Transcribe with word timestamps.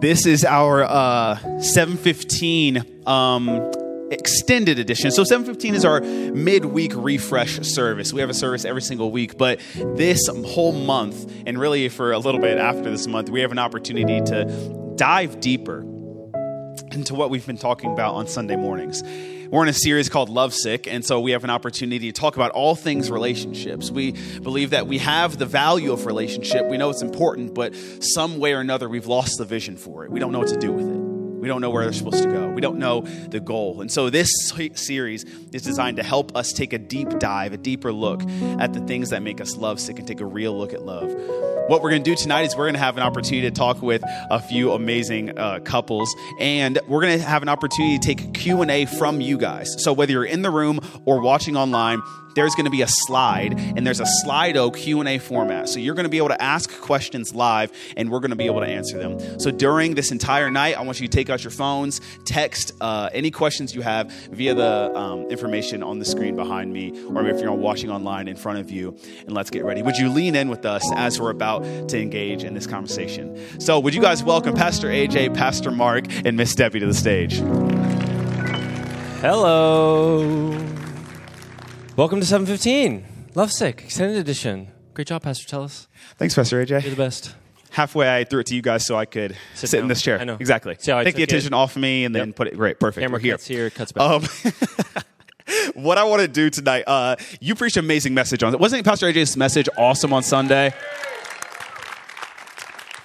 This 0.00 0.26
is 0.26 0.44
our 0.44 0.84
uh, 0.84 1.36
715 1.60 3.02
um, 3.06 3.70
extended 4.10 4.78
edition. 4.78 5.10
So 5.10 5.24
715 5.24 5.74
is 5.74 5.84
our 5.84 6.00
midweek 6.00 6.92
refresh 6.94 7.60
service. 7.60 8.12
We 8.12 8.20
have 8.20 8.30
a 8.30 8.34
service 8.34 8.64
every 8.64 8.82
single 8.82 9.10
week, 9.10 9.36
but 9.36 9.60
this 9.74 10.20
whole 10.28 10.72
month, 10.72 11.32
and 11.46 11.58
really 11.58 11.88
for 11.88 12.12
a 12.12 12.18
little 12.18 12.40
bit 12.40 12.58
after 12.58 12.90
this 12.90 13.06
month, 13.06 13.30
we 13.30 13.40
have 13.40 13.52
an 13.52 13.58
opportunity 13.58 14.20
to 14.20 14.94
dive 14.96 15.40
deeper 15.40 15.84
into 16.94 17.14
what 17.14 17.30
we've 17.30 17.46
been 17.46 17.58
talking 17.58 17.92
about 17.92 18.14
on 18.14 18.26
Sunday 18.26 18.56
mornings. 18.56 19.02
We're 19.50 19.62
in 19.62 19.68
a 19.68 19.72
series 19.72 20.08
called 20.08 20.28
Lovesick, 20.28 20.86
and 20.86 21.04
so 21.04 21.20
we 21.20 21.30
have 21.30 21.42
an 21.42 21.50
opportunity 21.50 22.12
to 22.12 22.20
talk 22.20 22.36
about 22.36 22.50
all 22.50 22.74
things 22.74 23.10
relationships. 23.10 23.90
We 23.90 24.12
believe 24.40 24.70
that 24.70 24.86
we 24.86 24.98
have 24.98 25.38
the 25.38 25.46
value 25.46 25.92
of 25.92 26.04
relationship. 26.04 26.66
We 26.66 26.76
know 26.76 26.90
it's 26.90 27.00
important, 27.00 27.54
but 27.54 27.74
some 28.00 28.38
way 28.38 28.52
or 28.52 28.60
another, 28.60 28.88
we've 28.88 29.06
lost 29.06 29.38
the 29.38 29.46
vision 29.46 29.76
for 29.76 30.04
it. 30.04 30.10
We 30.10 30.20
don't 30.20 30.32
know 30.32 30.38
what 30.38 30.48
to 30.48 30.58
do 30.58 30.70
with 30.70 30.86
it. 30.86 30.98
We 31.38 31.46
don't 31.46 31.60
know 31.60 31.70
where 31.70 31.84
they're 31.84 31.92
supposed 31.92 32.22
to 32.24 32.28
go. 32.28 32.48
We 32.48 32.60
don't 32.60 32.78
know 32.78 33.02
the 33.02 33.40
goal. 33.40 33.80
And 33.80 33.90
so 33.90 34.10
this 34.10 34.28
series 34.74 35.24
is 35.52 35.62
designed 35.62 35.96
to 35.98 36.02
help 36.02 36.36
us 36.36 36.52
take 36.52 36.72
a 36.72 36.78
deep 36.78 37.18
dive, 37.20 37.52
a 37.52 37.56
deeper 37.56 37.92
look 37.92 38.22
at 38.58 38.72
the 38.72 38.80
things 38.80 39.10
that 39.10 39.22
make 39.22 39.40
us 39.40 39.56
lovesick 39.56 39.98
and 39.98 40.06
take 40.06 40.20
a 40.20 40.26
real 40.26 40.58
look 40.58 40.74
at 40.74 40.82
love. 40.82 41.10
What 41.68 41.82
we're 41.82 41.90
going 41.90 42.02
to 42.02 42.10
do 42.10 42.16
tonight 42.16 42.46
is 42.46 42.56
we're 42.56 42.64
going 42.64 42.76
to 42.76 42.80
have 42.80 42.96
an 42.96 43.02
opportunity 43.02 43.42
to 43.42 43.50
talk 43.50 43.82
with 43.82 44.02
a 44.30 44.40
few 44.40 44.72
amazing 44.72 45.38
uh, 45.38 45.58
couples 45.58 46.08
and 46.40 46.78
we're 46.88 47.02
going 47.02 47.18
to 47.18 47.22
have 47.22 47.42
an 47.42 47.50
opportunity 47.50 47.98
to 47.98 48.14
take 48.14 48.32
Q&A 48.32 48.86
from 48.86 49.20
you 49.20 49.36
guys. 49.36 49.76
So 49.84 49.92
whether 49.92 50.12
you're 50.12 50.24
in 50.24 50.40
the 50.40 50.50
room 50.50 50.80
or 51.04 51.20
watching 51.20 51.58
online, 51.58 52.00
there's 52.38 52.54
going 52.54 52.66
to 52.66 52.70
be 52.70 52.82
a 52.82 52.88
slide 52.88 53.58
and 53.58 53.84
there's 53.84 53.98
a 53.98 54.06
Slido 54.24 54.72
Q&A 54.74 55.18
format. 55.18 55.68
So 55.68 55.80
you're 55.80 55.96
going 55.96 56.04
to 56.04 56.10
be 56.10 56.18
able 56.18 56.28
to 56.28 56.40
ask 56.40 56.70
questions 56.80 57.34
live 57.34 57.72
and 57.96 58.12
we're 58.12 58.20
going 58.20 58.30
to 58.30 58.36
be 58.36 58.46
able 58.46 58.60
to 58.60 58.66
answer 58.66 58.96
them. 58.96 59.40
So 59.40 59.50
during 59.50 59.96
this 59.96 60.12
entire 60.12 60.48
night, 60.48 60.78
I 60.78 60.82
want 60.82 61.00
you 61.00 61.08
to 61.08 61.16
take 61.16 61.30
out 61.30 61.42
your 61.42 61.50
phones, 61.50 62.00
text 62.24 62.74
uh, 62.80 63.10
any 63.12 63.32
questions 63.32 63.74
you 63.74 63.82
have 63.82 64.12
via 64.30 64.54
the 64.54 64.96
um, 64.96 65.22
information 65.30 65.82
on 65.82 65.98
the 65.98 66.04
screen 66.04 66.36
behind 66.36 66.72
me 66.72 66.92
or 67.06 67.26
if 67.26 67.40
you're 67.40 67.52
watching 67.52 67.90
online 67.90 68.28
in 68.28 68.36
front 68.36 68.60
of 68.60 68.70
you 68.70 68.96
and 69.26 69.32
let's 69.32 69.50
get 69.50 69.64
ready. 69.64 69.82
Would 69.82 69.98
you 69.98 70.08
lean 70.08 70.36
in 70.36 70.48
with 70.48 70.64
us 70.64 70.88
as 70.94 71.20
we're 71.20 71.30
about 71.30 71.88
to 71.88 72.00
engage 72.00 72.44
in 72.44 72.54
this 72.54 72.68
conversation? 72.68 73.60
So 73.60 73.80
would 73.80 73.96
you 73.96 74.00
guys 74.00 74.22
welcome 74.22 74.54
Pastor 74.54 74.86
AJ, 74.86 75.34
Pastor 75.34 75.72
Mark, 75.72 76.04
and 76.24 76.36
Miss 76.36 76.54
Debbie 76.54 76.78
to 76.78 76.86
the 76.86 76.94
stage? 76.94 77.38
Hello. 79.20 80.77
Welcome 81.98 82.20
to 82.20 82.26
715. 82.26 83.32
Lovesick, 83.34 83.82
extended 83.82 84.18
edition. 84.18 84.70
Great 84.94 85.08
job, 85.08 85.20
Pastor 85.20 85.48
Tellis. 85.48 85.88
Thanks, 86.16 86.32
Pastor 86.32 86.64
AJ. 86.64 86.82
You're 86.82 86.90
the 86.90 86.94
best. 86.96 87.34
Halfway, 87.72 88.18
I 88.18 88.22
threw 88.22 88.38
it 88.38 88.46
to 88.46 88.54
you 88.54 88.62
guys 88.62 88.86
so 88.86 88.96
I 88.96 89.04
could 89.04 89.36
sit, 89.56 89.70
sit 89.70 89.80
in 89.80 89.88
this 89.88 90.00
chair. 90.00 90.20
I 90.20 90.22
know. 90.22 90.36
Exactly. 90.38 90.76
See 90.78 90.92
how 90.92 90.98
I 90.98 91.02
Take 91.02 91.16
the 91.16 91.22
took 91.22 91.30
attention 91.30 91.54
it? 91.54 91.56
off 91.56 91.74
of 91.74 91.82
me 91.82 92.04
and 92.04 92.14
then 92.14 92.28
Yep. 92.28 92.36
put 92.36 92.46
it. 92.46 92.56
Great. 92.56 92.78
Perfect. 92.78 93.02
Camera 93.02 93.16
We're 93.16 93.22
here. 93.22 93.32
cuts 93.32 93.48
here, 93.48 93.68
cuts 93.70 93.90
back. 93.90 94.08
Um, 94.08 94.22
what 95.74 95.98
I 95.98 96.04
want 96.04 96.22
to 96.22 96.28
do 96.28 96.50
tonight, 96.50 96.84
uh, 96.86 97.16
you 97.40 97.56
preached 97.56 97.76
an 97.76 97.84
amazing 97.84 98.14
message 98.14 98.44
on 98.44 98.54
it. 98.54 98.60
Wasn't 98.60 98.84
Pastor 98.84 99.12
AJ's 99.12 99.36
message 99.36 99.68
awesome 99.76 100.12
on 100.12 100.22
Sunday? 100.22 100.72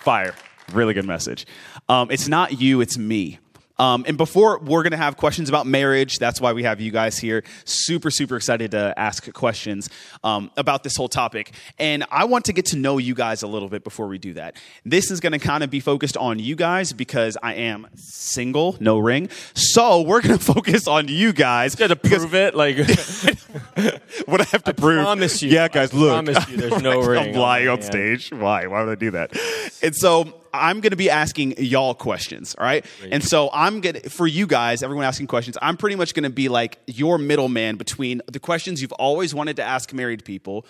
Fire. 0.02 0.36
Really 0.71 0.94
good 0.94 1.08
message. 1.08 1.47
Um, 1.89 2.11
it's 2.11 2.27
not 2.27 2.61
you, 2.61 2.80
it's 2.80 2.99
me. 2.99 3.39
Um, 3.84 4.06
and 4.08 4.17
before 4.17 4.59
we're 4.59 4.81
going 4.81 4.92
to 4.92 4.98
have 4.98 5.17
questions 5.17 5.50
about 5.50 5.67
marriage, 5.67 6.17
that's 6.17 6.39
why 6.39 6.53
we 6.53 6.64
have 6.64 6.80
you 6.80 6.89
guys 6.89 7.17
here. 7.17 7.44
Super, 7.66 8.09
super 8.09 8.38
excited 8.38 8.72
to 8.72 8.94
ask 8.98 9.30
questions 9.34 9.89
um, 10.23 10.52
about 10.56 10.84
this 10.84 10.95
whole 10.95 11.09
topic. 11.09 11.52
And 11.78 12.06
I 12.09 12.23
want 12.23 12.45
to 12.45 12.54
get 12.54 12.67
to 12.67 12.78
know 12.78 12.98
you 12.98 13.14
guys 13.14 13.44
a 13.44 13.48
little 13.48 13.67
bit 13.67 13.84
before 13.84 14.08
we 14.08 14.17
do 14.17 14.36
that. 14.36 14.56
This 14.86 15.11
is 15.11 15.20
going 15.20 15.34
to 15.34 15.39
kind 15.39 15.66
of 15.66 15.70
be 15.70 15.81
focused 15.81 16.16
on 16.16 16.39
you 16.39 16.56
guys 16.56 16.94
because 16.94 17.38
I 17.44 17.56
am 17.56 17.88
single, 17.95 18.78
no 18.80 19.00
ring. 19.00 19.28
So 19.54 20.02
we're 20.02 20.22
going 20.22 20.38
to 20.39 20.44
focus 20.44 20.88
on 20.88 21.09
you 21.09 21.34
guys. 21.34 21.76
Got 21.76 21.88
to 21.88 21.98
prove 21.98 22.34
it. 22.34 22.56
Like, 22.56 22.78
what 24.28 24.39
I 24.39 24.45
have 24.45 24.64
to 24.64 24.73
prove. 24.73 25.04
promise 25.04 25.42
you. 25.42 25.50
Yeah, 25.50 25.67
guys, 25.67 25.94
I 25.94 25.98
look. 25.98 26.26
promise 26.26 26.50
you 26.50 26.55
there's 26.55 26.82
no 26.82 27.02
ring 27.05 27.36
I'm 27.36 27.39
lying 27.42 27.67
on 27.67 27.80
on 27.80 27.82
stage. 27.82 28.32
Why? 28.32 28.65
Why 28.65 28.83
would 28.83 28.92
I 28.94 28.95
do 28.95 29.11
that? 29.11 29.36
And 29.82 29.94
so 29.94 30.39
I'm 30.53 30.81
going 30.81 30.91
to 30.91 30.97
be 30.97 31.09
asking 31.09 31.55
y'all 31.58 31.95
questions. 31.95 32.55
All 32.55 32.65
right. 32.65 32.86
And 33.11 33.23
so 33.23 33.49
I'm 33.52 33.81
going 33.81 33.95
to, 33.95 34.09
for 34.09 34.27
you 34.27 34.45
guys, 34.45 34.83
everyone 34.83 35.05
asking 35.05 35.27
questions, 35.27 35.58
I'm 35.61 35.77
pretty 35.77 35.95
much 35.95 36.14
going 36.14 36.23
to 36.23 36.30
be 36.30 36.47
like 36.47 36.77
your 36.86 37.17
middleman 37.17 37.75
between 37.75 38.21
the 38.31 38.39
questions 38.39 38.81
you've 38.81 38.91
always 38.93 39.33
wanted 39.33 39.55
to 39.58 39.64
ask 39.64 39.91
married 39.93 40.23
people. 40.23 40.65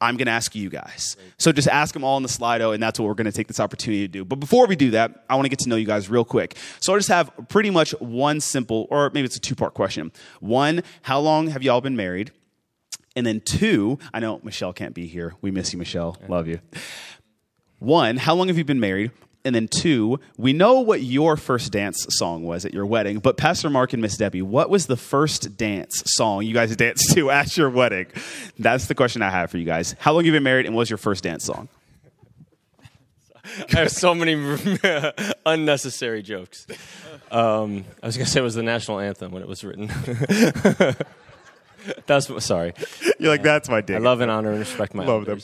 I'm 0.00 0.16
going 0.16 0.26
to 0.26 0.32
ask 0.32 0.54
you 0.54 0.70
guys. 0.70 1.16
So 1.38 1.50
just 1.50 1.66
ask 1.66 1.92
them 1.92 2.04
all 2.04 2.16
in 2.18 2.22
the 2.22 2.28
Slido, 2.28 2.72
and 2.72 2.80
that's 2.80 3.00
what 3.00 3.06
we're 3.06 3.14
going 3.14 3.24
to 3.24 3.32
take 3.32 3.48
this 3.48 3.58
opportunity 3.58 4.02
to 4.02 4.08
do. 4.08 4.24
But 4.24 4.36
before 4.36 4.66
we 4.66 4.76
do 4.76 4.92
that, 4.92 5.24
I 5.28 5.34
want 5.34 5.46
to 5.46 5.48
get 5.48 5.58
to 5.60 5.68
know 5.68 5.76
you 5.76 5.86
guys 5.86 6.08
real 6.08 6.24
quick. 6.24 6.56
So 6.78 6.94
I 6.94 6.98
just 6.98 7.08
have 7.08 7.32
pretty 7.48 7.70
much 7.70 7.92
one 7.98 8.40
simple, 8.40 8.86
or 8.90 9.10
maybe 9.12 9.24
it's 9.24 9.36
a 9.36 9.40
two 9.40 9.56
part 9.56 9.74
question. 9.74 10.12
One, 10.38 10.82
how 11.02 11.18
long 11.18 11.48
have 11.48 11.64
y'all 11.64 11.80
been 11.80 11.96
married? 11.96 12.30
And 13.16 13.26
then 13.26 13.40
two, 13.40 13.98
I 14.14 14.20
know 14.20 14.40
Michelle 14.44 14.72
can't 14.72 14.94
be 14.94 15.08
here. 15.08 15.34
We 15.40 15.50
miss 15.50 15.72
you, 15.72 15.78
Michelle. 15.80 16.16
Love 16.28 16.46
you. 16.46 16.60
One, 17.78 18.16
how 18.16 18.34
long 18.34 18.48
have 18.48 18.58
you 18.58 18.64
been 18.64 18.80
married? 18.80 19.12
And 19.44 19.54
then 19.54 19.68
two, 19.68 20.18
we 20.36 20.52
know 20.52 20.80
what 20.80 21.00
your 21.00 21.36
first 21.36 21.70
dance 21.72 22.04
song 22.10 22.42
was 22.42 22.64
at 22.64 22.74
your 22.74 22.84
wedding, 22.84 23.20
but 23.20 23.36
Pastor 23.36 23.70
Mark 23.70 23.92
and 23.92 24.02
Miss 24.02 24.16
Debbie, 24.16 24.42
what 24.42 24.68
was 24.68 24.86
the 24.86 24.96
first 24.96 25.56
dance 25.56 26.02
song 26.06 26.44
you 26.44 26.52
guys 26.52 26.74
danced 26.76 27.14
to 27.14 27.30
at 27.30 27.56
your 27.56 27.70
wedding? 27.70 28.06
That's 28.58 28.86
the 28.86 28.94
question 28.94 29.22
I 29.22 29.30
have 29.30 29.50
for 29.50 29.58
you 29.58 29.64
guys. 29.64 29.94
How 30.00 30.12
long 30.12 30.20
have 30.20 30.26
you 30.26 30.32
been 30.32 30.42
married 30.42 30.66
and 30.66 30.74
what 30.74 30.80
was 30.80 30.90
your 30.90 30.98
first 30.98 31.22
dance 31.22 31.44
song? 31.44 31.68
I 33.72 33.78
have 33.78 33.90
so 33.90 34.14
many 34.14 34.34
unnecessary 35.46 36.22
jokes. 36.22 36.66
Um, 37.30 37.84
I 38.02 38.06
was 38.06 38.16
going 38.16 38.26
to 38.26 38.30
say 38.30 38.40
it 38.40 38.42
was 38.42 38.54
the 38.54 38.62
national 38.62 38.98
anthem 38.98 39.30
when 39.32 39.42
it 39.42 39.48
was 39.48 39.62
written. 39.64 39.90
That's 42.06 42.44
sorry. 42.44 42.74
You're 43.18 43.30
like, 43.30 43.42
that's 43.42 43.68
my 43.68 43.80
dance. 43.80 44.00
I 44.00 44.04
love 44.04 44.20
and 44.20 44.30
honor 44.30 44.50
and 44.50 44.58
respect 44.58 44.94
my 44.94 45.04
Love 45.04 45.24
them. 45.24 45.40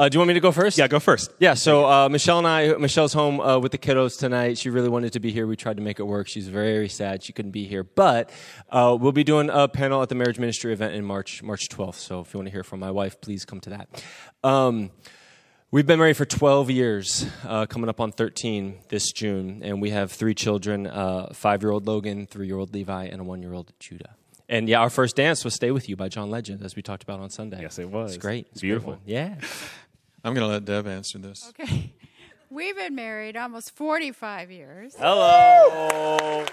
Uh, 0.00 0.08
do 0.08 0.14
you 0.14 0.20
want 0.20 0.28
me 0.28 0.34
to 0.34 0.40
go 0.40 0.52
first? 0.52 0.78
Yeah, 0.78 0.86
go 0.86 1.00
first. 1.00 1.32
Yeah, 1.40 1.54
so 1.54 1.84
uh, 1.84 2.08
Michelle 2.08 2.38
and 2.38 2.46
I, 2.46 2.72
Michelle's 2.74 3.12
home 3.12 3.40
uh, 3.40 3.58
with 3.58 3.72
the 3.72 3.78
kiddos 3.78 4.16
tonight. 4.16 4.56
She 4.56 4.70
really 4.70 4.88
wanted 4.88 5.12
to 5.14 5.20
be 5.20 5.32
here. 5.32 5.44
We 5.44 5.56
tried 5.56 5.76
to 5.78 5.82
make 5.82 5.98
it 5.98 6.04
work. 6.04 6.28
She's 6.28 6.46
very 6.46 6.88
sad 6.88 7.24
she 7.24 7.32
couldn't 7.32 7.50
be 7.50 7.64
here, 7.64 7.82
but 7.82 8.30
uh, 8.70 8.96
we'll 9.00 9.10
be 9.10 9.24
doing 9.24 9.50
a 9.50 9.66
panel 9.66 10.00
at 10.00 10.08
the 10.08 10.14
marriage 10.14 10.38
ministry 10.38 10.72
event 10.72 10.94
in 10.94 11.04
March, 11.04 11.42
March 11.42 11.68
12th. 11.68 11.96
So 11.96 12.20
if 12.20 12.32
you 12.32 12.38
want 12.38 12.46
to 12.46 12.52
hear 12.52 12.62
from 12.62 12.78
my 12.78 12.92
wife, 12.92 13.20
please 13.20 13.44
come 13.44 13.58
to 13.58 13.70
that. 13.70 14.04
Um, 14.44 14.92
we've 15.72 15.86
been 15.86 15.98
married 15.98 16.16
for 16.16 16.24
12 16.24 16.70
years, 16.70 17.26
uh, 17.44 17.66
coming 17.66 17.88
up 17.88 18.00
on 18.00 18.12
13 18.12 18.78
this 18.90 19.10
June, 19.10 19.62
and 19.64 19.82
we 19.82 19.90
have 19.90 20.12
three 20.12 20.34
children: 20.34 20.86
uh, 20.86 21.32
five-year-old 21.32 21.88
Logan, 21.88 22.28
three-year-old 22.28 22.72
Levi, 22.72 23.06
and 23.06 23.20
a 23.20 23.24
one-year-old 23.24 23.72
Judah. 23.80 24.14
And 24.48 24.68
yeah, 24.68 24.78
our 24.78 24.90
first 24.90 25.16
dance 25.16 25.44
was 25.44 25.54
"Stay 25.54 25.72
with 25.72 25.88
You" 25.88 25.96
by 25.96 26.08
John 26.08 26.30
Legend, 26.30 26.62
as 26.62 26.76
we 26.76 26.82
talked 26.82 27.02
about 27.02 27.18
on 27.18 27.30
Sunday. 27.30 27.60
Yes, 27.60 27.80
it 27.80 27.90
was. 27.90 28.14
It's 28.14 28.22
great. 28.22 28.46
It's 28.52 28.60
beautiful. 28.60 28.92
great. 29.04 29.12
Yeah. 29.12 29.34
I'm 30.24 30.34
going 30.34 30.46
to 30.46 30.52
let 30.52 30.64
Deb 30.64 30.86
answer 30.86 31.18
this. 31.18 31.48
Okay. 31.50 31.92
We've 32.50 32.76
been 32.76 32.94
married 32.94 33.36
almost 33.36 33.76
45 33.76 34.50
years. 34.50 34.94
Hello. 34.98 36.46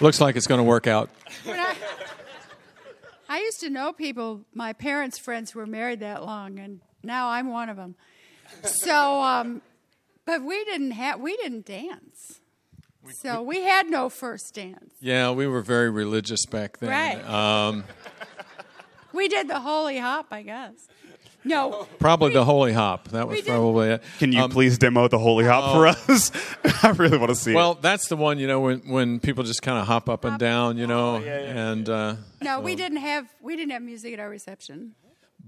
Looks 0.00 0.20
like 0.20 0.36
it's 0.36 0.46
going 0.46 0.58
to 0.58 0.64
work 0.64 0.86
out. 0.86 1.10
I, 1.46 1.76
I 3.28 3.38
used 3.40 3.60
to 3.60 3.70
know 3.70 3.92
people, 3.92 4.42
my 4.54 4.72
parents' 4.72 5.18
friends 5.18 5.50
who 5.50 5.58
were 5.58 5.66
married 5.66 6.00
that 6.00 6.24
long, 6.24 6.58
and 6.58 6.80
now 7.02 7.30
I'm 7.30 7.50
one 7.50 7.68
of 7.68 7.76
them. 7.76 7.96
So, 8.62 9.20
um, 9.22 9.62
but 10.26 10.42
we 10.44 10.64
didn't 10.64 10.92
have, 10.92 11.20
we 11.20 11.36
didn't 11.36 11.64
dance. 11.64 12.40
So 13.22 13.42
we 13.42 13.62
had 13.62 13.88
no 13.88 14.08
first 14.08 14.54
dance. 14.54 14.94
Yeah, 15.00 15.30
we 15.30 15.46
were 15.46 15.62
very 15.62 15.90
religious 15.90 16.44
back 16.46 16.78
then. 16.78 16.90
Right. 16.90 17.28
Um, 17.28 17.84
We 19.12 19.28
did 19.28 19.48
the 19.48 19.60
holy 19.60 19.98
hop, 19.98 20.26
I 20.30 20.42
guess. 20.42 20.88
No, 21.42 21.86
probably 21.98 22.34
the 22.34 22.44
Holy 22.44 22.74
Hop. 22.74 23.08
That 23.08 23.26
was 23.26 23.40
probably 23.40 23.88
it. 23.92 24.02
Can 24.18 24.30
you 24.30 24.42
Um, 24.42 24.50
please 24.50 24.76
demo 24.76 25.08
the 25.08 25.18
Holy 25.18 25.46
Hop 25.46 25.72
for 25.72 25.86
us? 25.86 26.30
I 26.84 26.90
really 26.90 27.16
want 27.16 27.30
to 27.30 27.34
see 27.34 27.54
Well, 27.54 27.70
it. 27.70 27.74
Well, 27.76 27.80
that's 27.80 28.08
the 28.08 28.16
one, 28.16 28.38
you 28.38 28.46
know, 28.46 28.60
when, 28.60 28.80
when 28.80 29.20
people 29.20 29.42
just 29.42 29.62
kind 29.62 29.78
of 29.78 29.86
hop 29.86 30.10
up 30.10 30.26
and 30.26 30.38
down, 30.38 30.76
you 30.76 30.86
know, 30.86 31.16
and 31.16 31.88
uh, 31.88 32.16
no, 32.42 32.60
we 32.60 32.76
didn't 32.76 32.98
have, 32.98 33.26
we 33.40 33.56
didn't 33.56 33.70
have 33.70 33.80
music 33.80 34.12
at 34.12 34.20
our 34.20 34.28
reception. 34.28 34.94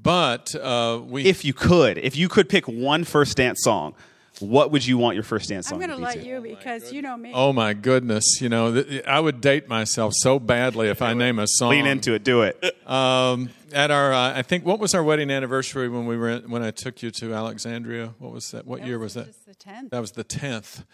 but 0.00 0.55
uh, 0.55 0.99
we 1.05 1.26
If 1.26 1.44
you 1.44 1.53
could, 1.53 1.99
if 1.99 2.17
you 2.17 2.31
could 2.31 2.49
pick 2.49 2.67
one 2.67 3.05
first 3.05 3.37
dance 3.37 3.61
song, 3.62 3.94
what 4.40 4.70
would 4.70 4.87
you 4.87 4.99
want 4.99 5.14
your 5.14 5.25
first 5.25 5.49
dance 5.49 5.69
song? 5.69 5.82
I'm 5.82 5.88
going 5.88 6.00
to 6.00 6.06
to 6.06 6.12
be? 6.12 6.19
let 6.19 6.26
you 6.26 6.40
because 6.40 6.93
you 6.93 7.02
know 7.02 7.17
me. 7.17 7.32
Oh 7.34 7.52
my 7.52 7.75
goodness! 7.75 8.40
You 8.40 8.49
know, 8.49 8.82
th- 8.82 9.05
I 9.05 9.20
would 9.20 9.40
date 9.40 9.69
myself 9.69 10.12
so 10.17 10.38
badly 10.38 10.88
if 10.88 11.02
I 11.02 11.14
name 11.14 11.38
a 11.38 11.46
song. 11.46 11.70
Lean 11.70 11.87
into 11.87 12.14
it. 12.14 12.25
Do 12.25 12.43
it. 12.43 12.62
Um, 12.82 13.49
at 13.73 13.90
our, 13.90 14.12
uh, 14.12 14.37
I 14.37 14.43
think, 14.43 14.67
what 14.67 14.79
was 14.79 14.94
our 14.94 15.02
wedding 15.02 15.31
anniversary 15.31 15.88
when 15.88 16.05
we 16.05 16.19
were 16.19 16.38
when 16.40 16.62
I 16.62 16.73
took 16.73 17.00
you 17.02 17.11
to 17.12 17.32
Alexandria? 17.32 18.12
What 18.19 18.32
was 18.32 18.50
that? 18.50 18.67
What 18.67 18.84
year 18.84 18.99
was 18.99 19.14
that? 19.14 19.26
Just 19.26 19.46
the 19.46 19.55
10th. 19.55 19.90
That 19.90 20.00
was 20.00 20.11
the 20.11 20.25
tenth, 20.25 20.84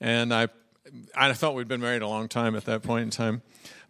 and 0.00 0.32
I, 0.32 0.48
I 1.16 1.32
thought 1.32 1.56
we'd 1.56 1.66
been 1.66 1.80
married 1.80 2.02
a 2.02 2.06
long 2.06 2.28
time 2.28 2.54
at 2.54 2.66
that 2.66 2.82
point 2.82 3.04
in 3.04 3.10
time. 3.10 3.42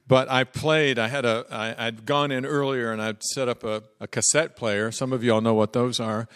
But 0.07 0.31
I 0.31 0.45
played. 0.45 0.99
I 0.99 1.09
had 1.09 1.25
a. 1.25 1.45
I, 1.51 1.87
I'd 1.87 2.07
gone 2.07 2.31
in 2.31 2.47
earlier 2.47 2.93
and 2.93 3.03
I'd 3.03 3.23
set 3.23 3.49
up 3.49 3.63
a, 3.63 3.83
a 4.01 4.07
cassette 4.07 4.57
player. 4.57 4.91
Some 4.91 5.13
of 5.13 5.23
you 5.23 5.35
all 5.35 5.41
know 5.41 5.55
what 5.55 5.73
those 5.73 6.01
are. 6.01 6.27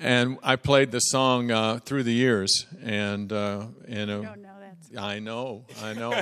And 0.00 0.38
I 0.42 0.56
played 0.56 0.90
the 0.90 1.00
song 1.00 1.50
uh, 1.50 1.78
through 1.84 2.02
the 2.04 2.12
years, 2.12 2.66
and 2.82 3.32
uh, 3.32 3.66
you 3.88 4.06
know, 4.06 4.22
don't 4.22 4.42
know 4.42 4.48
that. 4.92 5.00
I 5.00 5.18
know, 5.20 5.64
I 5.82 5.92
know, 5.92 6.20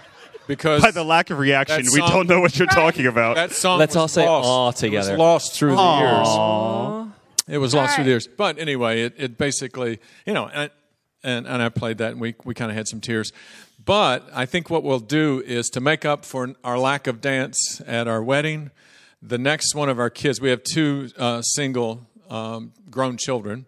because 0.46 0.82
By 0.82 0.90
the 0.90 1.04
lack 1.04 1.30
of 1.30 1.38
reaction, 1.38 1.84
That 1.84 1.92
we 1.92 2.00
song- 2.00 2.10
don't 2.10 2.28
know 2.28 2.40
what 2.40 2.58
you're 2.58 2.68
talking 2.68 3.06
about. 3.06 3.36
that 3.36 3.52
song. 3.52 3.78
Let's 3.78 3.94
was 3.94 4.00
all 4.02 4.08
say 4.08 4.26
lost. 4.26 4.48
aw 4.48 4.68
It 4.70 4.76
together. 4.76 5.12
was 5.12 5.18
lost 5.18 5.54
through 5.54 5.76
the 5.76 5.82
years. 5.98 6.26
Aw. 6.28 7.08
It 7.48 7.58
was 7.58 7.74
lost 7.74 7.94
through 7.96 8.04
the 8.04 8.10
years. 8.10 8.28
But 8.28 8.58
anyway, 8.58 9.02
it, 9.02 9.14
it 9.16 9.38
basically, 9.38 9.98
you 10.26 10.32
know, 10.34 10.48
and, 10.52 10.70
and, 11.24 11.46
and 11.48 11.60
I 11.62 11.68
played 11.68 11.98
that 11.98 12.12
and 12.12 12.20
we, 12.20 12.34
we 12.44 12.54
kind 12.54 12.70
of 12.70 12.76
had 12.76 12.86
some 12.86 13.00
tears. 13.00 13.32
But 13.84 14.28
I 14.32 14.46
think 14.46 14.70
what 14.70 14.84
we'll 14.84 15.00
do 15.00 15.42
is 15.44 15.68
to 15.70 15.80
make 15.80 16.04
up 16.04 16.24
for 16.24 16.54
our 16.62 16.78
lack 16.78 17.06
of 17.08 17.20
dance 17.20 17.80
at 17.86 18.06
our 18.06 18.22
wedding, 18.22 18.70
the 19.22 19.38
next 19.38 19.74
one 19.74 19.88
of 19.88 19.98
our 19.98 20.10
kids, 20.10 20.40
we 20.40 20.50
have 20.50 20.62
two 20.62 21.10
uh, 21.18 21.42
single 21.42 22.06
um, 22.30 22.72
grown 22.90 23.16
children, 23.16 23.66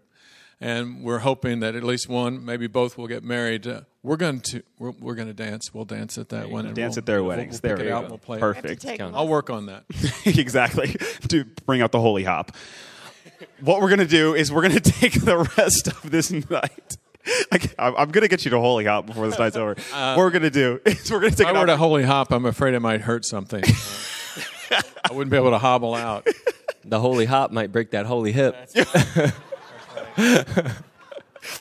and 0.60 1.02
we're 1.02 1.18
hoping 1.18 1.60
that 1.60 1.74
at 1.74 1.82
least 1.82 2.08
one, 2.08 2.44
maybe 2.44 2.66
both, 2.68 2.96
will 2.96 3.08
get 3.08 3.24
married. 3.24 3.66
Uh, 3.66 3.80
we're 4.02 4.16
going 4.16 4.40
to 4.40 4.62
we're, 4.78 4.92
we're 4.92 5.14
going 5.14 5.28
to 5.28 5.34
dance. 5.34 5.74
We'll 5.74 5.84
dance 5.84 6.18
at 6.18 6.28
that 6.30 6.50
one. 6.50 6.72
Dance 6.72 6.76
we'll- 6.78 6.98
at 6.98 7.06
their 7.06 7.22
we'll- 7.22 7.28
weddings. 7.30 7.60
We'll, 7.62 7.76
There 7.76 7.84
we 7.84 7.90
it 7.90 7.90
go. 7.90 8.08
we'll 8.08 8.18
play. 8.18 8.38
Perfect. 8.38 8.86
I'll 9.00 9.28
work 9.28 9.50
on 9.50 9.66
that. 9.66 9.84
exactly. 10.24 10.96
To 11.28 11.44
bring 11.66 11.82
out 11.82 11.92
the 11.92 12.00
holy 12.00 12.24
hop. 12.24 12.56
What 13.60 13.80
we're 13.80 13.90
gonna 13.90 14.06
do 14.06 14.34
is 14.34 14.52
we're 14.52 14.62
gonna 14.62 14.80
take 14.80 15.20
the 15.24 15.38
rest 15.56 15.88
of 15.88 16.10
this 16.10 16.30
night. 16.30 16.96
I, 17.78 18.02
am 18.02 18.10
gonna 18.10 18.26
get 18.28 18.44
you 18.44 18.50
to 18.50 18.58
holy 18.58 18.84
hop 18.84 19.06
before 19.06 19.28
this 19.28 19.38
night's 19.38 19.56
over. 19.56 19.76
what 19.92 20.16
we're 20.18 20.30
gonna 20.30 20.50
do 20.50 20.80
is 20.84 21.10
we're 21.10 21.20
gonna 21.20 21.30
take 21.30 21.40
If 21.40 21.46
I 21.46 21.50
an 21.50 21.58
were 21.60 21.66
to 21.66 21.76
holy 21.76 22.02
hop, 22.02 22.32
I'm 22.32 22.46
afraid 22.46 22.74
I 22.74 22.78
might 22.78 23.00
hurt 23.00 23.24
something. 23.24 23.62
Uh, 23.64 24.80
I 25.08 25.12
wouldn't 25.12 25.30
be 25.30 25.36
able 25.36 25.50
to 25.50 25.58
hobble 25.58 25.94
out. 25.94 26.26
The 26.84 27.00
holy 27.00 27.26
hop 27.26 27.50
might 27.52 27.70
break 27.72 27.90
that 27.92 28.06
holy 28.06 28.32
hip. 28.32 28.56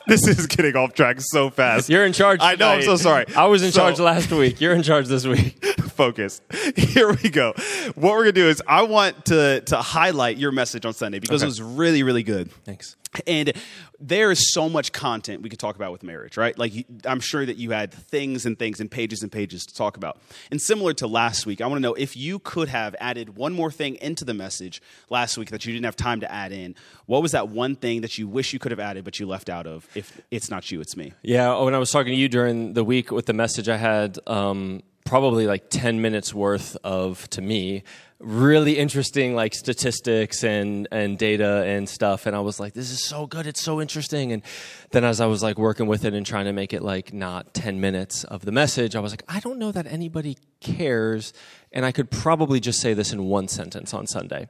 This 0.06 0.28
is 0.28 0.46
getting 0.46 0.76
off 0.76 0.94
track 0.94 1.20
so 1.20 1.50
fast. 1.50 1.88
You're 1.88 2.04
in 2.06 2.12
charge. 2.12 2.38
I 2.40 2.54
know. 2.54 2.68
I'm 2.68 2.80
tonight. 2.80 2.84
so 2.84 2.96
sorry. 3.02 3.24
I 3.36 3.46
was 3.46 3.64
in 3.64 3.72
So- 3.72 3.80
charge 3.80 3.98
last 3.98 4.30
week. 4.30 4.60
You're 4.60 4.74
in 4.74 4.82
charge 4.84 5.08
this 5.08 5.26
week. 5.26 5.58
focus. 6.02 6.40
Here 6.76 7.12
we 7.22 7.28
go. 7.30 7.52
What 7.94 8.12
we're 8.12 8.20
gonna 8.22 8.32
do 8.32 8.48
is 8.48 8.62
I 8.66 8.82
want 8.82 9.26
to 9.26 9.60
to 9.66 9.76
highlight 9.76 10.36
your 10.38 10.52
message 10.52 10.84
on 10.84 10.94
Sunday 10.94 11.18
because 11.20 11.42
Okay. 11.42 11.46
it 11.46 11.50
was 11.50 11.62
really 11.62 12.02
really 12.02 12.22
good. 12.22 12.50
Thanks. 12.64 12.96
And 13.26 13.52
there 14.00 14.30
is 14.30 14.54
so 14.54 14.70
much 14.70 14.90
content 14.90 15.42
we 15.42 15.50
could 15.50 15.58
talk 15.58 15.76
about 15.76 15.92
with 15.92 16.02
marriage, 16.02 16.38
right? 16.38 16.58
Like 16.58 16.72
I'm 17.04 17.20
sure 17.20 17.44
that 17.44 17.58
you 17.58 17.70
had 17.70 17.92
things 17.92 18.46
and 18.46 18.58
things 18.58 18.80
and 18.80 18.90
pages 18.90 19.22
and 19.22 19.30
pages 19.30 19.64
to 19.66 19.74
talk 19.74 19.98
about. 19.98 20.18
And 20.50 20.58
similar 20.62 20.94
to 20.94 21.06
last 21.06 21.44
week, 21.44 21.60
I 21.60 21.66
want 21.66 21.76
to 21.76 21.82
know 21.82 21.92
if 21.92 22.16
you 22.16 22.38
could 22.38 22.68
have 22.70 22.96
added 23.00 23.36
one 23.36 23.52
more 23.52 23.70
thing 23.70 23.96
into 23.96 24.24
the 24.24 24.32
message 24.32 24.80
last 25.10 25.36
week 25.36 25.50
that 25.50 25.66
you 25.66 25.74
didn't 25.74 25.84
have 25.84 25.94
time 25.96 26.20
to 26.20 26.32
add 26.32 26.52
in. 26.52 26.74
What 27.04 27.20
was 27.20 27.32
that 27.32 27.50
one 27.50 27.76
thing 27.76 28.00
that 28.00 28.16
you 28.16 28.26
wish 28.26 28.54
you 28.54 28.58
could 28.58 28.72
have 28.72 28.80
added 28.80 29.04
but 29.04 29.20
you 29.20 29.26
left 29.26 29.50
out 29.50 29.66
of? 29.66 29.86
If 29.94 30.18
it's 30.30 30.48
not 30.48 30.70
you, 30.72 30.80
it's 30.80 30.96
me. 30.96 31.12
Yeah, 31.22 31.60
when 31.60 31.74
I 31.74 31.78
was 31.78 31.90
talking 31.90 32.12
to 32.14 32.18
you 32.18 32.30
during 32.30 32.72
the 32.72 32.82
week 32.82 33.10
with 33.10 33.26
the 33.26 33.34
message, 33.34 33.68
I 33.68 33.76
had 33.76 34.18
um, 34.26 34.82
probably 35.04 35.46
like 35.46 35.70
10 35.70 36.00
minutes 36.00 36.34
worth 36.34 36.76
of, 36.84 37.28
to 37.30 37.42
me, 37.42 37.82
really 38.22 38.78
interesting 38.78 39.34
like 39.34 39.52
statistics 39.52 40.44
and, 40.44 40.86
and 40.92 41.18
data 41.18 41.64
and 41.66 41.88
stuff. 41.88 42.26
And 42.26 42.36
I 42.36 42.40
was 42.40 42.60
like, 42.60 42.72
this 42.72 42.90
is 42.90 43.04
so 43.04 43.26
good. 43.26 43.46
It's 43.46 43.62
so 43.62 43.80
interesting. 43.80 44.32
And 44.32 44.42
then 44.92 45.04
as 45.04 45.20
I 45.20 45.26
was 45.26 45.42
like 45.42 45.58
working 45.58 45.86
with 45.86 46.04
it 46.04 46.14
and 46.14 46.24
trying 46.24 46.44
to 46.44 46.52
make 46.52 46.72
it 46.72 46.82
like 46.82 47.12
not 47.12 47.52
10 47.52 47.80
minutes 47.80 48.24
of 48.24 48.44
the 48.44 48.52
message, 48.52 48.94
I 48.94 49.00
was 49.00 49.12
like, 49.12 49.24
I 49.28 49.40
don't 49.40 49.58
know 49.58 49.72
that 49.72 49.86
anybody 49.86 50.38
cares. 50.60 51.32
And 51.72 51.84
I 51.84 51.90
could 51.90 52.10
probably 52.10 52.60
just 52.60 52.80
say 52.80 52.94
this 52.94 53.12
in 53.12 53.24
one 53.24 53.48
sentence 53.48 53.92
on 53.92 54.06
Sunday, 54.06 54.48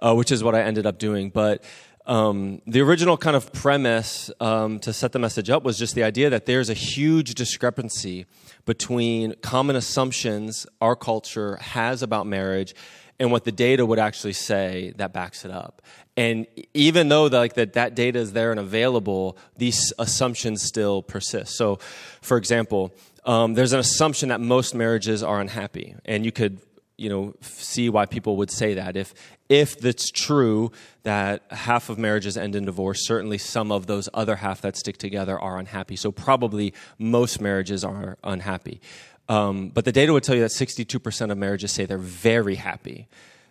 uh, 0.00 0.14
which 0.14 0.30
is 0.30 0.44
what 0.44 0.54
I 0.54 0.62
ended 0.62 0.86
up 0.86 0.98
doing. 0.98 1.30
But 1.30 1.64
um, 2.06 2.60
the 2.66 2.80
original 2.82 3.16
kind 3.16 3.34
of 3.34 3.52
premise 3.52 4.30
um, 4.40 4.78
to 4.80 4.92
set 4.92 5.12
the 5.12 5.18
message 5.18 5.48
up 5.48 5.62
was 5.62 5.78
just 5.78 5.94
the 5.94 6.04
idea 6.04 6.30
that 6.30 6.44
there's 6.44 6.68
a 6.68 6.74
huge 6.74 7.34
discrepancy 7.34 8.26
between 8.66 9.34
common 9.42 9.76
assumptions 9.76 10.66
our 10.80 10.96
culture 10.96 11.56
has 11.56 12.02
about 12.02 12.26
marriage 12.26 12.74
and 13.18 13.30
what 13.30 13.44
the 13.44 13.52
data 13.52 13.86
would 13.86 13.98
actually 13.98 14.32
say 14.32 14.92
that 14.96 15.12
backs 15.12 15.44
it 15.44 15.50
up. 15.50 15.80
And 16.16 16.46
even 16.74 17.08
though 17.08 17.28
the, 17.28 17.38
like 17.38 17.54
that, 17.54 17.72
that 17.72 17.94
data 17.94 18.18
is 18.18 18.32
there 18.32 18.50
and 18.50 18.60
available, 18.60 19.38
these 19.56 19.92
assumptions 19.98 20.62
still 20.62 21.02
persist. 21.02 21.56
So, 21.56 21.76
for 22.20 22.36
example, 22.36 22.94
um, 23.24 23.54
there's 23.54 23.72
an 23.72 23.80
assumption 23.80 24.28
that 24.28 24.40
most 24.40 24.74
marriages 24.74 25.22
are 25.22 25.40
unhappy, 25.40 25.94
and 26.04 26.24
you 26.24 26.32
could 26.32 26.60
you 26.96 27.08
know 27.08 27.34
see 27.40 27.88
why 27.88 28.06
people 28.06 28.36
would 28.36 28.50
say 28.50 28.74
that 28.74 28.96
if 28.96 29.14
if 29.48 29.84
it's 29.84 30.10
true 30.10 30.70
that 31.02 31.42
half 31.50 31.88
of 31.88 31.98
marriages 31.98 32.36
end 32.36 32.54
in 32.54 32.64
divorce 32.64 33.06
certainly 33.06 33.38
some 33.38 33.72
of 33.72 33.86
those 33.86 34.08
other 34.14 34.36
half 34.36 34.60
that 34.60 34.76
stick 34.76 34.96
together 34.96 35.38
are 35.38 35.58
unhappy 35.58 35.96
so 35.96 36.12
probably 36.12 36.72
most 36.98 37.40
marriages 37.40 37.84
are 37.84 38.16
unhappy 38.22 38.80
um, 39.28 39.70
but 39.70 39.84
the 39.84 39.92
data 39.92 40.12
would 40.12 40.22
tell 40.22 40.34
you 40.34 40.42
that 40.42 40.50
62% 40.50 41.30
of 41.30 41.38
marriages 41.38 41.72
say 41.72 41.86
they're 41.86 41.96
very 41.96 42.56
happy 42.56 43.08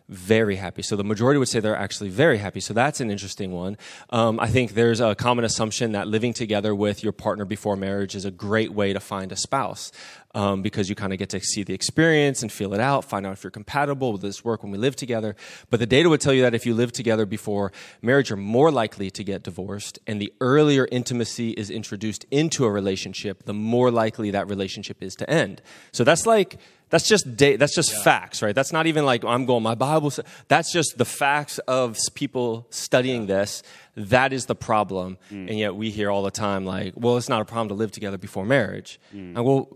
very 0.09 0.57
happy. 0.57 0.81
So 0.81 0.95
the 0.95 1.03
majority 1.03 1.37
would 1.37 1.47
say 1.47 1.59
they're 1.59 1.75
actually 1.75 2.09
very 2.09 2.37
happy. 2.37 2.59
So 2.59 2.73
that's 2.73 2.99
an 2.99 3.09
interesting 3.09 3.51
one. 3.51 3.77
Um, 4.09 4.39
I 4.39 4.47
think 4.47 4.73
there's 4.73 4.99
a 4.99 5.15
common 5.15 5.45
assumption 5.45 5.93
that 5.93 6.07
living 6.07 6.33
together 6.33 6.75
with 6.75 7.03
your 7.03 7.13
partner 7.13 7.45
before 7.45 7.75
marriage 7.75 8.15
is 8.15 8.25
a 8.25 8.31
great 8.31 8.73
way 8.73 8.93
to 8.93 8.99
find 8.99 9.31
a 9.31 9.35
spouse 9.35 9.91
um, 10.33 10.61
because 10.61 10.89
you 10.89 10.95
kind 10.95 11.13
of 11.13 11.19
get 11.19 11.29
to 11.29 11.39
see 11.39 11.63
the 11.63 11.73
experience 11.73 12.41
and 12.41 12.51
feel 12.51 12.73
it 12.73 12.79
out, 12.79 13.05
find 13.05 13.25
out 13.25 13.33
if 13.33 13.43
you're 13.43 13.51
compatible 13.51 14.11
with 14.13 14.21
this 14.21 14.43
work 14.43 14.63
when 14.63 14.71
we 14.71 14.77
live 14.77 14.95
together. 14.95 15.35
But 15.69 15.79
the 15.79 15.85
data 15.85 16.09
would 16.09 16.21
tell 16.21 16.33
you 16.33 16.41
that 16.41 16.53
if 16.55 16.65
you 16.65 16.73
live 16.73 16.91
together 16.91 17.25
before 17.25 17.71
marriage, 18.01 18.29
you're 18.29 18.37
more 18.37 18.71
likely 18.71 19.11
to 19.11 19.23
get 19.23 19.43
divorced. 19.43 19.99
And 20.07 20.21
the 20.21 20.33
earlier 20.41 20.87
intimacy 20.91 21.51
is 21.51 21.69
introduced 21.69 22.25
into 22.31 22.65
a 22.65 22.71
relationship, 22.71 23.43
the 23.43 23.53
more 23.53 23.91
likely 23.91 24.31
that 24.31 24.47
relationship 24.47 25.03
is 25.03 25.15
to 25.15 25.29
end. 25.29 25.61
So 25.91 26.03
that's 26.03 26.25
like 26.25 26.57
that's 26.89 27.07
just 27.07 27.35
da- 27.35 27.55
that's 27.55 27.73
just 27.73 27.91
facts, 28.03 28.43
right? 28.43 28.53
That's 28.53 28.71
not 28.71 28.85
even 28.85 29.03
like 29.03 29.23
I'm 29.25 29.45
going 29.47 29.63
my 29.63 29.73
Bible. 29.73 30.11
sa-" 30.11 30.21
That's 30.47 30.71
just 30.71 30.97
the 30.97 31.05
facts 31.05 31.57
of 31.59 31.97
people 32.13 32.67
studying 32.69 33.25
this. 33.25 33.63
That 33.95 34.31
is 34.31 34.45
the 34.45 34.55
problem, 34.55 35.17
and 35.29 35.57
yet 35.57 35.75
we 35.75 35.89
hear 35.89 36.11
all 36.11 36.21
the 36.23 36.31
time 36.31 36.65
like, 36.65 36.93
"Well, 36.95 37.17
it's 37.17 37.29
not 37.29 37.41
a 37.41 37.45
problem 37.45 37.69
to 37.69 37.73
live 37.75 37.91
together 37.91 38.17
before 38.19 38.45
marriage." 38.45 38.99
And 39.11 39.43
well, 39.43 39.69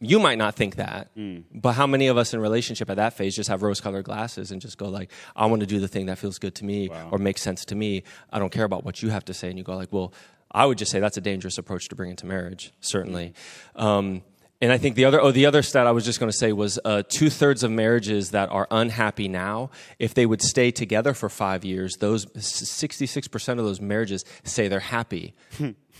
you 0.00 0.18
might 0.18 0.38
not 0.38 0.54
think 0.54 0.76
that, 0.76 1.10
but 1.54 1.72
how 1.72 1.86
many 1.86 2.08
of 2.08 2.16
us 2.16 2.34
in 2.34 2.40
relationship 2.40 2.90
at 2.90 2.96
that 2.96 3.14
phase 3.14 3.34
just 3.36 3.48
have 3.48 3.62
rose-colored 3.62 4.04
glasses 4.04 4.50
and 4.50 4.60
just 4.60 4.76
go 4.76 4.88
like, 4.88 5.10
"I 5.36 5.46
want 5.46 5.60
to 5.60 5.66
do 5.66 5.78
the 5.80 5.88
thing 5.88 6.06
that 6.06 6.18
feels 6.18 6.38
good 6.38 6.54
to 6.56 6.64
me 6.64 6.88
or 7.10 7.18
makes 7.18 7.42
sense 7.42 7.64
to 7.66 7.74
me. 7.74 8.02
I 8.32 8.38
don't 8.38 8.50
care 8.50 8.64
about 8.64 8.84
what 8.84 9.02
you 9.02 9.10
have 9.10 9.24
to 9.26 9.34
say." 9.34 9.48
And 9.48 9.58
you 9.58 9.64
go 9.64 9.76
like, 9.76 9.92
"Well." 9.92 10.12
I 10.56 10.66
would 10.66 10.78
just 10.78 10.92
say 10.92 11.00
that's 11.00 11.16
a 11.16 11.20
dangerous 11.20 11.58
approach 11.58 11.88
to 11.88 11.96
bring 11.96 12.10
into 12.10 12.26
marriage, 12.26 12.72
certainly. 12.78 13.34
Um, 13.74 14.22
and 14.60 14.70
I 14.72 14.78
think 14.78 14.94
the 14.94 15.04
other, 15.04 15.20
oh, 15.20 15.32
the 15.32 15.46
other 15.46 15.62
stat 15.62 15.84
I 15.88 15.90
was 15.90 16.04
just 16.04 16.20
going 16.20 16.30
to 16.30 16.36
say 16.36 16.52
was 16.52 16.78
uh, 16.84 17.02
two 17.08 17.28
thirds 17.28 17.64
of 17.64 17.72
marriages 17.72 18.30
that 18.30 18.50
are 18.50 18.68
unhappy 18.70 19.26
now, 19.26 19.70
if 19.98 20.14
they 20.14 20.26
would 20.26 20.40
stay 20.40 20.70
together 20.70 21.12
for 21.12 21.28
five 21.28 21.64
years, 21.64 21.96
those 21.98 22.26
66% 22.26 23.48
of 23.58 23.64
those 23.64 23.80
marriages 23.80 24.24
say 24.44 24.68
they're 24.68 24.78
happy. 24.78 25.34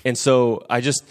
and 0.05 0.17
so 0.17 0.65
I 0.71 0.81
just, 0.81 1.05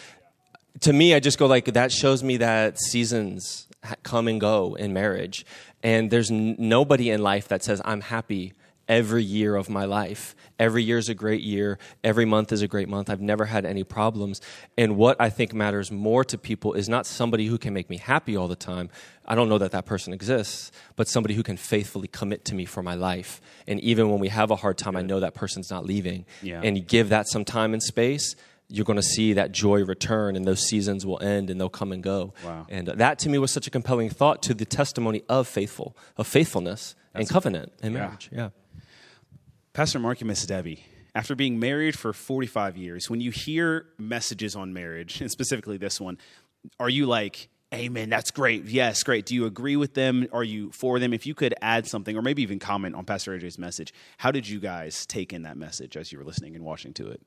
to 0.82 0.94
me, 0.94 1.14
I 1.14 1.20
just 1.20 1.38
go 1.38 1.46
like, 1.46 1.66
that 1.66 1.92
shows 1.92 2.24
me 2.24 2.38
that 2.38 2.80
seasons 2.80 3.68
come 4.04 4.28
and 4.28 4.40
go 4.40 4.76
in 4.76 4.94
marriage. 4.94 5.46
And 5.82 6.10
there's 6.10 6.32
n- 6.32 6.56
nobody 6.58 7.10
in 7.10 7.22
life 7.22 7.48
that 7.50 7.64
says, 7.64 7.82
I'm 7.84 8.02
happy 8.02 8.54
every 8.88 9.24
year 9.24 9.56
of 9.56 9.70
my 9.70 9.86
life. 9.86 10.36
Every 10.60 10.84
year 10.84 10.98
is 10.98 11.10
a 11.10 11.14
great 11.14 11.42
year. 11.42 11.80
Every 12.04 12.26
month 12.26 12.52
is 12.52 12.62
a 12.62 12.68
great 12.68 12.90
month. 12.90 13.10
I've 13.10 13.22
never 13.22 13.46
had 13.46 13.66
any 13.66 13.84
problems. 13.84 14.42
And 14.78 14.98
what 14.98 15.20
I 15.20 15.30
think 15.30 15.54
matters 15.54 15.92
more 15.92 16.24
to 16.26 16.38
people 16.38 16.74
is 16.74 16.90
not 16.90 17.06
somebody 17.06 17.48
who 17.48 17.58
can 17.58 17.74
make 17.74 17.90
me 17.90 17.98
happy 17.98 18.36
all 18.36 18.48
the 18.48 18.56
time. 18.56 18.90
I 19.26 19.36
don't 19.36 19.48
know 19.48 19.58
that 19.58 19.72
that 19.72 19.86
person 19.86 20.14
exists, 20.14 20.72
but 20.96 21.08
somebody 21.08 21.34
who 21.34 21.44
can 21.44 21.56
faithfully 21.56 22.08
commit 22.08 22.44
to 22.46 22.56
me 22.56 22.66
for 22.66 22.84
my 22.84 22.94
life. 22.94 23.42
And 23.68 23.80
even 23.80 24.10
when 24.10 24.20
we 24.20 24.28
have 24.28 24.52
a 24.52 24.56
hard 24.58 24.78
time, 24.78 24.96
I 24.98 25.02
know 25.02 25.22
that 25.22 25.34
person's 25.34 25.72
not 25.72 25.86
leaving. 25.86 26.26
Yeah. 26.42 26.62
And 26.62 26.78
you 26.78 26.84
give 26.84 27.10
that 27.10 27.28
some 27.28 27.46
time 27.46 27.74
and 27.74 27.82
space, 27.82 28.36
you're 28.70 28.86
going 28.86 28.98
to 28.98 29.04
see 29.04 29.34
that 29.34 29.52
joy 29.52 29.84
return 29.84 30.36
and 30.36 30.46
those 30.46 30.62
seasons 30.68 31.06
will 31.06 31.22
end 31.22 31.50
and 31.50 31.60
they'll 31.60 31.70
come 31.70 31.92
and 31.92 32.02
go. 32.02 32.34
Wow. 32.44 32.66
And 32.70 32.90
uh, 32.90 32.96
that 32.96 33.20
to 33.20 33.30
me 33.30 33.38
was 33.38 33.52
such 33.52 33.68
a 33.68 33.70
compelling 33.70 34.10
thought 34.10 34.42
to 34.44 34.54
the 34.54 34.66
testimony 34.66 35.22
of 35.30 35.48
faithful, 35.48 35.96
of 36.18 36.26
faithfulness 36.28 36.96
and 37.14 37.30
covenant 37.30 37.72
in 37.84 37.94
Yeah. 37.94 38.00
marriage. 38.00 38.30
Yeah. 38.32 38.50
Pastor 39.74 40.00
Mark 40.00 40.22
and 40.22 40.28
Miss 40.28 40.46
Debbie, 40.46 40.84
after 41.16 41.36
being 41.36 41.60
married 41.60 41.98
for 41.98 42.14
45 42.14 42.78
years, 42.78 43.10
when 43.10 43.22
you 43.22 43.32
hear 43.32 43.88
messages 43.98 44.56
on 44.56 44.74
marriage, 44.74 45.22
and 45.22 45.30
specifically 45.32 45.78
this 45.78 46.00
one, 46.00 46.18
are 46.80 46.90
you 46.90 47.06
like, 47.06 47.50
Amen, 47.74 48.08
that's 48.08 48.30
great. 48.30 48.66
Yes, 48.66 49.02
great. 49.02 49.26
Do 49.26 49.34
you 49.34 49.48
agree 49.48 49.76
with 49.78 49.96
them? 49.96 50.28
Are 50.32 50.44
you 50.44 50.72
for 50.72 51.00
them? 51.00 51.12
If 51.12 51.26
you 51.26 51.34
could 51.34 51.56
add 51.60 51.88
something 51.88 52.16
or 52.16 52.22
maybe 52.22 52.44
even 52.44 52.60
comment 52.60 52.94
on 52.94 53.04
Pastor 53.04 53.36
AJ's 53.36 53.58
message, 53.58 53.92
how 54.20 54.30
did 54.30 54.48
you 54.48 54.60
guys 54.60 55.08
take 55.08 55.34
in 55.34 55.42
that 55.42 55.58
message 55.58 55.98
as 55.98 56.12
you 56.12 56.20
were 56.20 56.24
listening 56.24 56.56
and 56.56 56.64
watching 56.64 56.94
to 56.94 57.08
it? 57.10 57.20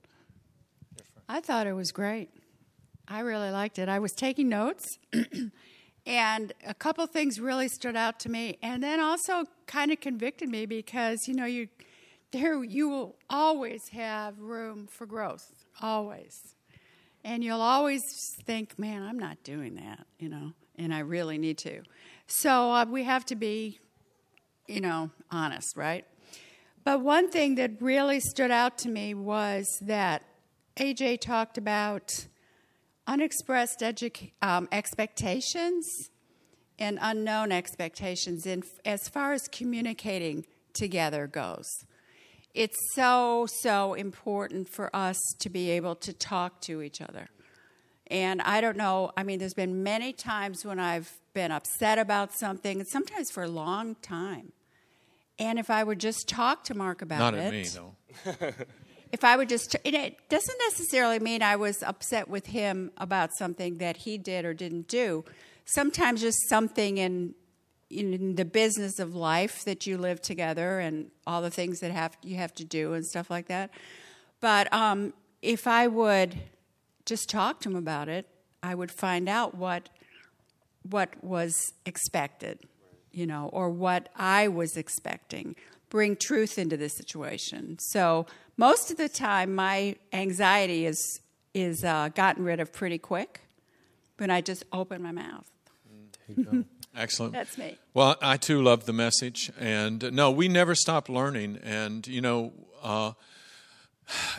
I 1.28 1.40
thought 1.40 1.66
it 1.66 1.73
was 1.73 1.90
great. 1.90 2.30
I 3.09 3.21
really 3.21 3.50
liked 3.50 3.78
it. 3.78 3.88
I 3.88 3.99
was 3.99 4.12
taking 4.12 4.49
notes, 4.49 4.99
and 6.06 6.52
a 6.64 6.75
couple 6.75 7.06
things 7.06 7.40
really 7.40 7.68
stood 7.68 7.97
out 7.97 8.21
to 8.21 8.28
me, 8.28 8.59
and 8.62 8.83
then 8.83 9.00
also 9.00 9.45
kind 9.66 9.90
of 9.90 10.00
convicted 10.00 10.49
me 10.49 10.66
because 10.66 11.26
you 11.26 11.35
know 11.35 11.45
you 11.45 11.68
there 12.33 12.62
you 12.62 12.88
will 12.88 13.16
always 13.30 13.88
have 13.88 14.38
room 14.38 14.87
for 14.87 15.06
growth, 15.06 15.64
always. 15.80 16.54
And 17.25 17.42
you'll 17.42 17.61
always 17.61 18.02
think, 18.45 18.78
man, 18.78 19.02
I'm 19.02 19.18
not 19.18 19.42
doing 19.42 19.75
that, 19.76 20.06
you 20.21 20.28
know, 20.28 20.52
and 20.76 20.95
I 20.95 21.00
really 21.00 21.38
need 21.38 21.59
to. 21.59 21.83
So 22.28 22.71
uh, 22.71 22.85
we 22.85 23.02
have 23.02 23.25
to 23.26 23.35
be, 23.35 23.80
you 24.68 24.80
know, 24.80 25.11
honest, 25.28 25.76
right? 25.76 26.04
But 26.85 27.00
one 27.00 27.28
thing 27.28 27.56
that 27.56 27.83
really 27.83 28.21
stood 28.21 28.52
out 28.52 28.78
to 28.78 28.88
me 28.88 29.12
was 29.14 29.66
that 29.83 30.23
AJ 30.78 31.21
talked 31.21 31.56
about 31.56 32.26
unexpressed 33.06 33.80
edu- 33.80 34.33
um, 34.42 34.68
expectations 34.71 36.11
and 36.78 36.99
unknown 37.00 37.52
expectations 37.52 38.45
in, 38.45 38.62
as 38.85 39.09
far 39.09 39.33
as 39.33 39.49
communicating 39.49 40.45
together 40.75 41.26
goes. 41.26 41.66
It's 42.52 42.76
so, 42.95 43.47
so 43.62 43.95
important 43.95 44.68
for 44.68 44.95
us 44.95 45.18
to 45.40 45.49
be 45.49 45.71
able 45.71 45.95
to 45.97 46.12
talk 46.12 46.61
to 46.62 46.83
each 46.83 47.00
other. 47.00 47.28
And 48.09 48.40
I 48.42 48.61
don't 48.61 48.76
know, 48.76 49.11
I 49.16 49.23
mean, 49.23 49.38
there's 49.38 49.54
been 49.54 49.83
many 49.83 50.12
times 50.12 50.64
when 50.64 50.78
I've 50.78 51.11
been 51.35 51.50
upset 51.50 51.99
about 51.99 52.33
something, 52.33 52.80
and 52.80 52.88
sometimes 52.88 53.30
for 53.30 53.42
a 53.42 53.49
long 53.49 53.95
time. 53.97 54.52
And 55.38 55.59
if 55.59 55.71
I 55.71 55.83
would 55.85 56.00
just 56.00 56.28
talk 56.28 56.64
to 56.64 56.75
Mark 56.75 57.02
about 57.02 57.35
it, 57.35 57.37
Not 57.37 57.45
at 57.47 57.52
me, 57.52 57.66
no. 57.75 58.52
if 59.17 59.25
I 59.25 59.35
would 59.35 59.49
just, 59.49 59.75
it 59.83 60.29
doesn't 60.29 60.59
necessarily 60.69 61.19
mean 61.19 61.41
I 61.41 61.57
was 61.57 61.83
upset 61.83 62.29
with 62.29 62.49
him 62.49 62.91
about 62.99 63.33
something 63.33 63.79
that 63.79 63.97
he 63.97 64.19
did 64.19 64.45
or 64.45 64.53
didn't 64.53 64.89
do. 64.89 65.25
Sometimes 65.65 66.21
just 66.21 66.47
something 66.51 66.99
in 66.99 67.35
in 67.89 68.35
the 68.35 68.45
business 68.45 68.99
of 68.99 69.15
life 69.15 69.65
that 69.65 69.87
you 69.87 69.97
live 69.97 70.21
together 70.21 70.81
and 70.81 71.11
all 71.27 71.41
the 71.41 71.51
things 71.51 71.81
that 71.81 71.91
have 71.93 72.15
you 72.23 72.37
have 72.37 72.53
to 72.57 72.65
do 72.65 72.93
and 72.93 73.07
stuff 73.07 73.31
like 73.31 73.47
that. 73.47 73.71
But 74.41 74.71
um, 74.71 75.15
if 75.41 75.67
I 75.67 75.87
would 75.87 76.39
just 77.07 77.31
talk 77.31 77.61
to 77.61 77.71
him 77.71 77.77
about 77.77 78.11
it, 78.11 78.27
I 78.63 78.75
would 78.75 78.91
find 78.91 79.31
out 79.31 79.55
what 79.55 79.89
what 80.83 81.09
was 81.25 81.73
expected, 81.87 82.59
you 83.13 83.27
know, 83.27 83.49
or 83.51 83.71
what 83.71 84.11
I 84.15 84.49
was 84.49 84.77
expecting. 84.77 85.57
Bring 85.89 86.17
truth 86.17 86.59
into 86.59 86.77
the 86.77 86.91
situation. 86.91 87.79
So 87.79 88.27
most 88.57 88.91
of 88.91 88.97
the 88.97 89.09
time, 89.09 89.55
my 89.55 89.97
anxiety 90.13 90.87
is 90.87 91.21
is 91.55 91.85
uh, 91.85 92.11
gotten 92.15 92.45
rid 92.45 92.61
of 92.61 92.73
pretty 92.73 92.99
quick 92.99 93.41
when 94.19 94.31
I 94.31 94.41
just 94.43 94.65
open 94.73 95.03
my 95.03 95.13
mouth. 95.13 95.51
Excellent. 96.97 97.33
That's 97.33 97.57
me. 97.57 97.77
Well, 97.95 98.17
I 98.21 98.37
too 98.37 98.63
love 98.63 98.87
the 98.87 98.93
message, 98.93 99.51
and 99.59 100.03
uh, 100.03 100.11
no, 100.11 100.31
we 100.31 100.49
never 100.49 100.75
stop 100.75 101.09
learning. 101.09 101.59
And 101.63 102.07
you 102.07 102.21
know, 102.21 102.53
uh, 102.83 103.13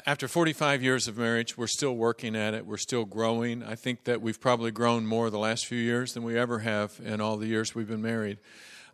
after 0.06 0.28
45 0.28 0.82
years 0.82 1.08
of 1.08 1.18
marriage, 1.18 1.58
we're 1.58 1.68
still 1.68 1.96
working 1.96 2.36
at 2.36 2.54
it. 2.54 2.66
We're 2.66 2.78
still 2.78 3.06
growing. 3.06 3.64
I 3.64 3.76
think 3.76 4.06
that 4.06 4.22
we've 4.22 4.40
probably 4.40 4.72
grown 4.72 5.06
more 5.06 5.30
the 5.30 5.40
last 5.40 5.66
few 5.66 5.80
years 5.80 6.14
than 6.14 6.24
we 6.24 6.38
ever 6.38 6.60
have 6.60 7.00
in 7.04 7.22
all 7.22 7.38
the 7.38 7.48
years 7.48 7.76
we've 7.76 7.88
been 7.88 8.02
married. 8.02 8.40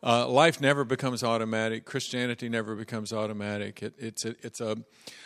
Uh, 0.06 0.28
life 0.28 0.60
never 0.60 0.84
becomes 0.84 1.24
automatic. 1.24 1.86
Christianity 1.86 2.50
never 2.50 2.76
becomes 2.76 3.14
automatic. 3.14 3.82
It, 3.82 3.94
it's 3.98 4.26
a, 4.26 4.36
it's 4.42 4.60
a. 4.60 4.78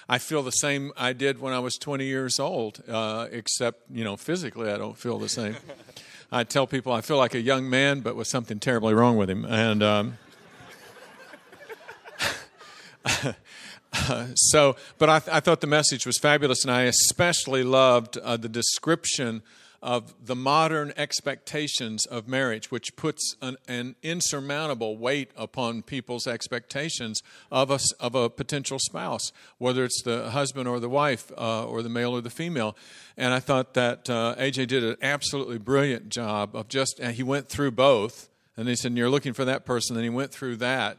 I 0.08 0.20
feel 0.20 0.44
the 0.44 0.52
same 0.52 0.92
I 0.96 1.14
did 1.14 1.42
when 1.42 1.52
I 1.52 1.60
was 1.60 1.78
20 1.78 2.06
years 2.06 2.40
old, 2.40 2.84
uh, 2.88 3.28
except 3.32 3.90
you 3.90 4.04
know 4.04 4.16
physically 4.16 4.70
I 4.70 4.78
don't 4.78 4.96
feel 4.96 5.18
the 5.18 5.30
same. 5.30 5.56
I 6.32 6.44
tell 6.44 6.68
people 6.68 6.92
I 6.92 7.02
feel 7.02 7.18
like 7.18 7.34
a 7.34 7.42
young 7.42 7.68
man, 7.68 8.02
but 8.02 8.16
with 8.16 8.28
something 8.28 8.60
terribly 8.60 8.94
wrong 8.94 9.18
with 9.18 9.30
him. 9.32 9.46
And 9.46 9.82
um, 9.82 10.18
so, 14.36 14.76
but 15.00 15.10
I, 15.10 15.20
th- 15.20 15.36
I, 15.36 15.40
thought 15.40 15.62
the 15.62 15.68
message 15.68 16.06
was 16.06 16.20
fabulous, 16.20 16.64
and 16.64 16.72
I 16.72 16.84
especially 16.84 17.64
loved 17.64 18.18
uh, 18.18 18.38
the 18.38 18.50
description 18.50 19.42
of 19.88 20.14
the 20.22 20.36
modern 20.36 20.92
expectations 20.98 22.06
of 22.08 22.28
marriage, 22.28 22.70
which 22.70 22.94
puts 22.98 23.38
an, 23.42 23.56
an, 23.70 23.96
insurmountable 24.04 24.98
weight 24.98 25.32
upon 25.38 25.82
people's 25.82 26.28
expectations 26.28 27.24
of 27.50 27.72
a, 27.72 27.80
of 28.02 28.14
a 28.14 28.30
potential 28.30 28.80
spouse, 28.80 29.32
whether 29.60 29.86
it's 29.86 30.02
the 30.04 30.32
husband 30.32 30.68
or 30.68 30.82
the 30.82 30.90
wife, 30.90 31.32
uh, 31.38 31.66
or 31.66 31.82
the 31.82 31.88
male 31.88 32.12
or 32.12 32.20
the 32.20 32.30
female. 32.30 32.76
And 33.16 33.34
I 33.34 33.40
thought 33.40 33.76
that 33.76 34.10
uh, 34.10 34.36
AJ 34.38 34.68
did 34.68 34.84
an 34.84 34.98
absolutely 35.02 35.58
brilliant 35.58 36.10
job 36.10 36.54
of 36.54 36.68
just, 36.68 37.02
he 37.02 37.24
went 37.24 37.48
through 37.48 37.72
both. 37.72 38.28
And 38.58 38.68
he 38.68 38.76
said, 38.76 38.92
You're 38.98 39.10
looking 39.10 39.32
for 39.32 39.46
that 39.46 39.66
person. 39.66 39.96
And 39.96 40.04
he 40.04 40.10
went 40.10 40.34
through 40.34 40.58
that 40.58 40.98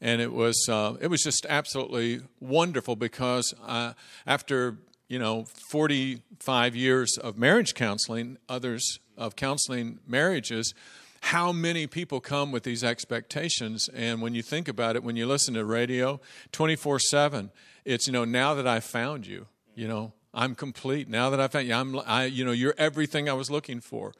and 0.00 0.20
it 0.20 0.32
was 0.32 0.68
uh, 0.68 0.94
it 1.00 1.06
was 1.06 1.22
just 1.22 1.46
absolutely 1.48 2.20
wonderful 2.40 2.96
because 2.96 3.54
uh, 3.66 3.94
after 4.26 4.76
you 5.08 5.18
know 5.18 5.46
45 5.70 6.76
years 6.76 7.16
of 7.18 7.38
marriage 7.38 7.74
counseling, 7.74 8.38
others 8.48 8.98
of 9.16 9.36
counseling 9.36 9.98
marriages, 10.06 10.74
how 11.20 11.52
many 11.52 11.86
people 11.86 12.20
come 12.20 12.52
with 12.52 12.62
these 12.62 12.84
expectations? 12.84 13.88
And 13.94 14.20
when 14.22 14.34
you 14.34 14.42
think 14.42 14.68
about 14.68 14.96
it, 14.96 15.02
when 15.02 15.16
you 15.16 15.26
listen 15.26 15.54
to 15.54 15.64
radio 15.64 16.20
24 16.52 17.00
seven, 17.00 17.50
it's 17.84 18.06
you 18.06 18.12
know 18.12 18.24
now 18.24 18.54
that 18.54 18.66
I 18.66 18.80
found 18.80 19.26
you, 19.26 19.46
you 19.74 19.88
know 19.88 20.12
I'm 20.34 20.54
complete 20.54 21.08
now 21.08 21.30
that 21.30 21.40
I 21.40 21.48
found 21.48 21.66
you. 21.66 21.74
I'm 21.74 22.00
I, 22.06 22.24
you 22.24 22.44
know 22.44 22.52
you're 22.52 22.74
everything 22.78 23.28
I 23.28 23.32
was 23.32 23.50
looking 23.50 23.80
for. 23.80 24.12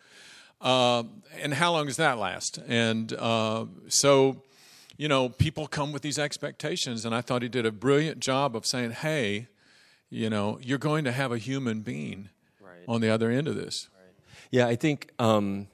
Uh, 0.60 1.02
and 1.42 1.52
how 1.52 1.72
long 1.72 1.86
does 1.86 1.98
that 1.98 2.18
last? 2.18 2.58
And 2.66 3.12
uh, 3.12 3.66
so 3.88 4.42
you 4.96 5.08
know, 5.08 5.28
people 5.28 5.66
come 5.66 5.92
with 5.92 6.02
these 6.02 6.18
expectations, 6.18 7.04
and 7.04 7.14
I 7.14 7.20
thought 7.20 7.42
he 7.42 7.48
did 7.48 7.66
a 7.66 7.72
brilliant 7.72 8.20
job 8.20 8.56
of 8.56 8.64
saying, 8.64 8.92
hey, 8.92 9.48
you 10.10 10.30
know, 10.30 10.58
you're 10.62 10.78
going 10.78 11.04
to 11.04 11.12
have 11.12 11.32
a 11.32 11.38
human 11.38 11.80
being 11.80 12.28
right. 12.60 12.84
on 12.88 13.00
the 13.00 13.10
other 13.10 13.30
end 13.30 13.48
of 13.48 13.56
this. 13.56 13.88
Right. 13.94 14.14
Yeah, 14.50 14.66
I 14.66 14.76
think 14.76 15.10
um, 15.18 15.68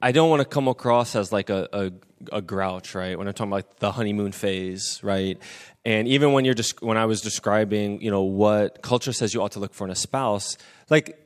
I 0.00 0.12
don't 0.12 0.30
want 0.30 0.40
to 0.40 0.48
come 0.48 0.68
across 0.68 1.16
as 1.16 1.32
like 1.32 1.50
a, 1.50 1.68
a, 1.72 1.92
a, 2.36 2.42
grouch, 2.42 2.94
right? 2.94 3.18
When 3.18 3.28
I'm 3.28 3.34
talking 3.34 3.52
about 3.52 3.78
the 3.78 3.92
honeymoon 3.92 4.32
phase, 4.32 5.00
right? 5.02 5.38
And 5.84 6.08
even 6.08 6.32
when 6.32 6.44
you're 6.44 6.54
just 6.54 6.82
when 6.82 6.96
I 6.96 7.06
was 7.06 7.20
describing, 7.20 8.00
you 8.02 8.10
know, 8.10 8.22
what 8.22 8.82
culture 8.82 9.12
says 9.12 9.34
you 9.34 9.42
ought 9.42 9.52
to 9.52 9.60
look 9.60 9.74
for 9.74 9.84
in 9.84 9.90
a 9.90 9.96
spouse, 9.96 10.56
like 10.90 11.25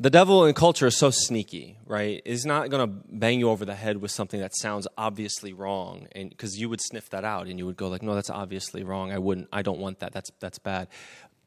the 0.00 0.10
devil 0.10 0.44
in 0.44 0.54
culture 0.54 0.86
is 0.86 0.96
so 0.96 1.10
sneaky, 1.10 1.78
right? 1.84 2.22
He's 2.24 2.46
not 2.46 2.70
going 2.70 2.88
to 2.88 3.02
bang 3.10 3.40
you 3.40 3.50
over 3.50 3.64
the 3.64 3.74
head 3.74 3.96
with 3.96 4.12
something 4.12 4.38
that 4.40 4.54
sounds 4.56 4.86
obviously 4.96 5.52
wrong, 5.52 6.06
and 6.12 6.30
because 6.30 6.58
you 6.58 6.68
would 6.68 6.80
sniff 6.80 7.10
that 7.10 7.24
out 7.24 7.48
and 7.48 7.58
you 7.58 7.66
would 7.66 7.76
go 7.76 7.88
like, 7.88 8.02
"No, 8.02 8.14
that's 8.14 8.30
obviously 8.30 8.84
wrong. 8.84 9.10
I 9.10 9.18
wouldn't. 9.18 9.48
I 9.52 9.62
don't 9.62 9.80
want 9.80 9.98
that. 10.00 10.12
That's 10.12 10.30
that's 10.38 10.58
bad." 10.58 10.88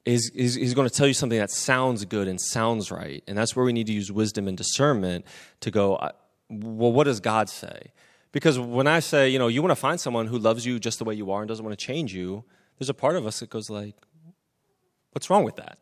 Is 0.04 0.32
he's, 0.36 0.56
he's 0.56 0.74
going 0.74 0.90
to 0.90 0.94
tell 0.94 1.08
you 1.08 1.14
something 1.14 1.40
that 1.40 1.52
sounds 1.52 2.04
good 2.06 2.28
and 2.28 2.42
sounds 2.42 2.92
right, 2.92 3.24
and 3.28 3.38
that's 3.38 3.56
where 3.56 3.64
we 3.64 3.72
need 3.72 3.88
to 3.88 3.94
use 3.94 4.12
wisdom 4.12 4.48
and 4.48 4.58
discernment 4.58 5.26
to 5.62 5.72
go. 5.72 5.98
Well, 6.50 6.92
what 6.92 7.06
does 7.06 7.22
God 7.22 7.50
say? 7.50 7.94
Because 8.34 8.60
when 8.60 8.88
I 8.88 9.00
say, 9.00 9.30
you 9.30 9.40
know, 9.40 9.48
you 9.48 9.62
want 9.62 9.72
to 9.72 9.76
find 9.76 10.00
someone 10.00 10.28
who 10.28 10.38
loves 10.38 10.66
you 10.66 10.80
just 10.80 11.00
the 11.00 11.06
way 11.06 11.14
you 11.14 11.32
are 11.32 11.42
and 11.42 11.48
doesn't 11.48 11.64
want 11.64 11.78
to 11.78 11.86
change 11.86 12.14
you, 12.14 12.44
there's 12.80 12.90
a 12.90 12.94
part 12.94 13.16
of 13.16 13.26
us 13.26 13.40
that 13.40 13.50
goes 13.50 13.70
like, 13.70 13.96
"What's 15.14 15.30
wrong 15.30 15.46
with 15.46 15.56
that?" 15.56 15.78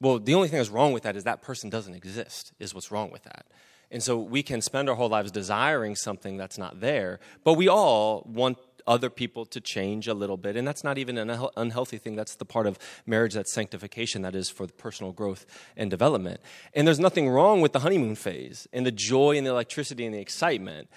Well, 0.00 0.18
the 0.18 0.34
only 0.34 0.48
thing 0.48 0.58
that's 0.58 0.70
wrong 0.70 0.92
with 0.92 1.02
that 1.02 1.16
is 1.16 1.24
that 1.24 1.42
person 1.42 1.70
doesn't 1.70 1.94
exist, 1.94 2.52
is 2.58 2.74
what's 2.74 2.90
wrong 2.90 3.10
with 3.10 3.24
that. 3.24 3.46
And 3.90 4.02
so 4.02 4.18
we 4.18 4.42
can 4.42 4.60
spend 4.60 4.88
our 4.88 4.94
whole 4.94 5.08
lives 5.08 5.30
desiring 5.30 5.96
something 5.96 6.36
that's 6.36 6.58
not 6.58 6.80
there, 6.80 7.20
but 7.42 7.54
we 7.54 7.68
all 7.68 8.22
want 8.26 8.58
other 8.86 9.10
people 9.10 9.44
to 9.44 9.60
change 9.60 10.08
a 10.08 10.14
little 10.14 10.36
bit. 10.36 10.56
And 10.56 10.66
that's 10.66 10.82
not 10.82 10.98
even 10.98 11.18
an 11.18 11.46
unhealthy 11.56 11.98
thing. 11.98 12.16
That's 12.16 12.36
the 12.36 12.44
part 12.44 12.66
of 12.66 12.78
marriage 13.06 13.34
that's 13.34 13.52
sanctification, 13.52 14.22
that 14.22 14.34
is 14.34 14.48
for 14.48 14.66
personal 14.66 15.12
growth 15.12 15.46
and 15.76 15.90
development. 15.90 16.40
And 16.74 16.86
there's 16.86 16.98
nothing 16.98 17.28
wrong 17.28 17.60
with 17.60 17.72
the 17.72 17.80
honeymoon 17.80 18.14
phase 18.14 18.66
and 18.72 18.86
the 18.86 18.92
joy 18.92 19.36
and 19.36 19.46
the 19.46 19.50
electricity 19.50 20.06
and 20.06 20.14
the 20.14 20.20
excitement. 20.20 20.88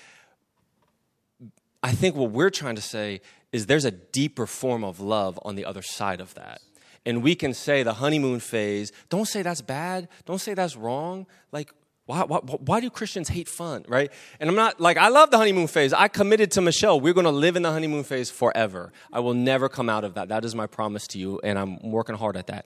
I 1.83 1.91
think 1.91 2.15
what 2.15 2.31
we're 2.31 2.49
trying 2.49 2.75
to 2.75 2.81
say 2.81 3.21
is 3.51 3.65
there's 3.65 3.85
a 3.85 3.91
deeper 3.91 4.47
form 4.47 4.83
of 4.83 4.99
love 4.99 5.39
on 5.43 5.55
the 5.55 5.65
other 5.65 5.81
side 5.81 6.21
of 6.21 6.33
that 6.35 6.61
and 7.05 7.23
we 7.23 7.35
can 7.35 7.53
say 7.53 7.83
the 7.83 7.93
honeymoon 7.93 8.39
phase, 8.39 8.91
don't 9.09 9.27
say 9.27 9.41
that's 9.41 9.61
bad, 9.61 10.07
don't 10.25 10.39
say 10.39 10.53
that's 10.53 10.75
wrong. 10.75 11.25
Like, 11.51 11.71
why, 12.05 12.23
why, 12.23 12.39
why, 12.39 12.79
do 12.81 12.89
Christians 12.89 13.29
hate 13.29 13.47
fun, 13.47 13.85
right? 13.87 14.11
And 14.39 14.49
I'm 14.49 14.55
not 14.55 14.81
like, 14.81 14.97
I 14.97 15.09
love 15.09 15.31
the 15.31 15.37
honeymoon 15.37 15.67
phase. 15.67 15.93
I 15.93 16.07
committed 16.07 16.51
to 16.51 16.61
Michelle. 16.61 16.99
We're 16.99 17.13
going 17.13 17.25
to 17.25 17.31
live 17.31 17.55
in 17.55 17.63
the 17.63 17.71
honeymoon 17.71 18.03
phase 18.03 18.29
forever. 18.29 18.91
I 19.13 19.19
will 19.19 19.33
never 19.33 19.69
come 19.69 19.87
out 19.87 20.03
of 20.03 20.15
that. 20.15 20.29
That 20.29 20.43
is 20.43 20.53
my 20.55 20.67
promise 20.67 21.07
to 21.07 21.19
you, 21.19 21.39
and 21.43 21.57
I'm 21.57 21.79
working 21.91 22.15
hard 22.15 22.37
at 22.37 22.47
that. 22.47 22.65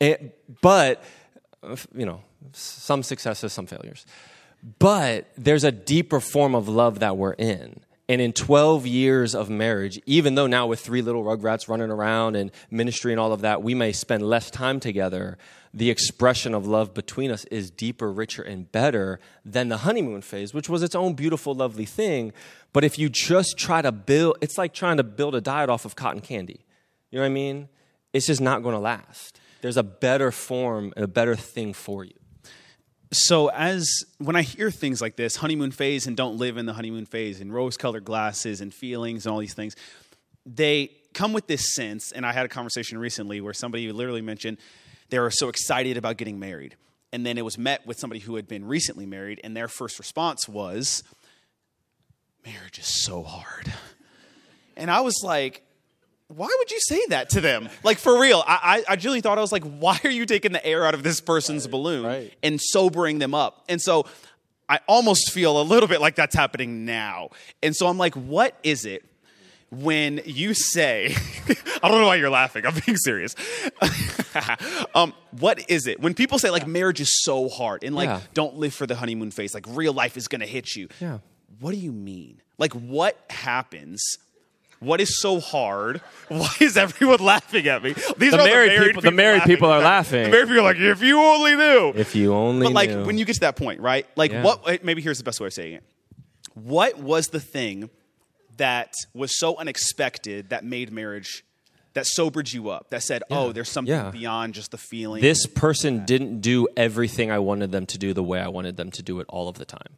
And, 0.00 0.32
but, 0.62 1.02
you 1.94 2.06
know, 2.06 2.22
some 2.52 3.02
successes, 3.02 3.52
some 3.52 3.66
failures. 3.66 4.06
But 4.78 5.30
there's 5.36 5.64
a 5.64 5.72
deeper 5.72 6.20
form 6.20 6.54
of 6.54 6.68
love 6.68 7.00
that 7.00 7.16
we're 7.16 7.34
in. 7.34 7.80
And 8.08 8.20
in 8.20 8.32
12 8.32 8.86
years 8.86 9.34
of 9.34 9.50
marriage, 9.50 10.00
even 10.06 10.36
though 10.36 10.46
now 10.46 10.68
with 10.68 10.78
three 10.78 11.02
little 11.02 11.24
rugrats 11.24 11.68
running 11.68 11.90
around 11.90 12.36
and 12.36 12.52
ministry 12.70 13.12
and 13.12 13.18
all 13.18 13.32
of 13.32 13.40
that, 13.40 13.64
we 13.64 13.74
may 13.74 13.90
spend 13.90 14.22
less 14.22 14.48
time 14.48 14.78
together, 14.78 15.36
the 15.74 15.90
expression 15.90 16.54
of 16.54 16.68
love 16.68 16.94
between 16.94 17.32
us 17.32 17.44
is 17.46 17.68
deeper, 17.68 18.12
richer, 18.12 18.42
and 18.42 18.70
better 18.70 19.18
than 19.44 19.68
the 19.68 19.78
honeymoon 19.78 20.22
phase, 20.22 20.54
which 20.54 20.68
was 20.68 20.84
its 20.84 20.94
own 20.94 21.14
beautiful, 21.14 21.52
lovely 21.52 21.84
thing. 21.84 22.32
But 22.72 22.84
if 22.84 22.96
you 22.96 23.08
just 23.08 23.58
try 23.58 23.82
to 23.82 23.90
build, 23.90 24.38
it's 24.40 24.56
like 24.56 24.72
trying 24.72 24.98
to 24.98 25.04
build 25.04 25.34
a 25.34 25.40
diet 25.40 25.68
off 25.68 25.84
of 25.84 25.96
cotton 25.96 26.20
candy. 26.20 26.64
You 27.10 27.18
know 27.18 27.22
what 27.22 27.30
I 27.30 27.34
mean? 27.34 27.68
It's 28.12 28.26
just 28.26 28.40
not 28.40 28.62
going 28.62 28.74
to 28.74 28.80
last. 28.80 29.40
There's 29.62 29.76
a 29.76 29.82
better 29.82 30.30
form, 30.30 30.92
and 30.94 31.04
a 31.04 31.08
better 31.08 31.34
thing 31.34 31.72
for 31.72 32.04
you 32.04 32.14
so 33.16 33.48
as 33.48 34.04
when 34.18 34.36
I 34.36 34.42
hear 34.42 34.70
things 34.70 35.00
like 35.00 35.16
this, 35.16 35.36
honeymoon 35.36 35.70
phase 35.70 36.06
and 36.06 36.16
don't 36.16 36.36
live 36.38 36.56
in 36.56 36.66
the 36.66 36.72
honeymoon 36.72 37.06
phase 37.06 37.40
and 37.40 37.52
rose 37.52 37.76
colored 37.76 38.04
glasses 38.04 38.60
and 38.60 38.72
feelings 38.72 39.26
and 39.26 39.32
all 39.32 39.38
these 39.38 39.54
things, 39.54 39.76
they 40.44 40.90
come 41.14 41.32
with 41.32 41.46
this 41.46 41.74
sense. 41.74 42.12
And 42.12 42.24
I 42.24 42.32
had 42.32 42.46
a 42.46 42.48
conversation 42.48 42.98
recently 42.98 43.40
where 43.40 43.54
somebody 43.54 43.90
literally 43.90 44.22
mentioned 44.22 44.58
they 45.08 45.18
were 45.18 45.30
so 45.30 45.48
excited 45.48 45.96
about 45.96 46.16
getting 46.16 46.38
married. 46.38 46.76
And 47.12 47.24
then 47.24 47.38
it 47.38 47.44
was 47.44 47.56
met 47.56 47.86
with 47.86 47.98
somebody 47.98 48.20
who 48.20 48.36
had 48.36 48.48
been 48.48 48.64
recently 48.64 49.06
married, 49.06 49.40
and 49.42 49.56
their 49.56 49.68
first 49.68 49.98
response 49.98 50.48
was, 50.48 51.02
Marriage 52.44 52.78
is 52.78 53.04
so 53.04 53.22
hard. 53.22 53.72
And 54.76 54.90
I 54.90 55.00
was 55.00 55.22
like, 55.24 55.62
why 56.28 56.48
would 56.58 56.70
you 56.70 56.80
say 56.80 57.00
that 57.10 57.30
to 57.30 57.40
them? 57.40 57.68
Like 57.84 57.98
for 57.98 58.20
real, 58.20 58.42
I, 58.46 58.82
I, 58.88 58.92
I 58.92 58.96
genuinely 58.96 59.20
thought 59.20 59.38
I 59.38 59.40
was 59.40 59.52
like, 59.52 59.64
why 59.64 59.98
are 60.02 60.10
you 60.10 60.26
taking 60.26 60.52
the 60.52 60.64
air 60.66 60.84
out 60.84 60.94
of 60.94 61.02
this 61.02 61.20
person's 61.20 61.64
right, 61.64 61.70
balloon 61.70 62.04
right. 62.04 62.34
and 62.42 62.60
sobering 62.60 63.18
them 63.18 63.34
up? 63.34 63.64
And 63.68 63.80
so 63.80 64.06
I 64.68 64.80
almost 64.88 65.30
feel 65.30 65.60
a 65.60 65.62
little 65.62 65.88
bit 65.88 66.00
like 66.00 66.16
that's 66.16 66.34
happening 66.34 66.84
now. 66.84 67.30
And 67.62 67.76
so 67.76 67.86
I'm 67.86 67.98
like, 67.98 68.14
what 68.14 68.58
is 68.64 68.84
it 68.84 69.04
when 69.70 70.20
you 70.24 70.54
say, 70.54 71.14
I 71.82 71.88
don't 71.88 72.00
know 72.00 72.06
why 72.06 72.16
you're 72.16 72.30
laughing. 72.30 72.66
I'm 72.66 72.74
being 72.84 72.96
serious. 72.96 73.36
um, 74.94 75.12
what 75.38 75.70
is 75.70 75.86
it 75.86 76.00
when 76.00 76.14
people 76.14 76.38
say 76.38 76.50
like 76.50 76.66
marriage 76.66 77.00
is 77.00 77.22
so 77.22 77.48
hard 77.48 77.84
and 77.84 77.94
like 77.94 78.08
yeah. 78.08 78.20
don't 78.34 78.56
live 78.56 78.74
for 78.74 78.86
the 78.86 78.96
honeymoon 78.96 79.30
phase, 79.30 79.54
like 79.54 79.66
real 79.68 79.92
life 79.92 80.16
is 80.16 80.26
going 80.26 80.40
to 80.40 80.46
hit 80.46 80.74
you? 80.74 80.88
Yeah. 81.00 81.18
What 81.60 81.70
do 81.70 81.76
you 81.76 81.92
mean? 81.92 82.42
Like 82.58 82.72
what 82.72 83.16
happens 83.30 84.18
what 84.80 85.00
is 85.00 85.20
so 85.20 85.40
hard? 85.40 86.00
Why 86.28 86.50
is 86.60 86.76
everyone 86.76 87.20
laughing 87.20 87.66
at 87.66 87.82
me? 87.82 87.92
These 87.92 88.32
the 88.32 88.40
are 88.40 88.44
married, 88.44 88.44
the 88.44 88.46
married 88.46 88.70
people, 88.70 88.86
people. 88.86 89.02
The 89.02 89.10
married 89.12 89.42
people 89.42 89.70
are 89.70 89.80
laughing. 89.80 90.24
The 90.24 90.30
married 90.30 90.48
people 90.48 90.60
are 90.60 90.64
like, 90.64 90.78
if 90.78 91.02
you 91.02 91.20
only 91.20 91.54
knew. 91.56 91.92
If 91.94 92.14
you 92.14 92.34
only. 92.34 92.60
Knew 92.60 92.64
But 92.66 92.74
like, 92.74 92.90
knew. 92.90 93.04
when 93.04 93.18
you 93.18 93.24
get 93.24 93.34
to 93.34 93.40
that 93.40 93.56
point, 93.56 93.80
right? 93.80 94.06
Like, 94.16 94.32
yeah. 94.32 94.42
what? 94.42 94.84
Maybe 94.84 95.02
here's 95.02 95.18
the 95.18 95.24
best 95.24 95.40
way 95.40 95.46
of 95.46 95.52
saying 95.52 95.74
it. 95.74 95.84
What 96.54 96.98
was 96.98 97.28
the 97.28 97.40
thing 97.40 97.90
that 98.56 98.94
was 99.14 99.38
so 99.38 99.56
unexpected 99.56 100.50
that 100.50 100.64
made 100.64 100.92
marriage? 100.92 101.44
That 101.94 102.06
sobered 102.06 102.52
you 102.52 102.68
up. 102.68 102.90
That 102.90 103.02
said, 103.02 103.22
oh, 103.30 103.34
yeah. 103.34 103.40
"Oh, 103.40 103.52
there's 103.52 103.70
something 103.70 103.94
yeah. 103.94 104.10
beyond 104.10 104.52
just 104.52 104.70
the 104.70 104.76
feeling." 104.76 105.22
This 105.22 105.46
person 105.46 106.04
didn't 106.04 106.40
do 106.40 106.68
everything 106.76 107.30
I 107.30 107.38
wanted 107.38 107.72
them 107.72 107.86
to 107.86 107.96
do 107.96 108.12
the 108.12 108.22
way 108.22 108.38
I 108.38 108.48
wanted 108.48 108.76
them 108.76 108.90
to 108.90 109.02
do 109.02 109.20
it 109.20 109.26
all 109.30 109.48
of 109.48 109.56
the 109.56 109.64
time. 109.64 109.96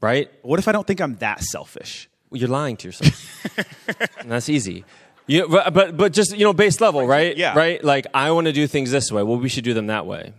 Right? 0.00 0.30
What 0.42 0.60
if 0.60 0.68
I 0.68 0.72
don't 0.72 0.86
think 0.86 1.00
I'm 1.00 1.16
that 1.16 1.42
selfish? 1.42 2.09
You're 2.32 2.48
lying 2.48 2.76
to 2.78 2.88
yourself. 2.88 4.18
and 4.18 4.30
that's 4.30 4.48
easy. 4.48 4.84
You, 5.26 5.48
but, 5.48 5.72
but, 5.72 5.96
but 5.96 6.12
just, 6.12 6.36
you 6.36 6.44
know, 6.44 6.52
base 6.52 6.80
level, 6.80 7.06
right? 7.06 7.36
Yeah. 7.36 7.56
Right? 7.56 7.82
Like, 7.82 8.06
I 8.14 8.30
want 8.32 8.46
to 8.46 8.52
do 8.52 8.66
things 8.66 8.90
this 8.90 9.12
way. 9.12 9.22
Well, 9.22 9.38
we 9.38 9.48
should 9.48 9.64
do 9.64 9.74
them 9.74 9.86
that 9.88 10.06
way. 10.06 10.32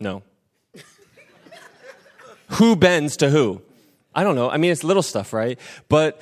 No. 0.00 0.22
who 2.48 2.76
bends 2.76 3.16
to 3.18 3.30
who? 3.30 3.62
I 4.14 4.22
don't 4.22 4.34
know. 4.34 4.50
I 4.50 4.58
mean, 4.58 4.70
it's 4.70 4.84
little 4.84 5.02
stuff, 5.02 5.32
right? 5.32 5.58
But 5.88 6.20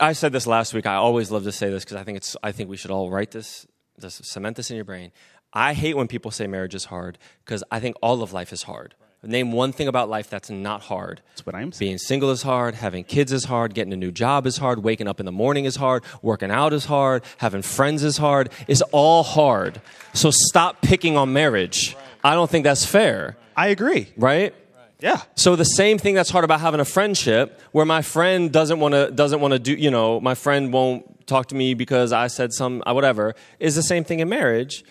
I 0.00 0.12
said 0.12 0.32
this 0.32 0.46
last 0.46 0.74
week. 0.74 0.86
I 0.86 0.94
always 0.94 1.30
love 1.30 1.44
to 1.44 1.52
say 1.52 1.70
this 1.70 1.84
because 1.84 1.96
I 1.96 2.04
think 2.04 2.16
it's. 2.16 2.36
I 2.42 2.52
think 2.52 2.68
we 2.68 2.76
should 2.76 2.90
all 2.90 3.10
write 3.10 3.30
this, 3.30 3.66
this, 3.98 4.14
cement 4.14 4.56
this 4.56 4.70
in 4.70 4.76
your 4.76 4.84
brain. 4.84 5.10
I 5.52 5.74
hate 5.74 5.96
when 5.96 6.08
people 6.08 6.30
say 6.30 6.46
marriage 6.46 6.74
is 6.74 6.86
hard 6.86 7.18
because 7.44 7.62
I 7.70 7.80
think 7.80 7.96
all 8.02 8.22
of 8.22 8.32
life 8.32 8.52
is 8.52 8.64
hard. 8.64 8.94
Name 9.24 9.52
one 9.52 9.72
thing 9.72 9.86
about 9.86 10.08
life 10.08 10.28
that's 10.28 10.50
not 10.50 10.82
hard. 10.82 11.22
That's 11.28 11.46
what 11.46 11.54
I'm 11.54 11.70
saying. 11.70 11.90
Being 11.90 11.98
single 11.98 12.30
is 12.30 12.42
hard. 12.42 12.74
Having 12.74 13.04
kids 13.04 13.30
is 13.30 13.44
hard. 13.44 13.72
Getting 13.72 13.92
a 13.92 13.96
new 13.96 14.10
job 14.10 14.48
is 14.48 14.56
hard. 14.56 14.82
Waking 14.82 15.06
up 15.06 15.20
in 15.20 15.26
the 15.26 15.32
morning 15.32 15.64
is 15.64 15.76
hard. 15.76 16.02
Working 16.22 16.50
out 16.50 16.72
is 16.72 16.86
hard. 16.86 17.22
Having 17.36 17.62
friends 17.62 18.02
is 18.02 18.16
hard. 18.16 18.50
It's 18.66 18.82
all 18.90 19.22
hard. 19.22 19.80
So 20.12 20.32
stop 20.32 20.82
picking 20.82 21.16
on 21.16 21.32
marriage. 21.32 21.96
I 22.24 22.34
don't 22.34 22.50
think 22.50 22.64
that's 22.64 22.84
fair. 22.84 23.36
I 23.56 23.68
agree. 23.68 24.08
Right? 24.16 24.56
Yeah. 24.98 25.22
So 25.36 25.54
the 25.54 25.64
same 25.64 25.98
thing 25.98 26.16
that's 26.16 26.30
hard 26.30 26.44
about 26.44 26.60
having 26.60 26.80
a 26.80 26.84
friendship 26.84 27.60
where 27.70 27.86
my 27.86 28.02
friend 28.02 28.52
doesn't 28.52 28.80
want 28.80 28.94
to 28.94 29.10
doesn't 29.10 29.40
want 29.40 29.52
to 29.52 29.58
do, 29.58 29.74
you 29.74 29.90
know, 29.90 30.20
my 30.20 30.34
friend 30.34 30.72
won't 30.72 31.26
talk 31.28 31.46
to 31.48 31.54
me 31.54 31.74
because 31.74 32.12
I 32.12 32.26
said 32.26 32.52
some 32.52 32.82
uh, 32.86 32.92
whatever 32.92 33.34
is 33.60 33.76
the 33.76 33.82
same 33.82 34.02
thing 34.02 34.20
in 34.20 34.28
marriage. 34.28 34.84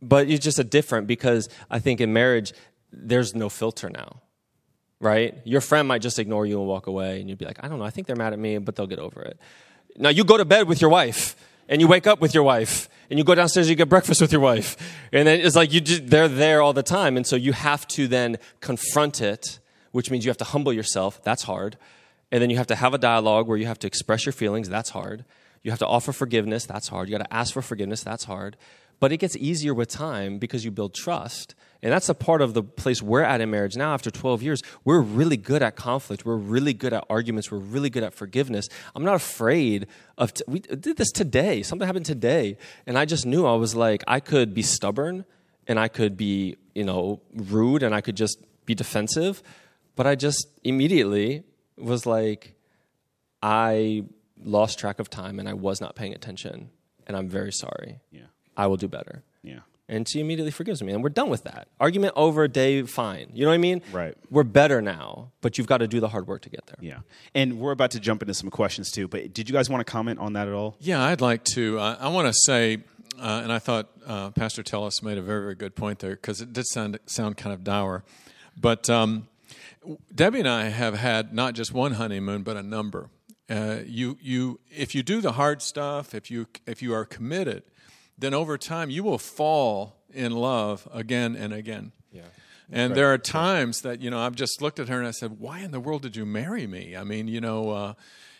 But 0.00 0.28
it's 0.28 0.44
just 0.44 0.60
a 0.60 0.64
different 0.64 1.08
because 1.08 1.48
I 1.70 1.80
think 1.80 2.00
in 2.00 2.12
marriage 2.12 2.52
there's 2.92 3.34
no 3.34 3.48
filter 3.48 3.90
now, 3.90 4.22
right? 5.00 5.36
Your 5.44 5.60
friend 5.60 5.86
might 5.88 6.02
just 6.02 6.18
ignore 6.18 6.46
you 6.46 6.58
and 6.58 6.68
walk 6.68 6.86
away, 6.86 7.20
and 7.20 7.28
you'd 7.28 7.38
be 7.38 7.44
like, 7.44 7.62
I 7.62 7.68
don't 7.68 7.78
know, 7.78 7.84
I 7.84 7.90
think 7.90 8.06
they're 8.06 8.16
mad 8.16 8.32
at 8.32 8.38
me, 8.38 8.58
but 8.58 8.76
they'll 8.76 8.86
get 8.86 8.98
over 8.98 9.22
it. 9.22 9.38
Now, 9.96 10.10
you 10.10 10.24
go 10.24 10.36
to 10.36 10.44
bed 10.44 10.68
with 10.68 10.80
your 10.80 10.90
wife, 10.90 11.36
and 11.68 11.80
you 11.80 11.88
wake 11.88 12.06
up 12.06 12.20
with 12.20 12.34
your 12.34 12.42
wife, 12.42 12.88
and 13.10 13.18
you 13.18 13.24
go 13.24 13.34
downstairs, 13.34 13.68
you 13.68 13.74
get 13.74 13.88
breakfast 13.88 14.20
with 14.20 14.32
your 14.32 14.40
wife, 14.40 14.76
and 15.12 15.28
then 15.28 15.40
it's 15.40 15.56
like 15.56 15.72
you 15.72 15.80
just, 15.80 16.08
they're 16.08 16.28
there 16.28 16.62
all 16.62 16.72
the 16.72 16.82
time, 16.82 17.16
and 17.16 17.26
so 17.26 17.36
you 17.36 17.52
have 17.52 17.86
to 17.88 18.08
then 18.08 18.38
confront 18.60 19.20
it, 19.20 19.58
which 19.92 20.10
means 20.10 20.24
you 20.24 20.30
have 20.30 20.38
to 20.38 20.44
humble 20.44 20.72
yourself. 20.72 21.22
That's 21.24 21.42
hard. 21.44 21.76
And 22.30 22.42
then 22.42 22.50
you 22.50 22.58
have 22.58 22.66
to 22.66 22.74
have 22.74 22.92
a 22.92 22.98
dialogue 22.98 23.48
where 23.48 23.56
you 23.56 23.66
have 23.66 23.78
to 23.78 23.86
express 23.86 24.26
your 24.26 24.34
feelings. 24.34 24.68
That's 24.68 24.90
hard. 24.90 25.24
You 25.62 25.70
have 25.70 25.78
to 25.80 25.86
offer 25.86 26.12
forgiveness. 26.12 26.66
That's 26.66 26.88
hard. 26.88 27.08
You 27.08 27.18
got 27.18 27.24
to 27.24 27.34
ask 27.34 27.52
for 27.52 27.62
forgiveness. 27.62 28.02
That's 28.02 28.24
hard. 28.24 28.56
But 29.00 29.12
it 29.12 29.18
gets 29.18 29.36
easier 29.36 29.74
with 29.74 29.88
time 29.88 30.38
because 30.38 30.64
you 30.64 30.70
build 30.70 30.94
trust. 30.94 31.54
And 31.82 31.92
that's 31.92 32.08
a 32.08 32.14
part 32.14 32.42
of 32.42 32.54
the 32.54 32.62
place 32.64 33.00
we're 33.00 33.22
at 33.22 33.40
in 33.40 33.50
marriage 33.50 33.76
now 33.76 33.94
after 33.94 34.10
12 34.10 34.42
years. 34.42 34.62
We're 34.84 35.00
really 35.00 35.36
good 35.36 35.62
at 35.62 35.76
conflict. 35.76 36.24
We're 36.24 36.36
really 36.36 36.74
good 36.74 36.92
at 36.92 37.04
arguments. 37.08 37.50
We're 37.52 37.58
really 37.58 37.90
good 37.90 38.02
at 38.02 38.12
forgiveness. 38.12 38.68
I'm 38.96 39.04
not 39.04 39.14
afraid 39.14 39.86
of, 40.16 40.34
t- 40.34 40.42
we 40.48 40.58
did 40.58 40.96
this 40.96 41.12
today. 41.12 41.62
Something 41.62 41.86
happened 41.86 42.06
today. 42.06 42.56
And 42.86 42.98
I 42.98 43.04
just 43.04 43.24
knew 43.24 43.46
I 43.46 43.54
was 43.54 43.76
like, 43.76 44.02
I 44.08 44.18
could 44.18 44.52
be 44.52 44.62
stubborn 44.62 45.24
and 45.68 45.78
I 45.78 45.86
could 45.86 46.16
be, 46.16 46.56
you 46.74 46.84
know, 46.84 47.20
rude 47.32 47.84
and 47.84 47.94
I 47.94 48.00
could 48.00 48.16
just 48.16 48.38
be 48.66 48.74
defensive. 48.74 49.42
But 49.94 50.08
I 50.08 50.16
just 50.16 50.48
immediately 50.64 51.44
was 51.76 52.06
like, 52.06 52.54
I 53.40 54.04
lost 54.42 54.78
track 54.78 54.98
of 54.98 55.10
time 55.10 55.38
and 55.38 55.48
I 55.48 55.54
was 55.54 55.80
not 55.80 55.96
paying 55.96 56.14
attention. 56.14 56.70
And 57.06 57.16
I'm 57.16 57.28
very 57.28 57.52
sorry. 57.52 58.00
Yeah. 58.10 58.26
I 58.56 58.66
will 58.66 58.76
do 58.76 58.88
better. 58.88 59.22
Yeah. 59.42 59.60
And 59.88 60.06
she 60.06 60.20
immediately 60.20 60.50
forgives 60.50 60.82
me. 60.82 60.92
And 60.92 61.02
we're 61.02 61.08
done 61.08 61.30
with 61.30 61.44
that. 61.44 61.68
Argument 61.80 62.12
over, 62.14 62.46
day 62.46 62.82
fine. 62.82 63.30
You 63.32 63.44
know 63.44 63.50
what 63.50 63.54
I 63.54 63.58
mean? 63.58 63.80
Right. 63.90 64.14
We're 64.30 64.42
better 64.42 64.82
now, 64.82 65.32
but 65.40 65.56
you've 65.56 65.66
got 65.66 65.78
to 65.78 65.88
do 65.88 65.98
the 66.00 66.08
hard 66.08 66.26
work 66.26 66.42
to 66.42 66.50
get 66.50 66.66
there. 66.66 66.76
Yeah. 66.80 66.98
And 67.34 67.58
we're 67.58 67.72
about 67.72 67.92
to 67.92 68.00
jump 68.00 68.20
into 68.20 68.34
some 68.34 68.50
questions 68.50 68.90
too, 68.90 69.08
but 69.08 69.32
did 69.32 69.48
you 69.48 69.54
guys 69.54 69.70
want 69.70 69.80
to 69.86 69.90
comment 69.90 70.18
on 70.18 70.34
that 70.34 70.46
at 70.46 70.52
all? 70.52 70.76
Yeah, 70.80 71.02
I'd 71.02 71.22
like 71.22 71.44
to. 71.54 71.78
Uh, 71.78 71.96
I 71.98 72.08
want 72.08 72.28
to 72.28 72.34
say, 72.44 72.82
uh, 73.18 73.40
and 73.42 73.50
I 73.50 73.58
thought 73.58 73.88
uh, 74.06 74.30
Pastor 74.30 74.62
Tellis 74.62 75.02
made 75.02 75.16
a 75.16 75.22
very, 75.22 75.40
very 75.40 75.54
good 75.54 75.74
point 75.74 76.00
there 76.00 76.10
because 76.16 76.42
it 76.42 76.52
did 76.52 76.66
sound, 76.66 76.98
sound 77.06 77.38
kind 77.38 77.54
of 77.54 77.64
dour. 77.64 78.04
But 78.60 78.90
um, 78.90 79.28
Debbie 80.14 80.40
and 80.40 80.48
I 80.48 80.64
have 80.64 80.94
had 80.94 81.32
not 81.32 81.54
just 81.54 81.72
one 81.72 81.92
honeymoon, 81.92 82.42
but 82.42 82.58
a 82.58 82.62
number. 82.62 83.08
Uh, 83.48 83.78
you, 83.86 84.18
you, 84.20 84.60
if 84.70 84.94
you 84.94 85.02
do 85.02 85.20
the 85.20 85.32
hard 85.32 85.62
stuff, 85.62 86.14
if 86.14 86.30
you, 86.30 86.46
if 86.66 86.82
you 86.82 86.92
are 86.92 87.04
committed, 87.04 87.62
then 88.18 88.34
over 88.34 88.58
time 88.58 88.90
you 88.90 89.02
will 89.02 89.18
fall 89.18 89.96
in 90.12 90.32
love 90.32 90.86
again 90.92 91.34
and 91.34 91.52
again. 91.52 91.92
Yeah. 92.12 92.22
And 92.70 92.90
right. 92.90 92.96
there 92.96 93.12
are 93.12 93.18
times 93.18 93.80
that 93.82 94.00
you 94.00 94.10
know 94.10 94.18
I've 94.18 94.34
just 94.34 94.60
looked 94.60 94.78
at 94.78 94.88
her 94.88 94.98
and 94.98 95.06
I 95.06 95.12
said, 95.12 95.38
"Why 95.38 95.60
in 95.60 95.70
the 95.70 95.80
world 95.80 96.02
did 96.02 96.16
you 96.16 96.26
marry 96.26 96.66
me? 96.66 96.96
I 96.96 97.04
mean, 97.04 97.26
you 97.26 97.40
know, 97.40 97.70
uh, 97.70 97.94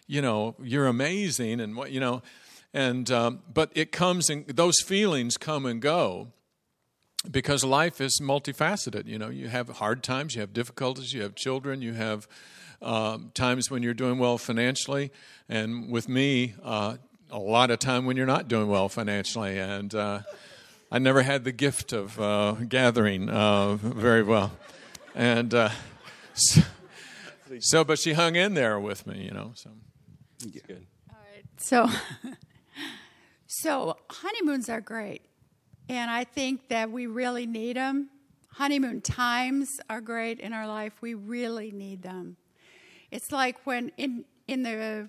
you 0.06 0.20
know, 0.20 0.54
you're 0.62 0.86
amazing, 0.86 1.60
and 1.60 1.76
what 1.76 1.92
you 1.92 2.00
know." 2.00 2.22
And 2.74 3.10
um, 3.10 3.40
but 3.52 3.70
it 3.74 3.90
comes 3.90 4.28
and 4.28 4.46
those 4.46 4.82
feelings 4.84 5.38
come 5.38 5.64
and 5.64 5.80
go 5.80 6.28
because 7.30 7.64
life 7.64 8.00
is 8.00 8.20
multifaceted. 8.20 9.06
You 9.06 9.18
know, 9.18 9.30
you 9.30 9.48
have 9.48 9.68
hard 9.68 10.02
times, 10.02 10.34
you 10.34 10.42
have 10.42 10.52
difficulties, 10.52 11.14
you 11.14 11.22
have 11.22 11.34
children, 11.34 11.80
you 11.80 11.94
have 11.94 12.28
um, 12.80 13.30
times 13.34 13.70
when 13.70 13.82
you're 13.82 13.94
doing 13.94 14.18
well 14.18 14.38
financially, 14.38 15.10
and 15.48 15.90
with 15.90 16.08
me, 16.08 16.54
uh, 16.62 16.96
a 17.30 17.38
lot 17.38 17.70
of 17.70 17.78
time 17.78 18.06
when 18.06 18.16
you're 18.16 18.26
not 18.26 18.48
doing 18.48 18.68
well 18.68 18.88
financially. 18.88 19.58
And 19.58 19.94
uh, 19.94 20.20
I 20.90 20.98
never 20.98 21.22
had 21.22 21.44
the 21.44 21.52
gift 21.52 21.92
of 21.92 22.18
uh, 22.20 22.52
gathering 22.68 23.28
uh, 23.28 23.74
very 23.74 24.22
well. 24.22 24.52
And 25.14 25.52
uh, 25.52 25.70
so, 26.34 26.62
so, 27.58 27.84
but 27.84 27.98
she 27.98 28.12
hung 28.12 28.36
in 28.36 28.54
there 28.54 28.78
with 28.78 29.06
me, 29.06 29.24
you 29.24 29.32
know. 29.32 29.52
So 29.54 29.70
it's 30.36 30.46
good. 30.46 30.86
All 31.10 31.16
right. 31.34 31.44
So, 31.56 31.88
so 33.46 33.96
honeymoons 34.10 34.68
are 34.68 34.80
great, 34.80 35.22
and 35.88 36.10
I 36.10 36.24
think 36.24 36.68
that 36.68 36.90
we 36.90 37.06
really 37.06 37.46
need 37.46 37.76
them. 37.76 38.10
Honeymoon 38.52 39.00
times 39.00 39.80
are 39.88 40.00
great 40.00 40.40
in 40.40 40.52
our 40.52 40.66
life. 40.66 40.92
We 41.00 41.14
really 41.14 41.70
need 41.70 42.02
them. 42.02 42.36
It's 43.10 43.32
like 43.32 43.66
when 43.66 43.90
in 43.96 44.24
in 44.46 44.62
the 44.62 45.08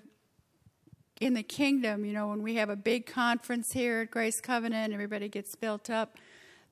in 1.20 1.34
the 1.34 1.42
kingdom, 1.42 2.04
you 2.04 2.12
know, 2.12 2.28
when 2.28 2.42
we 2.42 2.54
have 2.54 2.70
a 2.70 2.76
big 2.76 3.06
conference 3.06 3.72
here 3.72 4.00
at 4.00 4.10
Grace 4.10 4.40
Covenant, 4.40 4.92
everybody 4.92 5.28
gets 5.28 5.54
built 5.54 5.90
up. 5.90 6.16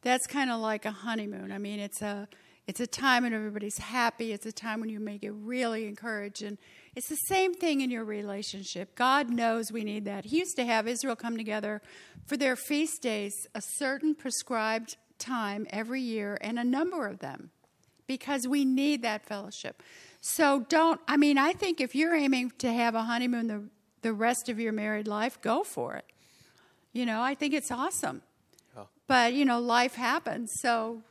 That's 0.03 0.27
kind 0.27 0.51
of 0.51 0.61
like 0.61 0.87
a 0.87 0.91
honeymoon. 0.91 1.53
I 1.53 1.59
mean, 1.59 1.81
it's 1.81 2.01
a 2.01 2.29
it's 2.67 2.81
a 2.81 2.87
time 2.87 3.23
when 3.23 3.33
everybody's 3.33 3.79
happy. 3.79 4.33
It's 4.33 4.45
a 4.45 4.53
time 4.53 4.81
when 4.81 4.91
you 4.91 5.01
make 5.01 5.25
it 5.25 5.31
really 5.31 5.87
encouraged. 5.87 6.43
And 6.43 6.59
it's 6.95 7.09
the 7.09 7.17
same 7.17 7.55
thing 7.55 7.81
in 7.81 7.91
your 7.91 8.05
relationship. 8.05 8.95
God 8.95 9.31
knows 9.31 9.73
we 9.73 9.85
need 9.85 10.05
that. 10.05 10.27
He 10.27 10.39
used 10.39 10.57
to 10.57 10.67
have 10.67 10.87
Israel 10.87 11.17
come 11.17 11.39
together 11.39 11.81
for 12.27 12.37
their 12.37 12.57
feast 12.57 13.01
days, 13.01 13.33
a 13.55 13.63
certain 13.79 14.15
prescribed 14.15 14.99
time 15.19 15.67
every 15.71 16.03
year, 16.03 16.37
and 16.43 16.59
a 16.59 16.65
number 16.65 17.07
of 17.07 17.21
them, 17.21 17.51
because 18.07 18.47
we 18.47 18.67
need 18.67 19.01
that 19.03 19.25
fellowship. 19.25 19.83
So 20.21 20.67
don't, 20.69 21.01
I 21.07 21.17
mean, 21.17 21.39
I 21.39 21.53
think 21.53 21.81
if 21.81 21.95
you're 21.95 22.15
aiming 22.15 22.53
to 22.59 22.73
have 22.73 22.95
a 22.95 23.03
honeymoon 23.03 23.47
the, 23.47 23.65
the 24.03 24.13
rest 24.13 24.49
of 24.49 24.59
your 24.59 24.73
married 24.73 25.07
life, 25.07 25.41
go 25.41 25.63
for 25.63 25.95
it. 25.97 26.05
You 26.93 27.07
know, 27.07 27.21
I 27.23 27.35
think 27.35 27.55
it's 27.55 27.71
awesome. 27.71 28.23
But, 29.07 29.33
you 29.33 29.45
know, 29.45 29.59
life 29.59 29.95
happens. 29.95 30.53
So, 30.61 31.03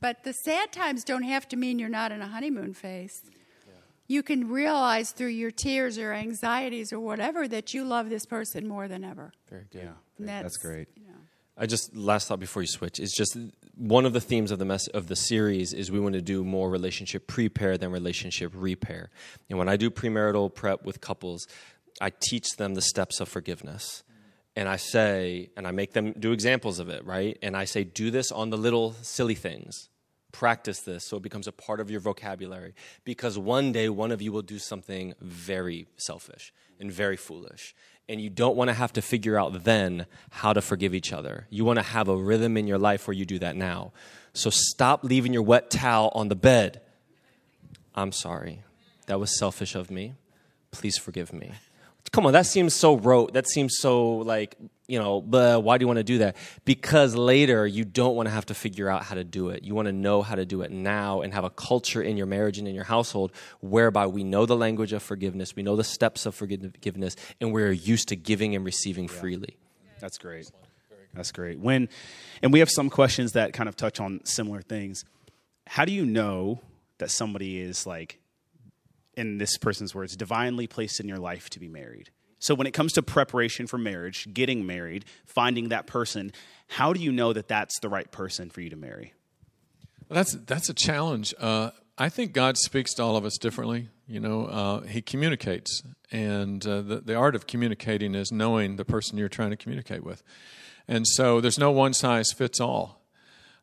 but 0.00 0.22
the 0.22 0.32
sad 0.32 0.70
times 0.70 1.02
don't 1.02 1.22
have 1.22 1.48
to 1.48 1.56
mean 1.56 1.78
you're 1.78 1.88
not 1.88 2.12
in 2.12 2.20
a 2.20 2.26
honeymoon 2.28 2.74
phase. 2.74 3.22
You 4.06 4.22
can 4.22 4.48
realize 4.48 5.10
through 5.12 5.28
your 5.28 5.50
tears 5.50 5.98
or 5.98 6.12
anxieties 6.12 6.92
or 6.92 7.00
whatever 7.00 7.46
that 7.48 7.74
you 7.74 7.84
love 7.84 8.08
this 8.08 8.24
person 8.24 8.66
more 8.66 8.88
than 8.88 9.04
ever. 9.04 9.32
Very 9.50 9.66
good. 9.70 9.82
Yeah, 9.82 9.90
And 10.18 10.28
that's, 10.28 10.56
great. 10.56 10.88
You 10.96 11.08
know. 11.08 11.18
I 11.58 11.66
just 11.66 11.94
last 11.94 12.28
thought 12.28 12.40
before 12.40 12.62
you 12.62 12.68
switch 12.68 13.00
is 13.00 13.12
just 13.12 13.36
one 13.78 14.04
of 14.04 14.12
the 14.12 14.20
themes 14.20 14.50
of 14.50 14.58
the 14.58 14.64
mess 14.64 14.88
of 14.88 15.06
the 15.06 15.14
series 15.14 15.72
is 15.72 15.90
we 15.90 16.00
want 16.00 16.14
to 16.14 16.20
do 16.20 16.42
more 16.42 16.68
relationship 16.68 17.28
prepare 17.28 17.78
than 17.78 17.92
relationship 17.92 18.52
repair. 18.54 19.08
And 19.48 19.56
when 19.58 19.68
I 19.68 19.76
do 19.76 19.88
premarital 19.88 20.52
prep 20.52 20.84
with 20.84 21.00
couples, 21.00 21.46
I 22.00 22.10
teach 22.10 22.56
them 22.56 22.74
the 22.74 22.82
steps 22.82 23.20
of 23.20 23.28
forgiveness. 23.28 24.02
And 24.56 24.68
I 24.68 24.76
say, 24.76 25.50
and 25.56 25.68
I 25.68 25.70
make 25.70 25.92
them 25.92 26.12
do 26.18 26.32
examples 26.32 26.80
of 26.80 26.88
it, 26.88 27.04
right? 27.04 27.38
And 27.40 27.56
I 27.56 27.64
say, 27.64 27.84
do 27.84 28.10
this 28.10 28.32
on 28.32 28.50
the 28.50 28.58
little 28.58 28.94
silly 29.02 29.36
things. 29.36 29.88
Practice 30.32 30.80
this 30.80 31.06
so 31.06 31.18
it 31.18 31.22
becomes 31.22 31.46
a 31.46 31.52
part 31.52 31.78
of 31.78 31.88
your 31.88 32.00
vocabulary. 32.00 32.74
Because 33.04 33.38
one 33.38 33.70
day 33.70 33.88
one 33.88 34.10
of 34.10 34.20
you 34.20 34.32
will 34.32 34.42
do 34.42 34.58
something 34.58 35.14
very 35.20 35.86
selfish 35.96 36.52
and 36.80 36.90
very 36.90 37.16
foolish. 37.16 37.76
And 38.08 38.20
you 38.20 38.30
don't 38.30 38.56
want 38.56 38.68
to 38.68 38.74
have 38.74 38.92
to 38.94 39.02
figure 39.02 39.38
out 39.38 39.64
then 39.64 40.06
how 40.30 40.54
to 40.54 40.62
forgive 40.62 40.94
each 40.94 41.12
other. 41.12 41.46
You 41.50 41.64
want 41.64 41.78
to 41.78 41.82
have 41.82 42.08
a 42.08 42.16
rhythm 42.16 42.56
in 42.56 42.66
your 42.66 42.78
life 42.78 43.06
where 43.06 43.14
you 43.14 43.26
do 43.26 43.38
that 43.40 43.54
now. 43.54 43.92
So 44.32 44.48
stop 44.50 45.04
leaving 45.04 45.32
your 45.32 45.42
wet 45.42 45.70
towel 45.70 46.10
on 46.14 46.28
the 46.28 46.36
bed. 46.36 46.80
I'm 47.94 48.12
sorry. 48.12 48.62
That 49.06 49.20
was 49.20 49.38
selfish 49.38 49.74
of 49.74 49.90
me. 49.90 50.14
Please 50.70 50.96
forgive 50.96 51.32
me. 51.32 51.52
Come 52.12 52.24
on, 52.24 52.32
that 52.32 52.46
seems 52.46 52.74
so 52.74 52.96
rote. 52.96 53.34
That 53.34 53.48
seems 53.48 53.76
so 53.78 54.08
like, 54.08 54.56
you 54.88 54.98
know, 54.98 55.20
but 55.20 55.62
why 55.62 55.76
do 55.76 55.82
you 55.82 55.86
want 55.86 55.98
to 55.98 56.04
do 56.04 56.18
that? 56.18 56.36
Because 56.64 57.14
later 57.14 57.66
you 57.66 57.84
don't 57.84 58.16
want 58.16 58.26
to 58.26 58.30
have 58.30 58.46
to 58.46 58.54
figure 58.54 58.88
out 58.88 59.04
how 59.04 59.14
to 59.14 59.22
do 59.22 59.50
it. 59.50 59.62
You 59.62 59.74
want 59.74 59.86
to 59.86 59.92
know 59.92 60.22
how 60.22 60.34
to 60.34 60.46
do 60.46 60.62
it 60.62 60.70
now 60.70 61.20
and 61.20 61.34
have 61.34 61.44
a 61.44 61.50
culture 61.50 62.00
in 62.02 62.16
your 62.16 62.26
marriage 62.26 62.58
and 62.58 62.66
in 62.66 62.74
your 62.74 62.84
household 62.84 63.30
whereby 63.60 64.06
we 64.06 64.24
know 64.24 64.46
the 64.46 64.56
language 64.56 64.94
of 64.94 65.02
forgiveness, 65.02 65.54
we 65.54 65.62
know 65.62 65.76
the 65.76 65.84
steps 65.84 66.24
of 66.24 66.34
forgiveness, 66.34 67.16
and 67.38 67.52
we're 67.52 67.70
used 67.70 68.08
to 68.08 68.16
giving 68.16 68.56
and 68.56 68.64
receiving 68.64 69.08
freely. 69.08 69.58
That's 70.00 70.16
great. 70.16 70.50
That's 71.14 71.32
great. 71.32 71.58
When, 71.58 71.90
and 72.42 72.52
we 72.52 72.60
have 72.60 72.70
some 72.70 72.88
questions 72.88 73.32
that 73.32 73.52
kind 73.52 73.68
of 73.68 73.76
touch 73.76 74.00
on 74.00 74.24
similar 74.24 74.62
things. 74.62 75.04
How 75.66 75.84
do 75.84 75.92
you 75.92 76.06
know 76.06 76.60
that 76.96 77.10
somebody 77.10 77.60
is 77.60 77.86
like, 77.86 78.18
in 79.16 79.36
this 79.36 79.58
person's 79.58 79.94
words, 79.94 80.16
divinely 80.16 80.66
placed 80.66 80.98
in 81.00 81.08
your 81.08 81.18
life 81.18 81.50
to 81.50 81.60
be 81.60 81.68
married? 81.68 82.10
So 82.38 82.54
when 82.54 82.66
it 82.66 82.72
comes 82.72 82.92
to 82.94 83.02
preparation 83.02 83.66
for 83.66 83.78
marriage, 83.78 84.32
getting 84.32 84.64
married, 84.66 85.04
finding 85.26 85.68
that 85.70 85.86
person, 85.86 86.32
how 86.68 86.92
do 86.92 87.00
you 87.00 87.10
know 87.10 87.32
that 87.32 87.48
that's 87.48 87.78
the 87.80 87.88
right 87.88 88.10
person 88.10 88.50
for 88.50 88.60
you 88.60 88.70
to 88.70 88.76
marry? 88.76 89.12
Well, 90.08 90.16
that's 90.16 90.34
that's 90.46 90.68
a 90.68 90.74
challenge. 90.74 91.34
Uh, 91.38 91.70
I 91.98 92.08
think 92.08 92.32
God 92.32 92.56
speaks 92.56 92.94
to 92.94 93.02
all 93.02 93.16
of 93.16 93.24
us 93.24 93.36
differently. 93.38 93.88
You 94.06 94.20
know, 94.20 94.46
uh, 94.46 94.80
He 94.82 95.02
communicates, 95.02 95.82
and 96.10 96.64
uh, 96.66 96.80
the 96.82 97.00
the 97.00 97.14
art 97.14 97.34
of 97.34 97.46
communicating 97.46 98.14
is 98.14 98.32
knowing 98.32 98.76
the 98.76 98.84
person 98.84 99.18
you're 99.18 99.28
trying 99.28 99.50
to 99.50 99.56
communicate 99.56 100.04
with. 100.04 100.22
And 100.86 101.06
so, 101.06 101.40
there's 101.40 101.58
no 101.58 101.70
one 101.70 101.92
size 101.92 102.32
fits 102.32 102.60
all. 102.60 103.02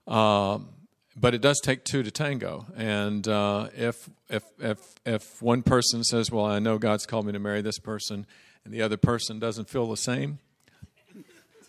Um, 0.06 0.70
but 1.16 1.34
it 1.34 1.42
does 1.42 1.60
take 1.62 1.84
two 1.86 2.04
to 2.04 2.12
tango. 2.12 2.68
And 2.76 3.28
uh, 3.28 3.70
if 3.76 4.10
if 4.30 4.44
if 4.60 4.80
if 5.06 5.42
one 5.42 5.64
person 5.64 6.04
says, 6.04 6.30
"Well, 6.30 6.46
I 6.46 6.60
know 6.60 6.78
God's 6.78 7.06
called 7.06 7.26
me 7.26 7.32
to 7.32 7.40
marry 7.40 7.62
this 7.62 7.80
person," 7.80 8.28
and 8.66 8.74
the 8.74 8.82
other 8.82 8.98
person 8.98 9.40
doesn't 9.40 9.70
feel 9.70 9.88
the 9.88 9.96
same, 9.96 10.40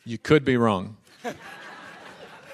you 0.05 0.19
could 0.19 0.45
be 0.45 0.57
wrong. 0.57 0.97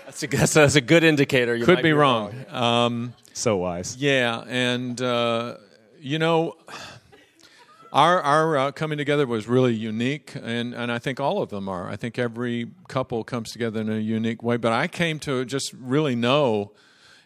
That's 0.05 0.25
a, 0.25 0.27
that's, 0.27 0.53
that's 0.53 0.75
a 0.75 0.83
good 0.83 1.05
indicator. 1.05 1.55
You 1.55 1.65
Could 1.65 1.77
might 1.77 1.83
be 1.85 1.95
wrong. 1.95 2.35
Um, 2.51 3.15
So 3.33 3.57
wise. 3.57 3.97
Yeah, 3.97 4.45
and 4.47 5.01
uh, 5.01 5.57
you 5.99 6.19
know, 6.19 6.57
our 7.95 8.21
our 8.21 8.59
uh, 8.59 8.73
coming 8.73 8.99
together 8.99 9.27
was 9.27 9.49
really 9.49 9.73
unique, 9.73 10.35
and 10.35 10.75
and 10.75 10.93
I 10.93 10.99
think 10.99 11.19
all 11.19 11.41
of 11.41 11.49
them 11.49 11.67
are. 11.67 11.89
I 11.89 11.97
think 11.97 12.19
every 12.19 12.73
couple 12.89 13.25
comes 13.25 13.53
together 13.53 13.81
in 13.81 13.91
a 13.91 14.01
unique 14.01 14.43
way. 14.43 14.59
But 14.59 14.73
I 14.73 14.87
came 14.87 15.19
to 15.21 15.47
just 15.47 15.73
really 15.73 16.15
know, 16.15 16.73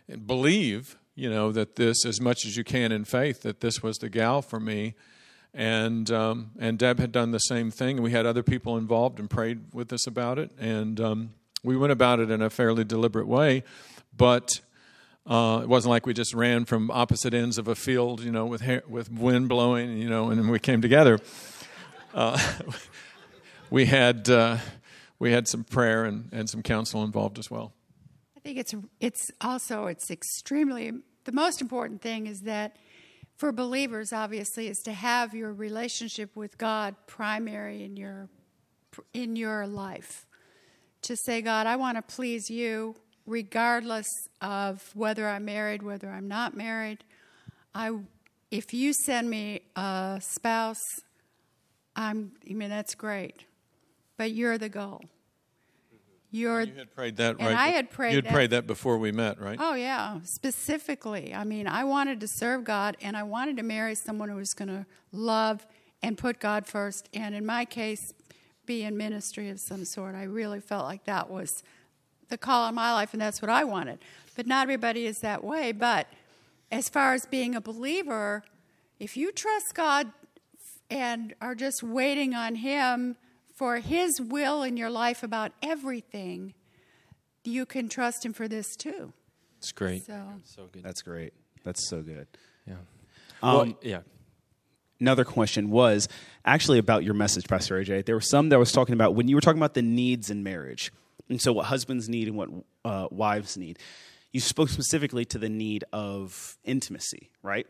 and 0.09 0.25
believe, 0.25 0.97
you 1.17 1.29
know, 1.29 1.51
that 1.51 1.75
this 1.75 2.07
as 2.07 2.21
much 2.21 2.47
as 2.47 2.57
you 2.57 2.63
can 2.63 2.93
in 2.93 3.05
faith 3.05 3.43
that 3.43 3.61
this 3.61 3.83
was 3.83 3.99
the 3.99 4.09
gal 4.09 4.43
for 4.43 4.61
me. 4.61 4.95
And 5.57 6.11
um, 6.11 6.51
and 6.59 6.79
Deb 6.79 6.99
had 6.99 7.13
done 7.13 7.31
the 7.31 7.39
same 7.39 7.71
thing. 7.71 8.03
We 8.03 8.11
had 8.11 8.27
other 8.27 8.43
people 8.43 8.77
involved 8.77 9.19
and 9.19 9.31
prayed 9.31 9.73
with 9.73 9.91
us 9.91 10.07
about 10.07 10.39
it, 10.39 10.51
and 10.59 11.01
um, 11.01 11.31
we 11.65 11.79
went 11.79 11.93
about 11.93 12.21
it 12.21 12.31
in 12.31 12.43
a 12.43 12.51
fairly 12.51 12.85
deliberate 12.85 13.27
way. 13.27 13.65
But 14.15 14.61
uh, 15.27 15.61
it 15.63 15.69
wasn't 15.69 15.91
like 15.91 16.05
we 16.05 16.13
just 16.13 16.35
ran 16.35 16.67
from 16.67 16.91
opposite 16.91 17.33
ends 17.33 17.57
of 17.57 17.69
a 17.69 17.75
field, 17.75 18.23
you 18.23 18.31
know, 18.31 18.45
with 18.45 18.61
hair, 18.61 18.83
with 18.87 19.11
wind 19.11 19.49
blowing, 19.49 19.97
you 19.97 20.11
know, 20.11 20.29
and 20.29 20.51
we 20.51 20.59
came 20.59 20.83
together. 20.83 21.19
Uh, 22.13 22.39
we 23.71 23.87
had 23.87 24.29
uh, 24.29 24.59
we 25.19 25.33
had 25.33 25.49
some 25.49 25.65
prayer 25.65 26.05
and, 26.05 26.29
and 26.33 26.51
some 26.51 26.63
counsel 26.63 27.03
involved 27.03 27.39
as 27.39 27.51
well. 27.51 27.73
I 28.37 28.41
think 28.41 28.59
it's 28.59 28.75
it's 29.01 29.31
also 29.41 29.87
it's 29.87 30.11
extremely 30.11 30.93
the 31.25 31.33
most 31.33 31.61
important 31.61 32.03
thing 32.03 32.27
is 32.27 32.43
that 32.43 32.77
for 33.37 33.53
believers 33.53 34.13
obviously 34.13 34.69
is 34.69 34.79
to 34.85 34.93
have 34.93 35.35
your 35.35 35.53
relationship 35.53 36.35
with 36.35 36.59
God 36.59 36.95
primary 37.07 37.85
in 37.85 37.97
your 37.97 38.29
in 39.13 39.37
your 39.37 39.67
life. 39.67 40.27
To 41.03 41.17
say 41.17 41.43
God, 41.43 41.67
I 41.67 41.77
want 41.77 41.99
to 41.99 42.03
please 42.03 42.49
you 42.49 42.97
regardless 43.27 44.07
of 44.41 44.91
whether 44.95 45.29
I'm 45.29 45.45
married, 45.45 45.83
whether 45.83 46.09
I'm 46.09 46.29
not 46.29 46.57
married. 46.57 47.05
I 47.75 47.91
if 48.51 48.73
you 48.73 48.93
send 48.93 49.29
me 49.29 49.63
a 49.75 50.19
spouse, 50.23 50.83
I'm 51.95 52.33
I 52.49 52.55
mean 52.55 52.71
that's 52.71 52.95
great. 52.95 53.45
But 54.17 54.33
you're 54.33 54.57
the 54.57 54.71
goal. 54.71 55.03
You're 56.31 56.63
You 56.63 56.75
had 56.75 56.95
prayed 56.95 57.17
that, 57.17 57.37
And 57.39 57.47
right? 57.49 57.57
I 57.57 57.69
had 57.69 57.91
prayed 57.91 58.11
You 58.11 58.17
had 58.17 58.25
that. 58.27 58.33
prayed 58.33 58.51
that 58.51 58.67
before 58.67 58.99
we 58.99 59.13
met, 59.13 59.41
right? 59.41 59.59
Oh, 59.61 59.75
yeah, 59.75 60.21
specifically. 60.25 61.35
I 61.35 61.45
mean, 61.45 61.67
I 61.67 61.85
wanted 61.85 62.21
to 62.21 62.29
serve 62.29 62.65
God 62.65 62.97
and 63.01 63.17
I 63.17 63.23
wanted 63.23 63.57
to 63.59 63.63
marry 63.63 63.95
someone 63.95 64.29
who 64.29 64.37
was 64.37 64.53
going 64.55 64.69
to 64.69 64.87
love 65.13 65.67
and 66.03 66.19
put 66.19 66.41
God 66.41 66.67
first. 66.67 67.09
And 67.15 67.35
in 67.35 67.47
my 67.47 67.65
case, 67.65 68.13
be 68.67 68.83
in 68.83 68.97
ministry 68.97 69.49
of 69.51 69.61
some 69.61 69.85
sort. 69.85 70.15
I 70.15 70.25
really 70.25 70.61
felt 70.61 70.85
like 70.85 71.05
that 71.05 71.31
was 71.31 71.63
the 72.29 72.37
call 72.37 72.65
on 72.65 72.75
my 72.75 72.93
life 72.93 73.13
and 73.13 73.23
that's 73.23 73.41
what 73.41 73.51
I 73.51 73.65
wanted. 73.65 74.01
But 74.35 74.47
not 74.47 74.65
everybody 74.65 75.07
is 75.07 75.21
that 75.21 75.45
way. 75.45 75.73
But 75.73 76.09
as 76.73 76.89
far 76.89 77.15
as 77.15 77.25
being 77.27 77.55
a 77.55 77.61
believer, 77.61 78.43
if 78.99 79.17
you 79.17 79.31
trust 79.31 79.75
God 79.75 80.13
and 80.91 81.35
are 81.41 81.55
just 81.55 81.83
waiting 81.83 82.35
on 82.35 82.57
Him 82.57 83.17
for 83.57 83.79
His 83.79 84.21
will 84.21 84.63
in 84.63 84.77
your 84.77 84.91
life 84.91 85.23
about 85.23 85.53
everything, 85.63 86.55
you 87.43 87.67
can 87.67 87.89
trust 87.89 88.25
Him 88.25 88.33
for 88.33 88.47
this 88.47 88.77
too. 88.77 89.13
It's 89.59 89.73
great. 89.73 90.05
So, 90.05 90.23
So 90.45 90.69
good. 90.71 90.85
That's 90.85 91.03
great. 91.03 91.33
That's 91.65 91.89
so 91.89 92.03
good. 92.03 92.29
Yeah. 92.67 92.75
Um, 93.43 93.57
well, 93.57 93.79
yeah. 93.83 94.01
another 95.01 95.25
question 95.25 95.71
was 95.71 96.07
actually 96.45 96.79
about 96.79 97.03
your 97.03 97.15
message, 97.15 97.49
Pastor 97.49 97.83
AJ. 97.83 98.05
There 98.05 98.15
were 98.15 98.21
some 98.21 98.51
that 98.51 98.59
was 98.59 98.73
talking 98.73 98.93
about 98.93 99.15
when 99.15 99.27
you 99.27 99.35
were 99.35 99.41
talking 99.41 99.59
about 99.59 99.75
the 99.75 99.83
needs 99.83 100.31
in 100.31 100.43
marriage, 100.43 100.93
and 101.29 101.41
so 101.41 101.53
what 101.53 101.67
husbands 101.67 102.09
need 102.09 102.29
and 102.29 102.37
what 102.37 102.51
uh, 102.85 103.09
wives 103.11 103.57
need. 103.57 103.79
You 104.33 104.41
spoke 104.41 104.69
specifically 104.69 105.25
to 105.27 105.39
the 105.39 105.49
need 105.49 105.85
of 105.95 106.59
intimacy, 106.63 107.31
right? 107.43 107.67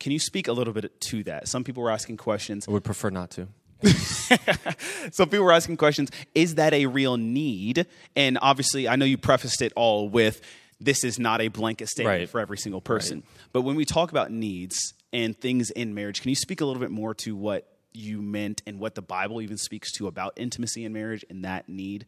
Can 0.00 0.12
you 0.12 0.18
speak 0.18 0.48
a 0.48 0.52
little 0.52 0.72
bit 0.72 0.98
to 1.02 1.22
that? 1.24 1.46
Some 1.46 1.62
people 1.62 1.82
were 1.82 1.90
asking 1.90 2.16
questions. 2.16 2.66
I 2.66 2.70
would 2.70 2.84
prefer 2.84 3.10
not 3.10 3.30
to. 3.32 3.48
Some 5.12 5.28
people 5.28 5.44
were 5.44 5.52
asking 5.52 5.76
questions. 5.76 6.10
Is 6.34 6.56
that 6.56 6.72
a 6.72 6.86
real 6.86 7.16
need? 7.16 7.86
And 8.14 8.38
obviously, 8.40 8.88
I 8.88 8.96
know 8.96 9.04
you 9.04 9.18
prefaced 9.18 9.62
it 9.62 9.72
all 9.76 10.08
with 10.08 10.40
this 10.80 11.04
is 11.04 11.18
not 11.18 11.40
a 11.40 11.48
blanket 11.48 11.88
statement 11.88 12.18
Right. 12.20 12.28
for 12.28 12.40
every 12.40 12.58
single 12.58 12.80
person. 12.80 13.22
But 13.52 13.62
when 13.62 13.76
we 13.76 13.84
talk 13.84 14.10
about 14.10 14.30
needs 14.30 14.76
and 15.12 15.38
things 15.38 15.70
in 15.70 15.94
marriage. 15.94 16.20
Can 16.20 16.28
you 16.28 16.34
speak 16.34 16.60
a 16.60 16.66
little 16.66 16.80
bit 16.80 16.90
more 16.90 17.14
to 17.14 17.34
what 17.34 17.66
you 17.94 18.20
meant 18.20 18.62
and 18.66 18.78
what 18.78 18.94
the 18.94 19.02
Bible 19.02 19.40
even 19.40 19.56
speaks 19.56 19.90
to 19.92 20.06
about 20.06 20.34
intimacy 20.36 20.84
in 20.84 20.92
marriage 20.92 21.24
and 21.30 21.44
that 21.44 21.68
need? 21.68 22.04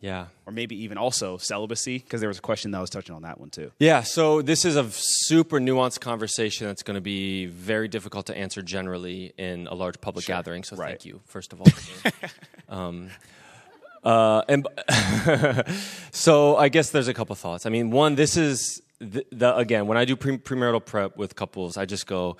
Yeah. 0.00 0.26
Or 0.46 0.52
maybe 0.52 0.76
even 0.84 0.98
also 0.98 1.36
celibacy, 1.38 1.98
because 1.98 2.20
there 2.20 2.28
was 2.28 2.38
a 2.38 2.42
question 2.42 2.70
that 2.72 2.80
was 2.80 2.90
touching 2.90 3.14
on 3.14 3.22
that 3.22 3.40
one 3.40 3.50
too. 3.50 3.72
Yeah, 3.78 4.02
so 4.02 4.42
this 4.42 4.64
is 4.64 4.76
a 4.76 4.86
super 4.90 5.58
nuanced 5.58 6.00
conversation 6.00 6.66
that's 6.66 6.82
going 6.82 6.96
to 6.96 7.00
be 7.00 7.46
very 7.46 7.88
difficult 7.88 8.26
to 8.26 8.36
answer 8.36 8.62
generally 8.62 9.32
in 9.38 9.66
a 9.66 9.74
large 9.74 10.00
public 10.00 10.26
gathering. 10.26 10.64
So 10.64 10.76
Right. 10.76 10.88
thank 10.90 11.06
you, 11.06 11.20
first 11.24 11.52
of 11.52 11.60
all. 11.60 11.66
um, 12.68 13.10
uh, 14.04 14.42
and 14.48 14.68
so 16.12 16.56
I 16.56 16.68
guess 16.68 16.90
there's 16.90 17.08
a 17.08 17.14
couple 17.14 17.34
thoughts. 17.34 17.66
I 17.66 17.70
mean, 17.70 17.90
one, 17.90 18.14
this 18.14 18.36
is 18.36 18.80
the, 19.00 19.26
the 19.32 19.56
again 19.56 19.86
when 19.86 19.98
I 19.98 20.04
do 20.04 20.16
pre- 20.16 20.38
premarital 20.38 20.84
prep 20.84 21.16
with 21.16 21.34
couples, 21.34 21.76
I 21.76 21.84
just 21.86 22.06
go. 22.06 22.36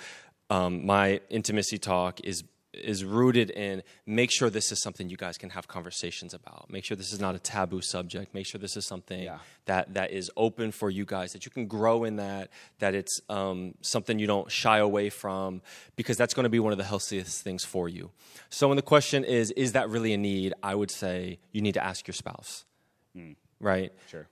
Um, 0.48 0.86
my 0.86 1.20
intimacy 1.28 1.76
talk 1.76 2.20
is 2.22 2.44
is 2.76 3.04
rooted 3.04 3.50
in 3.50 3.82
make 4.06 4.30
sure 4.30 4.50
this 4.50 4.70
is 4.72 4.82
something 4.82 5.08
you 5.08 5.16
guys 5.16 5.36
can 5.38 5.50
have 5.50 5.66
conversations 5.68 6.34
about. 6.34 6.70
Make 6.70 6.84
sure 6.84 6.96
this 6.96 7.12
is 7.12 7.20
not 7.20 7.34
a 7.34 7.38
taboo 7.38 7.80
subject. 7.80 8.34
Make 8.34 8.46
sure 8.46 8.58
this 8.58 8.76
is 8.76 8.86
something 8.86 9.22
Yeah. 9.22 9.38
that 9.66 9.94
that 9.94 10.10
is 10.12 10.30
open 10.36 10.72
for 10.72 10.90
you 10.90 11.04
guys 11.04 11.32
that 11.32 11.44
you 11.44 11.50
can 11.50 11.66
grow 11.66 12.04
in 12.04 12.16
that 12.16 12.50
that 12.78 12.94
it's 12.94 13.20
um, 13.28 13.74
something 13.80 14.18
you 14.18 14.26
don't 14.26 14.50
shy 14.50 14.78
away 14.78 15.10
from 15.10 15.62
because 15.96 16.16
that's 16.16 16.34
going 16.34 16.44
to 16.44 16.50
be 16.50 16.58
one 16.60 16.72
of 16.72 16.78
the 16.78 16.84
healthiest 16.84 17.42
things 17.42 17.64
for 17.64 17.88
you 17.88 18.10
so 18.50 18.68
when 18.68 18.76
the 18.76 18.82
question 18.82 19.24
is 19.24 19.50
is 19.52 19.72
that 19.72 19.88
really 19.88 20.12
a 20.12 20.16
need 20.16 20.52
i 20.62 20.74
would 20.74 20.90
say 20.90 21.38
you 21.52 21.60
need 21.62 21.74
to 21.74 21.82
ask 21.84 22.06
your 22.06 22.14
spouse 22.14 22.64
right 23.60 23.92
Sure. 24.10 24.26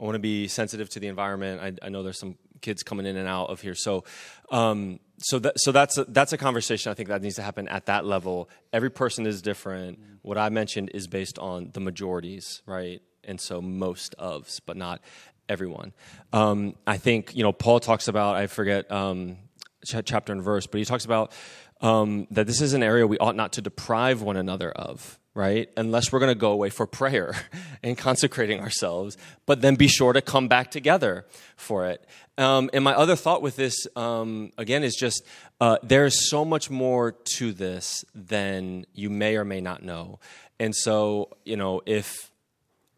I 0.00 0.04
want 0.04 0.14
to 0.14 0.18
be 0.20 0.46
sensitive 0.48 0.88
to 0.90 1.00
the 1.00 1.08
environment. 1.08 1.60
I, 1.60 1.86
I 1.86 1.88
know 1.88 2.02
there's 2.02 2.18
some 2.18 2.36
kids 2.60 2.82
coming 2.82 3.06
in 3.06 3.16
and 3.16 3.28
out 3.28 3.50
of 3.50 3.60
here, 3.60 3.74
so 3.74 4.04
um, 4.50 5.00
so 5.18 5.38
that, 5.40 5.58
so 5.58 5.72
that's 5.72 5.98
a, 5.98 6.04
that's 6.04 6.32
a 6.32 6.38
conversation 6.38 6.90
I 6.90 6.94
think 6.94 7.08
that 7.08 7.22
needs 7.22 7.36
to 7.36 7.42
happen 7.42 7.68
at 7.68 7.86
that 7.86 8.04
level. 8.04 8.48
Every 8.72 8.90
person 8.90 9.26
is 9.26 9.42
different. 9.42 9.98
What 10.22 10.38
I 10.38 10.48
mentioned 10.48 10.90
is 10.94 11.06
based 11.06 11.38
on 11.38 11.70
the 11.72 11.80
majorities, 11.80 12.62
right? 12.66 13.02
And 13.24 13.40
so 13.40 13.60
most 13.60 14.14
ofs, 14.18 14.60
but 14.64 14.76
not 14.76 15.00
everyone. 15.48 15.92
Um, 16.32 16.74
I 16.86 16.98
think 16.98 17.34
you 17.34 17.42
know 17.42 17.52
Paul 17.52 17.80
talks 17.80 18.08
about 18.08 18.36
I 18.36 18.46
forget 18.46 18.90
um, 18.92 19.38
ch- 19.84 20.04
chapter 20.04 20.32
and 20.32 20.42
verse, 20.42 20.66
but 20.66 20.78
he 20.78 20.84
talks 20.84 21.04
about 21.04 21.32
um, 21.80 22.26
that 22.30 22.46
this 22.46 22.60
is 22.60 22.74
an 22.74 22.82
area 22.82 23.06
we 23.06 23.18
ought 23.18 23.36
not 23.36 23.52
to 23.54 23.62
deprive 23.62 24.22
one 24.22 24.36
another 24.36 24.70
of 24.70 25.18
right? 25.38 25.70
Unless 25.76 26.10
we're 26.10 26.18
going 26.18 26.32
to 26.34 26.38
go 26.38 26.50
away 26.50 26.68
for 26.68 26.84
prayer 26.84 27.32
and 27.82 27.96
consecrating 27.96 28.58
ourselves, 28.58 29.16
but 29.46 29.60
then 29.60 29.76
be 29.76 29.86
sure 29.86 30.12
to 30.12 30.20
come 30.20 30.48
back 30.48 30.72
together 30.72 31.26
for 31.56 31.86
it. 31.86 32.04
Um, 32.36 32.68
and 32.72 32.82
my 32.82 32.92
other 32.92 33.14
thought 33.14 33.40
with 33.40 33.54
this, 33.54 33.86
um, 33.94 34.50
again, 34.58 34.82
is 34.82 34.96
just 34.96 35.22
uh, 35.60 35.78
there's 35.84 36.28
so 36.28 36.44
much 36.44 36.70
more 36.70 37.12
to 37.36 37.52
this 37.52 38.04
than 38.16 38.84
you 38.94 39.10
may 39.10 39.36
or 39.36 39.44
may 39.44 39.60
not 39.60 39.84
know. 39.84 40.18
And 40.58 40.74
so, 40.74 41.28
you 41.44 41.56
know, 41.56 41.82
if 41.86 42.32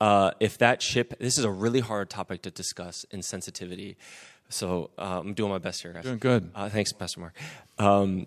uh, 0.01 0.31
if 0.41 0.57
that 0.59 0.81
ship, 0.81 1.13
this 1.19 1.37
is 1.37 1.45
a 1.45 1.51
really 1.51 1.81
hard 1.81 2.09
topic 2.09 2.41
to 2.43 2.51
discuss 2.51 3.05
in 3.11 3.23
sensitivity. 3.23 3.99
So 4.49 4.91
uh, 4.97 5.21
I'm 5.21 5.35
doing 5.35 5.51
my 5.51 5.59
best 5.59 5.83
here, 5.83 5.93
guys. 5.93 6.05
Doing 6.05 6.19
good. 6.19 6.51
Uh, 6.55 6.71
thanks, 6.71 6.91
Pastor 6.95 7.21
Mark. 7.21 7.35
Um, 7.79 8.27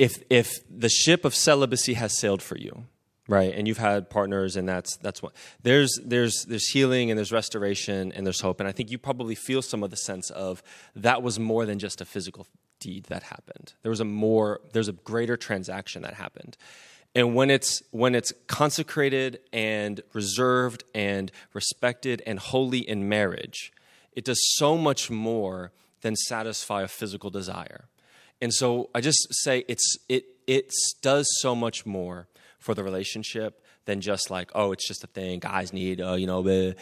if 0.00 0.22
if 0.30 0.60
the 0.70 0.88
ship 0.88 1.26
of 1.26 1.34
celibacy 1.34 1.92
has 1.92 2.18
sailed 2.18 2.40
for 2.40 2.56
you, 2.56 2.84
right, 3.28 3.52
and 3.54 3.68
you've 3.68 3.76
had 3.76 4.08
partners, 4.08 4.56
and 4.56 4.66
that's 4.66 4.96
that's 4.96 5.22
what 5.22 5.34
there's 5.62 6.00
there's 6.02 6.46
there's 6.48 6.68
healing 6.68 7.10
and 7.10 7.18
there's 7.18 7.30
restoration 7.30 8.10
and 8.12 8.24
there's 8.24 8.40
hope, 8.40 8.60
and 8.60 8.68
I 8.68 8.72
think 8.72 8.90
you 8.90 8.96
probably 8.96 9.34
feel 9.34 9.60
some 9.60 9.82
of 9.82 9.90
the 9.90 9.98
sense 9.98 10.30
of 10.30 10.62
that 10.96 11.22
was 11.22 11.38
more 11.38 11.66
than 11.66 11.78
just 11.78 12.00
a 12.00 12.06
physical 12.06 12.46
deed 12.78 13.04
that 13.04 13.24
happened. 13.24 13.74
There 13.82 13.90
was 13.90 14.00
a 14.00 14.06
more 14.06 14.62
there's 14.72 14.88
a 14.88 14.92
greater 14.92 15.36
transaction 15.36 16.00
that 16.02 16.14
happened. 16.14 16.56
And 17.14 17.34
when 17.34 17.50
it's 17.50 17.82
when 17.90 18.14
it's 18.14 18.32
consecrated 18.46 19.40
and 19.52 20.00
reserved 20.14 20.84
and 20.94 21.30
respected 21.52 22.22
and 22.24 22.38
holy 22.38 22.78
in 22.78 23.06
marriage, 23.06 23.70
it 24.12 24.24
does 24.24 24.40
so 24.56 24.78
much 24.78 25.10
more 25.10 25.72
than 26.00 26.16
satisfy 26.16 26.80
a 26.80 26.88
physical 26.88 27.28
desire. 27.28 27.90
And 28.40 28.52
so 28.52 28.90
I 28.94 29.00
just 29.00 29.26
say 29.30 29.64
it's 29.68 29.96
it 30.08 30.24
it 30.46 30.72
does 31.02 31.28
so 31.40 31.54
much 31.54 31.84
more 31.84 32.28
for 32.58 32.74
the 32.74 32.82
relationship 32.82 33.64
than 33.84 34.00
just 34.00 34.30
like 34.30 34.50
oh 34.54 34.72
it's 34.72 34.86
just 34.86 35.04
a 35.04 35.06
thing 35.06 35.40
guys 35.40 35.72
need 35.72 36.00
uh, 36.00 36.14
you 36.14 36.26
know 36.26 36.42
bleh. 36.42 36.74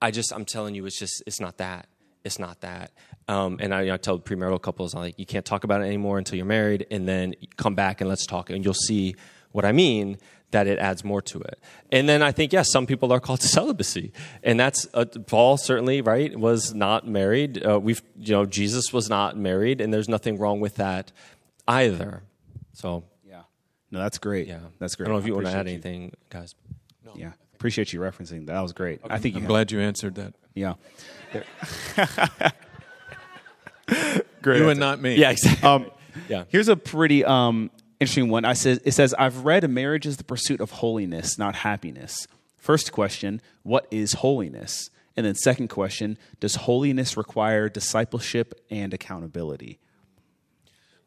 I 0.00 0.10
just 0.10 0.32
I'm 0.32 0.44
telling 0.44 0.74
you 0.74 0.86
it's 0.86 0.98
just 0.98 1.22
it's 1.26 1.40
not 1.40 1.58
that. 1.58 1.88
It's 2.24 2.38
not 2.38 2.60
that. 2.60 2.92
Um, 3.28 3.58
and 3.60 3.72
I, 3.72 3.94
I 3.94 3.96
tell 3.96 4.18
premarital 4.18 4.60
couples 4.60 4.94
I'm 4.94 5.00
like 5.00 5.18
you 5.18 5.26
can't 5.26 5.44
talk 5.44 5.64
about 5.64 5.82
it 5.82 5.84
anymore 5.84 6.18
until 6.18 6.36
you're 6.36 6.46
married 6.46 6.86
and 6.90 7.08
then 7.08 7.34
come 7.56 7.74
back 7.74 8.00
and 8.00 8.08
let's 8.08 8.26
talk 8.26 8.50
and 8.50 8.64
you'll 8.64 8.74
see 8.74 9.14
what 9.52 9.64
I 9.64 9.72
mean 9.72 10.18
that 10.50 10.66
it 10.66 10.78
adds 10.78 11.04
more 11.04 11.20
to 11.20 11.40
it. 11.40 11.58
And 11.92 12.08
then 12.08 12.22
I 12.22 12.32
think, 12.32 12.52
yes, 12.52 12.70
some 12.72 12.86
people 12.86 13.12
are 13.12 13.20
called 13.20 13.40
to 13.40 13.48
celibacy. 13.58 14.12
And 14.42 14.58
that's, 14.58 14.86
uh, 14.94 15.04
Paul 15.26 15.56
certainly, 15.58 16.00
right, 16.00 16.34
was 16.38 16.72
not 16.74 17.06
married. 17.06 17.64
Uh, 17.64 17.78
we've, 17.78 18.00
you 18.18 18.32
know, 18.32 18.46
Jesus 18.46 18.92
was 18.92 19.08
not 19.10 19.36
married, 19.36 19.80
and 19.80 19.92
there's 19.92 20.08
nothing 20.08 20.38
wrong 20.38 20.60
with 20.60 20.76
that 20.76 21.12
either. 21.66 22.22
So, 22.72 23.04
Yeah. 23.28 23.42
No, 23.90 23.98
that's 23.98 24.18
great. 24.18 24.46
yeah. 24.48 24.60
That's 24.78 24.94
great. 24.94 25.06
I 25.06 25.08
don't 25.08 25.16
know 25.16 25.20
if 25.20 25.26
you 25.26 25.34
want 25.34 25.46
to 25.46 25.52
add 25.52 25.60
appreciate 25.60 25.84
anything, 25.86 26.12
guys. 26.30 26.54
you- 27.04 27.12
Yeah. 27.16 27.32
Appreciate 27.54 27.92
you 27.92 27.98
referencing 28.00 28.46
that. 28.46 28.52
That 28.52 28.60
was 28.60 28.72
great. 28.72 29.00
I 29.10 29.18
think 29.18 29.34
I'm 29.34 29.42
have- 29.42 29.48
glad 29.48 29.72
you 29.72 29.80
answered 29.80 30.14
that. 30.14 30.34
Yeah. 30.54 30.74
Great. 34.42 34.58
You 34.58 34.68
and 34.68 34.78
not 34.78 35.00
me. 35.00 35.16
Yeah, 35.16 35.30
exactly. 35.30 35.68
Um, 35.68 35.90
yeah. 36.28 36.44
Here's 36.48 36.68
a 36.68 36.76
pretty 36.76 37.24
um, 37.24 37.70
interesting 38.00 38.28
one. 38.28 38.44
I 38.44 38.52
says 38.54 38.80
it 38.84 38.92
says 38.92 39.14
I've 39.14 39.44
read 39.44 39.64
a 39.64 39.68
marriage 39.68 40.06
is 40.06 40.16
the 40.16 40.24
pursuit 40.24 40.60
of 40.60 40.70
holiness, 40.72 41.38
not 41.38 41.56
happiness. 41.56 42.26
First 42.56 42.92
question: 42.92 43.40
What 43.62 43.86
is 43.90 44.14
holiness? 44.14 44.90
And 45.16 45.26
then 45.26 45.34
second 45.34 45.68
question: 45.68 46.18
Does 46.40 46.54
holiness 46.56 47.16
require 47.16 47.68
discipleship 47.68 48.54
and 48.70 48.94
accountability? 48.94 49.78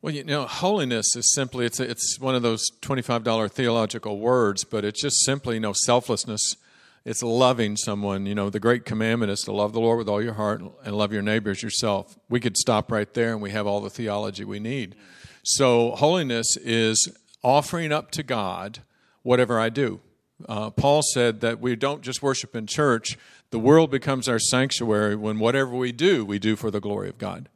Well, 0.01 0.13
you 0.15 0.23
know, 0.23 0.47
holiness 0.47 1.15
is 1.15 1.31
simply 1.33 1.65
it's 1.65 1.79
a, 1.79 1.89
it's 1.89 2.19
one 2.19 2.33
of 2.33 2.41
those 2.41 2.65
twenty-five 2.81 3.23
dollar 3.23 3.47
theological 3.47 4.19
words, 4.19 4.63
but 4.63 4.83
it's 4.83 5.01
just 5.01 5.23
simply 5.23 5.55
you 5.55 5.61
know 5.61 5.73
selflessness. 5.73 6.55
It's 7.03 7.23
loving 7.23 7.77
someone. 7.77 8.25
You 8.27 8.35
know, 8.35 8.49
the 8.49 8.59
great 8.59 8.85
commandment 8.85 9.31
is 9.31 9.41
to 9.41 9.51
love 9.51 9.73
the 9.73 9.79
Lord 9.79 9.97
with 9.97 10.07
all 10.07 10.21
your 10.21 10.33
heart 10.33 10.61
and 10.83 10.95
love 10.95 11.11
your 11.11 11.23
neighbor 11.23 11.49
as 11.49 11.63
yourself. 11.63 12.17
We 12.29 12.39
could 12.39 12.57
stop 12.57 12.91
right 12.91 13.11
there, 13.13 13.31
and 13.31 13.41
we 13.41 13.51
have 13.51 13.65
all 13.65 13.81
the 13.81 13.89
theology 13.89 14.43
we 14.43 14.59
need. 14.59 14.95
So, 15.43 15.91
holiness 15.91 16.55
is 16.57 17.09
offering 17.43 17.91
up 17.91 18.11
to 18.11 18.23
God 18.23 18.79
whatever 19.23 19.59
I 19.59 19.69
do. 19.69 19.99
Uh, 20.47 20.69
Paul 20.69 21.01
said 21.13 21.41
that 21.41 21.59
we 21.59 21.75
don't 21.75 22.01
just 22.01 22.21
worship 22.21 22.55
in 22.55 22.67
church; 22.67 23.17
the 23.49 23.59
world 23.59 23.91
becomes 23.91 24.27
our 24.27 24.39
sanctuary 24.39 25.15
when 25.15 25.39
whatever 25.39 25.75
we 25.75 25.91
do, 25.91 26.25
we 26.25 26.39
do 26.39 26.55
for 26.55 26.71
the 26.71 26.79
glory 26.79 27.09
of 27.09 27.17
God. 27.17 27.49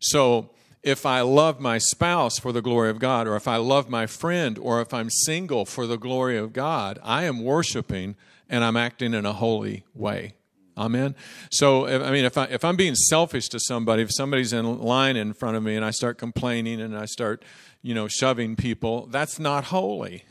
So 0.00 0.50
if 0.84 1.06
I 1.06 1.22
love 1.22 1.60
my 1.60 1.78
spouse 1.78 2.38
for 2.38 2.52
the 2.52 2.62
glory 2.62 2.90
of 2.90 2.98
God, 2.98 3.26
or 3.26 3.36
if 3.36 3.48
I 3.48 3.56
love 3.56 3.88
my 3.88 4.06
friend, 4.06 4.58
or 4.58 4.80
if 4.80 4.92
I'm 4.92 5.08
single 5.08 5.64
for 5.64 5.86
the 5.86 5.96
glory 5.96 6.36
of 6.36 6.52
God, 6.52 6.98
I 7.02 7.24
am 7.24 7.42
worshiping 7.42 8.16
and 8.48 8.62
I'm 8.62 8.76
acting 8.76 9.14
in 9.14 9.24
a 9.24 9.32
holy 9.32 9.84
way. 9.94 10.34
Amen. 10.76 11.14
So, 11.50 11.86
if- 11.86 12.02
I 12.02 12.10
mean, 12.10 12.24
if 12.24 12.36
I 12.36 12.44
if 12.46 12.64
I'm 12.64 12.76
being 12.76 12.94
selfish 12.94 13.48
to 13.50 13.60
somebody, 13.60 14.02
if 14.02 14.12
somebody's 14.12 14.52
in 14.52 14.78
line 14.80 15.16
in 15.16 15.32
front 15.32 15.56
of 15.56 15.62
me 15.62 15.76
and 15.76 15.84
I 15.84 15.90
start 15.90 16.18
complaining 16.18 16.80
and 16.80 16.96
I 16.96 17.04
start, 17.04 17.44
you 17.82 17.94
know, 17.94 18.08
shoving 18.08 18.56
people, 18.56 19.06
that's 19.06 19.38
not 19.38 19.64
holy. 19.64 20.24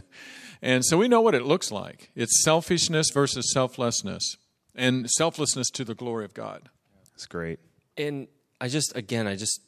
and 0.62 0.84
so 0.84 0.98
we 0.98 1.08
know 1.08 1.20
what 1.20 1.34
it 1.34 1.44
looks 1.44 1.70
like. 1.70 2.10
It's 2.14 2.42
selfishness 2.44 3.10
versus 3.10 3.52
selflessness, 3.52 4.36
and 4.74 5.08
selflessness 5.10 5.70
to 5.70 5.84
the 5.84 5.94
glory 5.94 6.24
of 6.24 6.34
God. 6.34 6.68
That's 7.12 7.26
great. 7.26 7.58
And 7.96 8.28
I 8.60 8.68
just, 8.68 8.94
again, 8.96 9.26
I 9.26 9.36
just, 9.36 9.60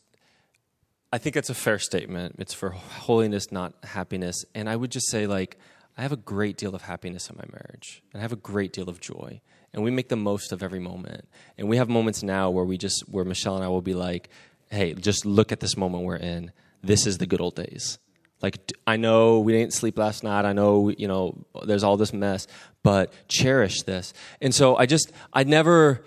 I 1.12 1.18
think 1.18 1.34
that's 1.34 1.50
a 1.50 1.54
fair 1.54 1.78
statement. 1.78 2.36
It's 2.38 2.54
for 2.54 2.70
holiness, 2.70 3.50
not 3.52 3.74
happiness. 3.84 4.44
And 4.54 4.68
I 4.68 4.76
would 4.76 4.90
just 4.90 5.10
say, 5.10 5.26
like, 5.26 5.58
I 5.96 6.02
have 6.02 6.12
a 6.12 6.16
great 6.16 6.56
deal 6.56 6.74
of 6.74 6.82
happiness 6.82 7.28
in 7.28 7.36
my 7.36 7.44
marriage, 7.52 8.02
and 8.12 8.20
I 8.20 8.22
have 8.22 8.32
a 8.32 8.36
great 8.36 8.72
deal 8.72 8.88
of 8.88 9.00
joy, 9.00 9.40
and 9.72 9.82
we 9.82 9.90
make 9.90 10.08
the 10.08 10.16
most 10.16 10.52
of 10.52 10.62
every 10.62 10.78
moment. 10.78 11.26
And 11.56 11.68
we 11.68 11.76
have 11.76 11.88
moments 11.88 12.22
now 12.22 12.50
where 12.50 12.64
we 12.64 12.78
just, 12.78 13.08
where 13.08 13.24
Michelle 13.24 13.56
and 13.56 13.64
I 13.64 13.68
will 13.68 13.82
be 13.82 13.94
like, 13.94 14.28
"Hey, 14.70 14.94
just 14.94 15.24
look 15.24 15.52
at 15.52 15.60
this 15.60 15.76
moment 15.76 16.04
we're 16.04 16.16
in. 16.16 16.52
This 16.82 17.06
is 17.06 17.18
the 17.18 17.26
good 17.26 17.40
old 17.40 17.54
days." 17.54 17.98
Like 18.40 18.72
I 18.86 18.96
know 18.96 19.40
we 19.40 19.52
didn't 19.52 19.72
sleep 19.72 19.96
last 19.98 20.24
night. 20.24 20.44
I 20.44 20.52
know 20.52 20.88
you 20.88 21.08
know 21.08 21.44
there's 21.64 21.84
all 21.84 21.96
this 21.96 22.12
mess, 22.12 22.46
but 22.82 23.12
cherish 23.28 23.82
this. 23.82 24.12
And 24.40 24.54
so 24.54 24.76
I 24.76 24.86
just, 24.86 25.12
I 25.32 25.44
never 25.44 26.02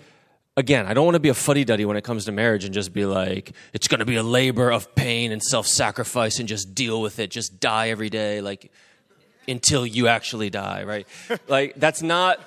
again, 0.56 0.86
I 0.86 0.94
don't 0.94 1.04
want 1.04 1.16
to 1.16 1.20
be 1.20 1.28
a 1.28 1.34
fuddy 1.34 1.64
duddy 1.64 1.84
when 1.84 1.96
it 1.96 2.04
comes 2.04 2.24
to 2.26 2.32
marriage 2.32 2.64
and 2.64 2.72
just 2.72 2.92
be 2.92 3.04
like, 3.04 3.52
it's 3.72 3.88
going 3.88 4.00
to 4.00 4.06
be 4.06 4.16
a 4.16 4.22
labor 4.22 4.70
of 4.70 4.94
pain 4.94 5.32
and 5.32 5.42
self 5.42 5.66
sacrifice 5.66 6.38
and 6.38 6.48
just 6.48 6.74
deal 6.74 7.00
with 7.00 7.18
it. 7.18 7.30
Just 7.30 7.60
die 7.60 7.90
every 7.90 8.10
day, 8.10 8.40
like 8.40 8.72
until 9.48 9.86
you 9.86 10.08
actually 10.08 10.50
die, 10.50 10.84
right? 10.84 11.06
like, 11.48 11.74
that's 11.76 12.02
not, 12.02 12.40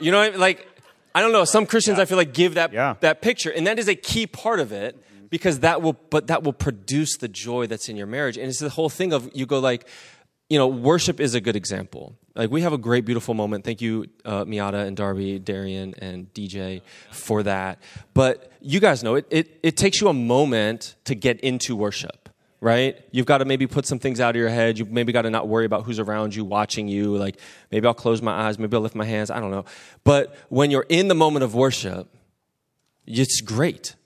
you 0.00 0.10
know, 0.10 0.18
what 0.18 0.28
I 0.28 0.30
mean? 0.30 0.40
like, 0.40 0.68
I 1.14 1.20
don't 1.20 1.32
know. 1.32 1.44
Some 1.44 1.66
Christians, 1.66 1.98
I 1.98 2.04
feel 2.04 2.16
like, 2.16 2.32
give 2.34 2.54
that 2.54 2.72
Yeah. 2.72 2.94
that 3.00 3.20
picture, 3.22 3.50
and 3.50 3.66
that 3.66 3.78
is 3.78 3.88
a 3.88 3.94
key 3.94 4.26
part 4.26 4.60
of 4.60 4.72
it 4.72 4.96
because 5.30 5.60
that 5.60 5.82
will, 5.82 5.94
but 6.10 6.26
that 6.28 6.42
will 6.42 6.52
produce 6.52 7.16
the 7.16 7.28
joy 7.28 7.66
that's 7.66 7.88
in 7.88 7.96
your 7.96 8.06
marriage. 8.06 8.36
And 8.38 8.48
it's 8.48 8.58
the 8.60 8.70
whole 8.70 8.88
thing 8.88 9.12
of 9.12 9.30
you 9.34 9.46
go 9.46 9.58
like, 9.58 9.86
you 10.48 10.58
know, 10.58 10.66
worship 10.66 11.20
is 11.20 11.34
a 11.34 11.40
good 11.40 11.56
example. 11.56 12.16
Like 12.34 12.50
we 12.50 12.62
have 12.62 12.72
a 12.72 12.78
great, 12.78 13.04
beautiful 13.04 13.34
moment. 13.34 13.64
Thank 13.64 13.80
you, 13.82 14.06
uh, 14.24 14.44
Miata 14.44 14.86
and 14.86 14.96
Darby, 14.96 15.38
Darian 15.38 15.94
and 15.98 16.32
DJ, 16.34 16.80
for 17.10 17.42
that. 17.42 17.78
But 18.14 18.50
you 18.60 18.80
guys 18.80 19.02
know 19.02 19.14
it. 19.16 19.26
It 19.30 19.58
it 19.62 19.76
takes 19.76 20.00
you 20.00 20.08
a 20.08 20.14
moment 20.14 20.96
to 21.04 21.14
get 21.14 21.40
into 21.40 21.76
worship 21.76 22.21
right? 22.62 23.04
You've 23.10 23.26
got 23.26 23.38
to 23.38 23.44
maybe 23.44 23.66
put 23.66 23.86
some 23.86 23.98
things 23.98 24.20
out 24.20 24.30
of 24.30 24.36
your 24.36 24.48
head. 24.48 24.78
You've 24.78 24.92
maybe 24.92 25.12
got 25.12 25.22
to 25.22 25.30
not 25.30 25.48
worry 25.48 25.66
about 25.66 25.82
who's 25.82 25.98
around 25.98 26.32
you 26.32 26.44
watching 26.44 26.86
you. 26.86 27.16
Like 27.16 27.40
maybe 27.72 27.88
I'll 27.88 27.92
close 27.92 28.22
my 28.22 28.46
eyes, 28.46 28.56
maybe 28.56 28.76
I'll 28.76 28.80
lift 28.80 28.94
my 28.94 29.04
hands. 29.04 29.32
I 29.32 29.40
don't 29.40 29.50
know. 29.50 29.64
But 30.04 30.36
when 30.48 30.70
you're 30.70 30.86
in 30.88 31.08
the 31.08 31.14
moment 31.16 31.42
of 31.42 31.56
worship, 31.56 32.08
it's 33.04 33.40
great. 33.40 33.96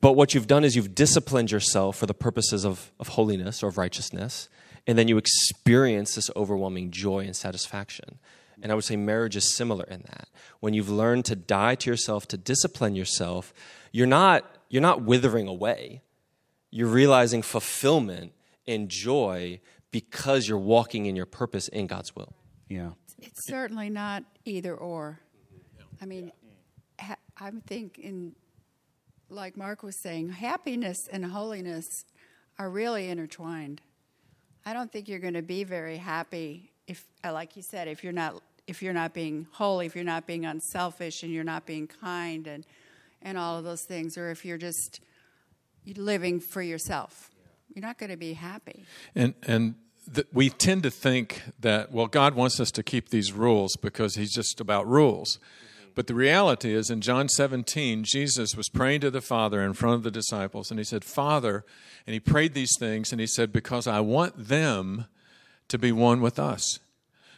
But 0.00 0.14
what 0.14 0.34
you've 0.34 0.48
done 0.48 0.64
is 0.64 0.74
you've 0.74 0.96
disciplined 0.96 1.52
yourself 1.52 1.96
for 1.96 2.06
the 2.06 2.14
purposes 2.14 2.66
of, 2.66 2.90
of 2.98 3.06
holiness 3.06 3.62
or 3.62 3.68
of 3.68 3.78
righteousness, 3.78 4.48
and 4.84 4.98
then 4.98 5.06
you 5.06 5.16
experience 5.16 6.16
this 6.16 6.28
overwhelming 6.34 6.90
joy 6.90 7.20
and 7.20 7.36
satisfaction. 7.36 8.18
And 8.60 8.72
I 8.72 8.74
would 8.74 8.82
say 8.82 8.96
marriage 8.96 9.36
is 9.36 9.56
similar 9.56 9.84
in 9.84 10.02
that. 10.08 10.26
When 10.58 10.74
you've 10.74 10.90
learned 10.90 11.24
to 11.26 11.36
die 11.36 11.76
to 11.76 11.88
yourself, 11.88 12.26
to 12.28 12.36
discipline 12.36 12.96
yourself, 12.96 13.54
you're 13.92 14.08
not, 14.08 14.44
you're 14.68 14.82
not 14.82 15.02
withering 15.02 15.46
away 15.46 16.02
you're 16.72 16.88
realizing 16.88 17.42
fulfillment 17.42 18.32
and 18.66 18.88
joy 18.88 19.60
because 19.92 20.48
you're 20.48 20.58
walking 20.58 21.06
in 21.06 21.14
your 21.14 21.26
purpose 21.26 21.68
in 21.68 21.86
God's 21.86 22.16
will. 22.16 22.32
Yeah. 22.68 22.92
It's 23.18 23.46
certainly 23.46 23.90
not 23.90 24.24
either 24.44 24.74
or. 24.74 25.20
I 26.00 26.06
mean, 26.06 26.32
ha- 26.98 27.16
I'm 27.36 27.60
thinking, 27.60 28.34
like 29.28 29.56
Mark 29.56 29.82
was 29.82 30.00
saying, 30.02 30.30
happiness 30.30 31.06
and 31.12 31.24
holiness 31.26 31.86
are 32.58 32.70
really 32.70 33.08
intertwined. 33.08 33.82
I 34.64 34.72
don't 34.72 34.90
think 34.90 35.08
you're 35.08 35.20
going 35.20 35.34
to 35.34 35.42
be 35.42 35.64
very 35.64 35.98
happy 35.98 36.72
if, 36.86 37.04
uh, 37.22 37.32
like 37.32 37.54
you 37.54 37.62
said, 37.62 37.86
if 37.86 38.02
you're 38.02 38.12
not 38.12 38.42
if 38.68 38.80
you're 38.80 38.92
not 38.94 39.12
being 39.12 39.48
holy, 39.50 39.86
if 39.86 39.96
you're 39.96 40.04
not 40.04 40.24
being 40.24 40.46
unselfish, 40.46 41.24
and 41.24 41.32
you're 41.32 41.44
not 41.44 41.66
being 41.66 41.88
kind, 41.88 42.46
and 42.46 42.64
and 43.20 43.36
all 43.36 43.58
of 43.58 43.64
those 43.64 43.82
things, 43.82 44.16
or 44.16 44.30
if 44.30 44.44
you're 44.44 44.56
just 44.56 45.00
living 45.96 46.40
for 46.40 46.62
yourself. 46.62 47.30
You're 47.74 47.84
not 47.84 47.98
going 47.98 48.10
to 48.10 48.16
be 48.16 48.34
happy. 48.34 48.84
And 49.14 49.34
and 49.46 49.74
we 50.32 50.50
tend 50.50 50.82
to 50.82 50.90
think 50.90 51.42
that 51.60 51.92
well, 51.92 52.06
God 52.06 52.34
wants 52.34 52.60
us 52.60 52.70
to 52.72 52.82
keep 52.82 53.10
these 53.10 53.32
rules 53.32 53.76
because 53.76 54.14
He's 54.14 54.32
just 54.32 54.60
about 54.60 54.86
rules. 54.86 55.38
But 55.94 56.06
the 56.06 56.14
reality 56.14 56.74
is, 56.74 56.90
in 56.90 57.00
John 57.00 57.28
17, 57.28 58.04
Jesus 58.04 58.56
was 58.56 58.68
praying 58.68 59.02
to 59.02 59.10
the 59.10 59.20
Father 59.20 59.62
in 59.62 59.74
front 59.74 59.96
of 59.96 60.02
the 60.02 60.10
disciples, 60.10 60.70
and 60.70 60.80
he 60.80 60.84
said, 60.84 61.04
Father, 61.04 61.64
and 62.06 62.14
he 62.14 62.20
prayed 62.20 62.54
these 62.54 62.76
things, 62.78 63.12
and 63.12 63.20
he 63.20 63.26
said, 63.26 63.52
Because 63.52 63.86
I 63.86 64.00
want 64.00 64.48
them 64.48 65.06
to 65.68 65.78
be 65.78 65.92
one 65.92 66.20
with 66.20 66.38
us. 66.38 66.78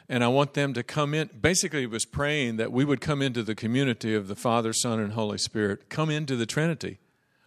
And 0.09 0.22
I 0.22 0.28
want 0.28 0.52
them 0.52 0.74
to 0.74 0.83
come 0.83 1.14
in. 1.14 1.30
Basically, 1.40 1.80
he 1.80 1.87
was 1.87 2.04
praying 2.04 2.57
that 2.59 2.70
we 2.70 2.85
would 2.85 3.00
come 3.00 3.22
into 3.22 3.42
the 3.42 3.54
community 3.54 4.14
of 4.14 4.28
the 4.28 4.37
Father, 4.37 4.72
Son, 4.72 5.00
and 5.00 5.14
Holy 5.14 5.38
Spirit, 5.38 5.88
come 5.88 6.11
into 6.11 6.37
the 6.37 6.46
Trinity. 6.46 6.98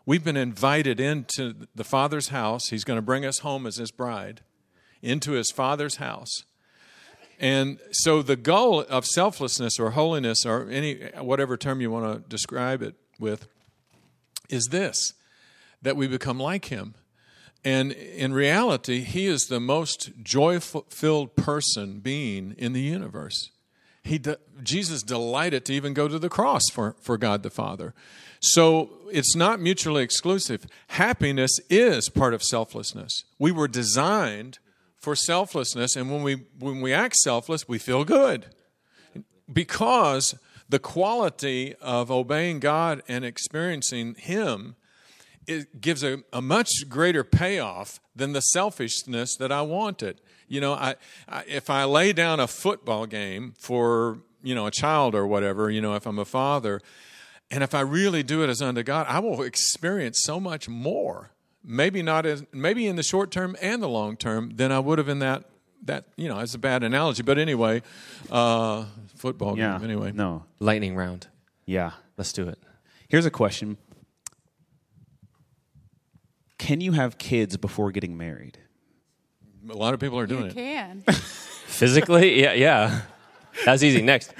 We've 0.07 0.23
been 0.23 0.37
invited 0.37 1.01
into 1.01 1.67
the 1.75 1.83
Father's 1.83 2.29
house. 2.29 2.69
He's 2.69 2.85
going 2.85 2.95
to 2.95 3.01
bring 3.01 3.25
us 3.25 3.39
home 3.39 3.67
as 3.67 3.75
his 3.75 3.91
bride, 3.91 4.39
into 5.01 5.33
his 5.33 5.51
Father's 5.51 5.97
house. 5.97 6.45
And 7.41 7.77
so 7.91 8.21
the 8.21 8.37
goal 8.37 8.85
of 8.87 9.05
selflessness 9.05 9.77
or 9.77 9.91
holiness 9.91 10.45
or 10.45 10.69
any 10.69 11.09
whatever 11.17 11.57
term 11.57 11.81
you 11.81 11.91
want 11.91 12.23
to 12.23 12.29
describe 12.29 12.81
it 12.81 12.95
with 13.19 13.49
is 14.49 14.67
this 14.71 15.13
that 15.81 15.97
we 15.97 16.07
become 16.07 16.39
like 16.39 16.65
him. 16.65 16.95
And 17.65 17.91
in 17.91 18.33
reality, 18.33 19.01
he 19.01 19.25
is 19.25 19.47
the 19.47 19.59
most 19.59 20.11
joy 20.23 20.61
filled 20.61 21.35
person 21.35 21.99
being 21.99 22.55
in 22.57 22.71
the 22.71 22.79
universe. 22.79 23.51
He 24.07 24.17
de- 24.17 24.37
Jesus 24.63 25.03
delighted 25.03 25.65
to 25.65 25.73
even 25.73 25.93
go 25.93 26.07
to 26.07 26.17
the 26.17 26.29
cross 26.29 26.63
for, 26.71 26.95
for 27.01 27.17
God 27.17 27.43
the 27.43 27.49
Father. 27.49 27.93
So 28.39 28.89
it's 29.11 29.35
not 29.35 29.59
mutually 29.59 30.03
exclusive. 30.03 30.65
Happiness 30.87 31.51
is 31.69 32.09
part 32.09 32.33
of 32.33 32.43
selflessness. 32.43 33.23
We 33.37 33.51
were 33.51 33.67
designed 33.67 34.59
for 34.95 35.15
selflessness, 35.15 35.95
and 35.95 36.11
when 36.11 36.23
we 36.23 36.45
when 36.57 36.81
we 36.81 36.93
act 36.93 37.15
selfless, 37.17 37.67
we 37.67 37.77
feel 37.77 38.03
good. 38.03 38.47
Because 39.51 40.35
the 40.67 40.79
quality 40.79 41.75
of 41.81 42.11
obeying 42.11 42.59
God 42.59 43.01
and 43.07 43.23
experiencing 43.23 44.15
Him 44.15 44.75
it 45.47 45.79
gives 45.79 46.03
a, 46.03 46.19
a 46.33 46.41
much 46.41 46.69
greater 46.89 47.23
payoff 47.23 47.99
than 48.15 48.33
the 48.33 48.41
selfishness 48.41 49.35
that 49.37 49.51
I 49.51 49.61
wanted. 49.61 50.19
You 50.47 50.61
know, 50.61 50.73
I, 50.73 50.95
I, 51.27 51.43
if 51.47 51.69
I 51.69 51.83
lay 51.83 52.13
down 52.13 52.39
a 52.39 52.47
football 52.47 53.05
game 53.05 53.53
for 53.57 54.19
you 54.43 54.55
know 54.55 54.65
a 54.67 54.71
child 54.71 55.13
or 55.15 55.27
whatever, 55.27 55.69
you 55.69 55.81
know, 55.81 55.95
if 55.95 56.05
I'm 56.05 56.19
a 56.19 56.25
father, 56.25 56.79
and 57.51 57.63
if 57.63 57.73
I 57.75 57.81
really 57.81 58.23
do 58.23 58.43
it 58.43 58.49
as 58.49 58.61
unto 58.61 58.83
God, 58.83 59.05
I 59.09 59.19
will 59.19 59.41
experience 59.43 60.21
so 60.23 60.39
much 60.39 60.69
more. 60.69 61.31
Maybe 61.63 62.01
not 62.01 62.25
as 62.25 62.45
maybe 62.53 62.87
in 62.87 62.95
the 62.95 63.03
short 63.03 63.29
term 63.31 63.55
and 63.61 63.81
the 63.83 63.89
long 63.89 64.15
term 64.15 64.51
than 64.55 64.71
I 64.71 64.79
would 64.79 64.99
have 64.99 65.09
in 65.09 65.19
that 65.19 65.43
that 65.83 66.05
you 66.15 66.27
know, 66.29 66.39
it's 66.39 66.53
a 66.55 66.59
bad 66.59 66.83
analogy, 66.83 67.23
but 67.23 67.37
anyway, 67.37 67.81
uh, 68.31 68.85
football 69.15 69.57
Yeah. 69.57 69.73
game 69.77 69.83
anyway. 69.83 70.11
No. 70.13 70.45
Lightning 70.59 70.95
round. 70.95 71.27
Yeah. 71.65 71.91
Let's 72.17 72.31
do 72.33 72.47
it. 72.47 72.57
Here's 73.09 73.25
a 73.25 73.31
question 73.31 73.77
Can 76.57 76.81
you 76.81 76.93
have 76.93 77.17
kids 77.17 77.57
before 77.57 77.91
getting 77.91 78.17
married? 78.17 78.59
A 79.69 79.73
lot 79.73 79.93
of 79.93 79.99
people 79.99 80.17
are 80.19 80.25
doing 80.27 80.43
You 80.45 80.49
it. 80.49 80.53
can. 80.55 81.01
Physically, 81.67 82.41
yeah, 82.41 82.53
yeah. 82.53 83.01
That's 83.65 83.83
easy. 83.83 84.01
Next. 84.01 84.33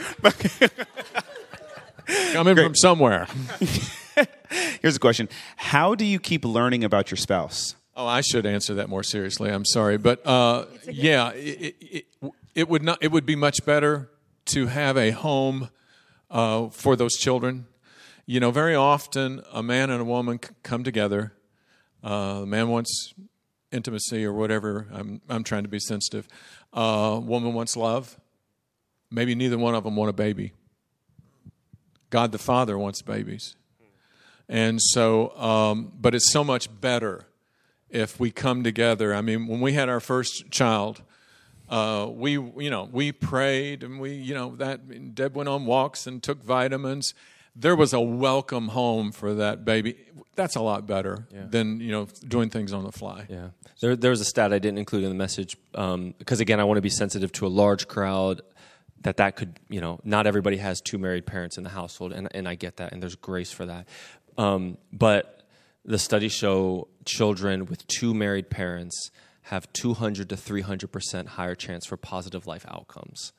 Coming 2.33 2.55
from 2.55 2.75
somewhere. 2.75 3.27
Here's 4.81 4.95
a 4.95 4.99
question 4.99 5.27
How 5.57 5.95
do 5.95 6.05
you 6.05 6.19
keep 6.19 6.45
learning 6.45 6.83
about 6.83 7.11
your 7.11 7.17
spouse? 7.17 7.75
Oh, 7.95 8.05
I 8.05 8.21
should 8.21 8.45
answer 8.45 8.75
that 8.75 8.89
more 8.89 9.03
seriously. 9.03 9.49
I'm 9.49 9.65
sorry, 9.65 9.97
but 9.97 10.25
uh, 10.25 10.65
yeah, 10.89 11.31
it, 11.31 11.75
it, 11.81 12.05
it, 12.21 12.31
it 12.55 12.69
would 12.69 12.83
not. 12.83 12.99
It 13.01 13.11
would 13.11 13.25
be 13.25 13.35
much 13.35 13.65
better 13.65 14.09
to 14.45 14.67
have 14.67 14.97
a 14.97 15.11
home 15.11 15.69
uh, 16.29 16.69
for 16.69 16.95
those 16.95 17.15
children. 17.17 17.65
You 18.25 18.39
know, 18.39 18.51
very 18.51 18.75
often 18.75 19.41
a 19.51 19.63
man 19.63 19.89
and 19.89 19.99
a 20.01 20.05
woman 20.05 20.39
come 20.63 20.83
together. 20.83 21.33
Uh, 22.03 22.41
the 22.41 22.45
man 22.45 22.69
wants 22.69 23.13
intimacy 23.71 24.25
or 24.25 24.33
whatever. 24.33 24.87
I'm 24.91 25.21
I'm 25.29 25.43
trying 25.43 25.63
to 25.63 25.69
be 25.69 25.79
sensitive. 25.79 26.27
Uh, 26.73 27.19
woman 27.23 27.53
wants 27.53 27.75
love. 27.75 28.19
Maybe 29.09 29.35
neither 29.35 29.57
one 29.57 29.75
of 29.75 29.83
them 29.83 29.95
want 29.95 30.09
a 30.09 30.13
baby. 30.13 30.53
God 32.09 32.31
the 32.31 32.37
Father 32.37 32.77
wants 32.77 33.01
babies. 33.01 33.55
And 34.49 34.81
so, 34.81 35.37
um, 35.37 35.91
but 35.99 36.15
it's 36.15 36.31
so 36.31 36.43
much 36.43 36.69
better 36.79 37.25
if 37.89 38.19
we 38.19 38.31
come 38.31 38.63
together. 38.63 39.13
I 39.13 39.21
mean, 39.21 39.47
when 39.47 39.59
we 39.59 39.73
had 39.73 39.89
our 39.89 39.99
first 39.99 40.49
child, 40.51 41.01
uh, 41.69 42.07
we, 42.09 42.31
you 42.31 42.69
know, 42.69 42.87
we 42.91 43.11
prayed 43.11 43.83
and 43.83 43.99
we, 43.99 44.13
you 44.13 44.33
know, 44.33 44.55
that 44.55 45.15
Deb 45.15 45.35
went 45.35 45.49
on 45.49 45.65
walks 45.65 46.07
and 46.07 46.23
took 46.23 46.43
vitamins. 46.43 47.13
There 47.59 47.75
was 47.75 47.91
a 47.93 47.99
welcome 47.99 48.67
home 48.67 49.11
for 49.11 49.33
that 49.35 49.65
baby. 49.65 49.95
That's 50.35 50.55
a 50.55 50.61
lot 50.61 50.85
better 50.85 51.27
than 51.31 51.79
you 51.79 51.91
know 51.91 52.07
doing 52.27 52.51
things 52.51 52.71
on 52.71 52.83
the 52.83 52.91
fly. 52.91 53.25
Yeah. 53.27 53.49
There, 53.81 53.95
there 53.95 54.11
was 54.11 54.21
a 54.21 54.25
stat 54.25 54.53
I 54.53 54.59
didn't 54.59 54.77
include 54.77 55.03
in 55.03 55.09
the 55.09 55.15
message 55.15 55.57
because, 55.71 56.39
again, 56.39 56.59
I 56.59 56.63
want 56.63 56.77
to 56.77 56.81
be 56.81 56.89
sensitive 56.89 57.31
to 57.33 57.47
a 57.47 57.49
large 57.49 57.87
crowd. 57.87 58.41
That 59.01 59.17
that 59.17 59.35
could, 59.35 59.59
you 59.69 59.81
know, 59.81 59.99
not 60.03 60.25
everybody 60.27 60.57
has 60.57 60.81
two 60.81 60.97
married 60.97 61.25
parents 61.25 61.57
in 61.57 61.63
the 61.63 61.69
household, 61.69 62.13
and 62.13 62.27
and 62.35 62.47
I 62.47 62.55
get 62.55 62.77
that, 62.77 62.91
and 62.93 63.01
there's 63.01 63.15
grace 63.15 63.51
for 63.51 63.65
that. 63.65 63.87
Um, 64.37 64.77
but 64.93 65.47
the 65.85 65.97
studies 65.99 66.33
show 66.33 66.87
children 67.05 67.65
with 67.65 67.87
two 67.87 68.13
married 68.13 68.49
parents 68.49 69.11
have 69.43 69.71
200 69.73 70.29
to 70.29 70.37
300 70.37 70.91
percent 70.91 71.29
higher 71.29 71.55
chance 71.55 71.85
for 71.85 71.97
positive 71.97 72.45
life 72.45 72.65
outcomes. 72.67 73.33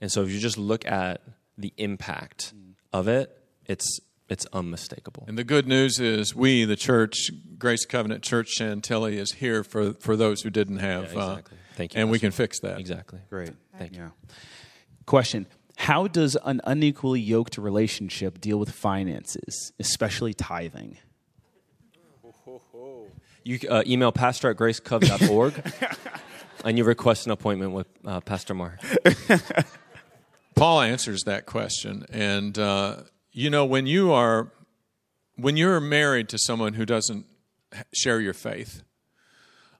And 0.00 0.10
so, 0.10 0.22
if 0.22 0.30
you 0.30 0.40
just 0.40 0.58
look 0.58 0.86
at 0.86 1.20
the 1.58 1.72
impact 1.76 2.54
of 2.92 3.08
it, 3.08 3.41
it's 3.66 4.00
it's 4.28 4.46
unmistakable. 4.52 5.24
And 5.28 5.36
the 5.36 5.44
good 5.44 5.66
news 5.68 6.00
is, 6.00 6.34
we, 6.34 6.64
the 6.64 6.76
church, 6.76 7.30
Grace 7.58 7.84
Covenant 7.84 8.22
Church 8.22 8.48
Chantilly, 8.48 9.18
is 9.18 9.32
here 9.32 9.62
for 9.62 9.92
for 9.94 10.16
those 10.16 10.42
who 10.42 10.50
didn't 10.50 10.78
have. 10.78 11.12
Yeah, 11.12 11.32
exactly. 11.32 11.56
uh, 11.56 11.62
Thank 11.74 11.94
you, 11.94 12.00
And 12.00 12.10
we 12.10 12.18
can 12.18 12.30
fix 12.32 12.60
that. 12.60 12.78
Exactly. 12.78 13.20
Great. 13.30 13.52
Thank 13.78 13.94
you. 13.96 14.02
Yeah. 14.02 14.08
Question 15.06 15.46
How 15.76 16.06
does 16.06 16.36
an 16.44 16.60
unequally 16.64 17.20
yoked 17.20 17.58
relationship 17.58 18.40
deal 18.40 18.58
with 18.58 18.70
finances, 18.70 19.72
especially 19.78 20.34
tithing? 20.34 20.98
You 23.44 23.58
uh, 23.68 23.82
email 23.86 24.12
pastor 24.12 24.50
at 24.50 24.56
gracecov.org 24.56 25.72
and 26.64 26.78
you 26.78 26.84
request 26.84 27.26
an 27.26 27.32
appointment 27.32 27.72
with 27.72 27.88
uh, 28.04 28.20
Pastor 28.20 28.54
Mark. 28.54 28.78
Paul 30.54 30.82
answers 30.82 31.22
that 31.24 31.46
question, 31.46 32.04
and 32.12 32.56
uh, 32.56 32.98
you 33.32 33.50
know 33.50 33.64
when 33.64 33.86
you 33.86 34.12
are 34.12 34.52
when 35.36 35.56
you're 35.56 35.80
married 35.80 36.28
to 36.28 36.38
someone 36.38 36.74
who 36.74 36.84
doesn't 36.84 37.26
share 37.92 38.20
your 38.20 38.34
faith, 38.34 38.82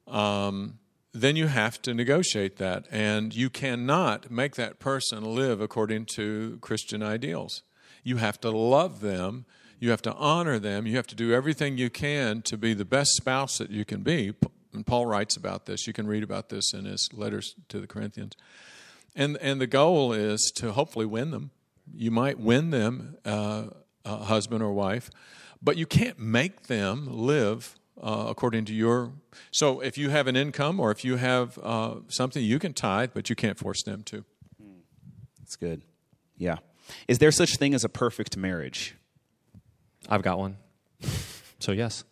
um, 0.07 0.79
then 1.13 1.37
you 1.37 1.47
have 1.47 1.81
to 1.83 1.93
negotiate 1.93 2.57
that, 2.57 2.87
and 2.91 3.35
you 3.35 3.51
cannot 3.51 4.31
make 4.31 4.55
that 4.57 4.79
person 4.79 5.35
live 5.35 5.61
according 5.61 6.07
to 6.15 6.59
Christian 6.63 7.03
ideals. 7.03 7.63
You 8.03 8.17
have 8.17 8.41
to 8.41 8.51
love 8.51 9.01
them. 9.01 9.45
You 9.79 9.91
have 9.91 10.03
to 10.03 10.15
honor 10.15 10.59
them. 10.59 10.87
You 10.87 10.97
have 10.97 11.07
to 11.09 11.15
do 11.15 11.33
everything 11.33 11.77
you 11.77 11.91
can 11.91 12.41
to 12.43 12.57
be 12.57 12.73
the 12.73 12.85
best 12.85 13.11
spouse 13.13 13.59
that 13.59 13.71
you 13.71 13.85
can 13.85 14.03
be. 14.03 14.33
And 14.73 14.87
Paul 14.87 15.07
writes 15.07 15.37
about 15.37 15.67
this. 15.67 15.87
You 15.87 15.93
can 15.93 16.07
read 16.07 16.23
about 16.23 16.49
this 16.49 16.73
in 16.73 16.87
his 16.87 17.11
letters 17.13 17.55
to 17.69 17.79
the 17.79 17.87
Corinthians. 17.87 18.35
And, 19.15 19.37
and 19.39 19.61
the 19.61 19.67
goal 19.67 20.13
is 20.13 20.51
to 20.57 20.73
hopefully 20.73 21.05
win 21.05 21.31
them. 21.31 21.51
You 21.95 22.11
might 22.11 22.39
win 22.39 22.71
them, 22.71 23.17
uh, 23.25 23.65
a 24.05 24.17
husband 24.25 24.63
or 24.63 24.73
wife, 24.73 25.11
but 25.63 25.77
you 25.77 25.87
can't 25.87 26.19
make 26.19 26.67
them 26.67 27.07
live 27.11 27.77
uh, 28.03 28.27
according 28.29 28.65
to 28.67 28.75
your. 28.75 29.13
So 29.51 29.81
if 29.81 29.97
you 29.97 30.11
have 30.11 30.27
an 30.27 30.37
income 30.37 30.81
or 30.81 30.91
if 30.91 31.05
you 31.05 31.17
have 31.17 31.59
uh, 31.63 31.97
something, 32.09 32.43
you 32.43 32.59
can 32.59 32.73
tithe, 32.73 33.11
but 33.15 33.31
you 33.31 33.37
can't 33.37 33.59
force 33.59 33.83
them 33.83 34.03
to. 34.05 34.25
That's 35.39 35.57
good. 35.57 35.83
Yeah. 36.37 36.57
Is 37.09 37.19
there 37.19 37.31
such 37.31 37.57
thing 37.57 37.75
as 37.75 37.85
a 37.85 37.89
perfect 37.89 38.37
marriage? 38.37 38.97
I've 40.09 40.23
got 40.23 40.39
one. 40.39 40.57
So 41.61 41.73
yes, 41.73 42.05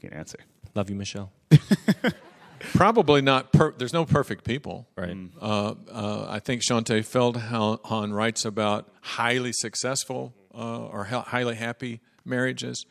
Good 0.00 0.12
answer. 0.12 0.38
love 0.74 0.90
you, 0.90 0.96
Michelle. 0.96 1.32
Probably 2.60 3.22
not. 3.22 3.52
Per- 3.52 3.74
there's 3.76 3.92
no 3.92 4.04
perfect 4.04 4.44
people. 4.44 4.86
Right. 4.96 5.16
Uh, 5.40 5.74
uh, 5.90 6.26
I 6.28 6.38
think 6.38 6.62
Shaunti 6.62 7.00
Feldhahn 7.00 8.12
writes 8.12 8.44
about 8.44 8.88
highly 9.00 9.52
successful 9.52 10.34
uh, 10.54 10.86
or 10.86 11.04
hi- 11.04 11.24
highly 11.26 11.56
happy 11.56 12.00
marriages, 12.24 12.84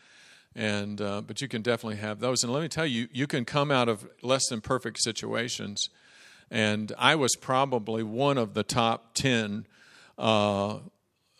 and 0.55 0.99
uh, 1.01 1.21
but 1.21 1.41
you 1.41 1.47
can 1.47 1.61
definitely 1.61 1.97
have 1.97 2.19
those. 2.19 2.43
And 2.43 2.51
let 2.51 2.61
me 2.61 2.67
tell 2.67 2.85
you, 2.85 3.07
you 3.11 3.27
can 3.27 3.45
come 3.45 3.71
out 3.71 3.87
of 3.89 4.07
less 4.21 4.47
than 4.49 4.61
perfect 4.61 5.01
situations. 5.01 5.89
And 6.51 6.91
I 6.97 7.15
was 7.15 7.35
probably 7.35 8.01
one 8.01 8.39
of 8.39 8.55
the 8.55 8.63
top 8.63 9.13
ten 9.13 9.67
uh, 10.17 10.79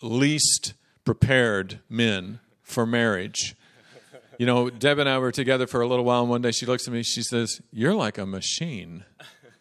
least 0.02 0.74
prepared 1.04 1.80
men 1.90 2.40
for 2.62 2.86
marriage. 2.86 3.56
You 4.40 4.46
know, 4.46 4.70
Deb 4.70 5.00
and 5.00 5.10
I 5.10 5.18
were 5.18 5.34
together 5.34 5.68
for 5.68 5.82
a 5.82 5.88
little 5.88 6.06
while, 6.06 6.22
and 6.22 6.30
one 6.30 6.42
day 6.42 6.52
she 6.52 6.66
looks 6.66 6.88
at 6.88 6.94
me. 6.94 7.04
She 7.04 7.22
says, 7.22 7.62
"You're 7.74 7.94
like 7.94 8.18
a 8.18 8.26
machine." 8.26 9.04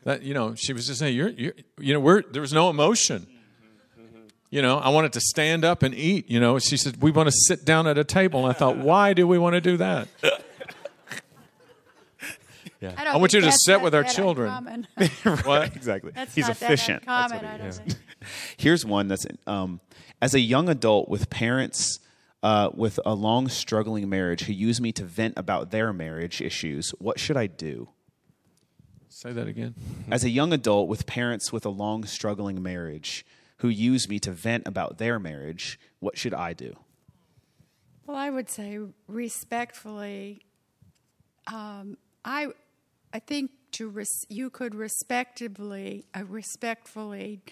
That 0.04 0.22
you 0.22 0.32
know, 0.32 0.54
she 0.54 0.72
was 0.72 0.86
just 0.86 1.00
saying, 1.00 1.16
"You're, 1.16 1.30
you're 1.30 1.52
you 1.80 1.92
know, 1.92 1.98
we're 1.98 2.22
there 2.22 2.40
was 2.40 2.52
no 2.52 2.70
emotion." 2.70 3.26
You 4.50 4.62
know, 4.62 4.78
I 4.78 4.88
wanted 4.90 5.12
to 5.14 5.20
stand 5.20 5.64
up 5.64 5.82
and 5.82 5.94
eat. 5.94 6.30
You 6.30 6.38
know, 6.38 6.60
she 6.60 6.76
said, 6.76 7.02
"We 7.02 7.10
want 7.10 7.28
to 7.28 7.34
sit 7.48 7.64
down 7.64 7.88
at 7.88 7.98
a 7.98 8.04
table." 8.04 8.46
And 8.46 8.50
I 8.50 8.52
thought, 8.56 8.76
"Why 8.76 9.14
do 9.14 9.26
we 9.26 9.36
want 9.36 9.54
to 9.54 9.60
do 9.60 9.76
that?" 9.78 10.06
I, 12.80 13.06
I 13.08 13.16
want 13.16 13.32
you 13.32 13.40
to 13.40 13.50
sit 13.50 13.80
with 13.80 13.96
our 13.96 14.04
children. 14.04 14.48
uncommon. 14.48 14.86
What? 15.44 15.74
exactly. 15.74 16.12
That's 16.14 16.32
He's 16.32 16.46
not 16.46 16.52
efficient. 16.52 17.04
That 17.04 17.30
That's 17.30 17.42
what 17.42 17.52
he 17.52 17.58
don't 17.58 17.66
is. 17.66 17.78
think. 17.78 17.94
Here's 18.56 18.86
one 18.86 19.08
that's 19.08 19.26
um, 19.48 19.80
as 20.22 20.34
a 20.34 20.40
young 20.40 20.68
adult 20.68 21.08
with 21.08 21.28
parents 21.28 21.98
uh, 22.42 22.70
with 22.74 23.00
a 23.04 23.14
long 23.14 23.48
struggling 23.48 24.08
marriage 24.08 24.42
who 24.42 24.52
use 24.52 24.80
me 24.80 24.92
to 24.92 25.04
vent 25.04 25.34
about 25.36 25.70
their 25.70 25.92
marriage 25.92 26.40
issues. 26.40 26.90
What 26.98 27.18
should 27.18 27.36
I 27.36 27.46
do? 27.46 27.88
Say 29.08 29.32
that 29.32 29.48
again. 29.48 29.74
As 30.10 30.22
a 30.22 30.30
young 30.30 30.52
adult 30.52 30.88
with 30.88 31.06
parents 31.06 31.52
with 31.52 31.66
a 31.66 31.70
long 31.70 32.04
struggling 32.04 32.62
marriage 32.62 33.26
who 33.58 33.68
use 33.68 34.08
me 34.08 34.18
to 34.20 34.30
vent 34.30 34.68
about 34.68 34.98
their 34.98 35.18
marriage, 35.18 35.80
what 35.98 36.16
should 36.16 36.34
I 36.34 36.52
do? 36.52 36.76
Well, 38.06 38.16
I 38.16 38.30
would 38.30 38.48
say 38.48 38.78
respectfully. 39.08 40.42
Um, 41.46 41.96
I, 42.24 42.48
I 43.12 43.18
think 43.18 43.50
to 43.72 43.88
res- 43.88 44.26
you 44.28 44.50
could 44.50 44.74
respectably, 44.74 46.06
uh, 46.14 46.24
respectfully, 46.24 47.42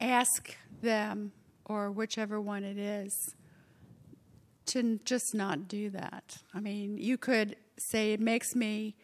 ask 0.00 0.56
them 0.82 1.32
or 1.64 1.90
whichever 1.90 2.40
one 2.40 2.64
it 2.64 2.78
is 2.78 3.34
to 4.68 4.98
just 5.04 5.34
not 5.34 5.68
do 5.68 5.90
that. 5.90 6.38
I 6.54 6.60
mean, 6.60 6.98
you 6.98 7.18
could 7.18 7.56
say 7.78 8.12
it 8.12 8.20
makes 8.20 8.54
me 8.54 8.96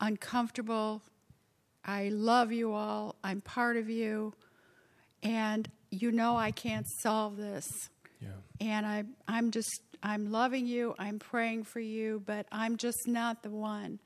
uncomfortable. 0.00 1.02
I 1.84 2.08
love 2.10 2.52
you 2.52 2.72
all. 2.72 3.16
I'm 3.22 3.40
part 3.40 3.76
of 3.76 3.88
you, 3.88 4.34
and 5.22 5.68
you 5.90 6.10
know 6.12 6.36
I 6.36 6.50
can't 6.50 6.86
solve 6.88 7.36
this 7.36 7.90
Yeah. 8.20 8.28
and 8.60 8.86
I, 8.86 9.04
I'm 9.28 9.50
just 9.50 9.82
I'm 10.02 10.32
loving 10.32 10.66
you. 10.66 10.94
I'm 10.98 11.18
praying 11.18 11.64
for 11.64 11.80
you, 11.80 12.22
but 12.26 12.46
I'm 12.50 12.76
just 12.76 13.06
not 13.06 13.42
the 13.42 13.50
one 13.50 14.00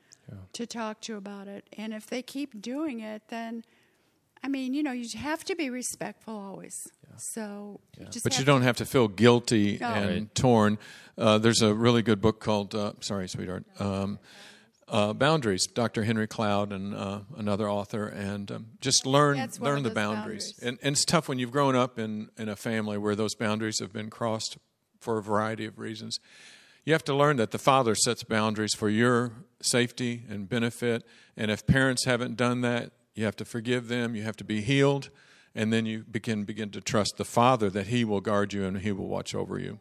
to 0.53 0.67
talk 0.67 1.01
to 1.03 1.17
about 1.17 1.49
it. 1.49 1.67
And 1.79 1.95
if 1.95 2.07
they 2.07 2.21
keep 2.23 2.61
doing 2.61 3.01
it, 3.01 3.23
then 3.29 3.65
I 4.47 4.49
mean, 4.49 4.75
you 4.75 4.85
know, 4.85 4.93
you 4.93 5.09
have 5.19 5.43
to 5.47 5.57
be 5.57 5.71
respectful 5.71 6.37
always. 6.39 6.87
So, 7.17 7.81
you 7.99 8.07
just 8.07 8.23
But 8.23 8.35
you 8.35 8.39
have 8.39 8.47
don't 8.47 8.63
have 8.63 8.77
to 8.77 8.85
feel 8.87 9.09
guilty 9.09 9.79
No. 9.81 9.89
and 9.89 10.09
Right. 10.09 10.35
torn. 10.37 10.79
Uh, 11.19 11.39
there's 11.39 11.63
a 11.63 11.75
really 11.75 12.03
good 12.03 12.21
book 12.21 12.39
called, 12.39 12.73
uh, 12.73 12.93
sorry, 13.01 13.29
sweetheart, 13.29 13.65
um, 13.81 14.21
uh, 14.87 15.15
Boundaries, 15.15 15.67
Dr. 15.67 16.05
Henry 16.05 16.29
Cloud 16.29 16.73
and 16.73 16.95
uh, 16.95 17.21
another 17.37 17.69
author, 17.69 18.07
and 18.07 18.53
um, 18.53 18.67
just 18.81 19.05
learn 19.05 19.37
That's 19.39 19.59
learn 19.59 19.83
the 19.83 19.91
boundaries. 19.91 20.53
boundaries. 20.53 20.59
And, 20.63 20.79
and 20.81 20.95
it's 20.95 21.05
tough 21.05 21.29
when 21.29 21.41
you've 21.41 21.51
grown 21.51 21.75
up 21.75 21.99
in, 21.99 22.29
in 22.39 22.49
a 22.49 22.55
family 22.55 22.99
where 22.99 23.17
those 23.17 23.35
boundaries 23.35 23.81
have 23.81 23.93
been 23.93 24.11
crossed 24.11 24.59
for 25.01 25.19
a 25.19 25.23
variety 25.23 25.67
of 25.67 25.77
reasons. 25.77 26.21
You 26.85 26.93
have 26.93 27.05
to 27.05 27.15
learn 27.15 27.37
that 27.39 27.51
the 27.51 27.59
father 27.59 27.97
sets 27.97 28.23
boundaries 28.23 28.75
for 28.75 28.89
your 28.89 29.33
safety 29.61 30.23
and 30.29 30.49
benefit. 30.49 31.03
And 31.37 31.51
if 31.51 31.67
parents 31.67 32.05
haven't 32.05 32.37
done 32.37 32.61
that, 32.61 32.93
you 33.17 33.25
have 33.25 33.37
to 33.37 33.45
forgive 33.45 33.89
them. 33.89 34.15
You 34.15 34.23
have 34.23 34.37
to 34.37 34.45
be 34.45 34.61
healed, 34.61 35.11
and 35.55 35.73
then 35.73 35.87
you 35.87 36.05
begin 36.09 36.45
begin 36.45 36.71
to 36.71 36.81
trust 36.81 37.17
the 37.17 37.25
father 37.25 37.69
that 37.71 37.89
he 37.89 38.05
will 38.05 38.21
guard 38.21 38.53
you 38.53 38.65
and 38.65 38.79
he 38.79 38.93
will 38.93 39.09
watch 39.09 39.35
over 39.35 39.59
you. 39.59 39.81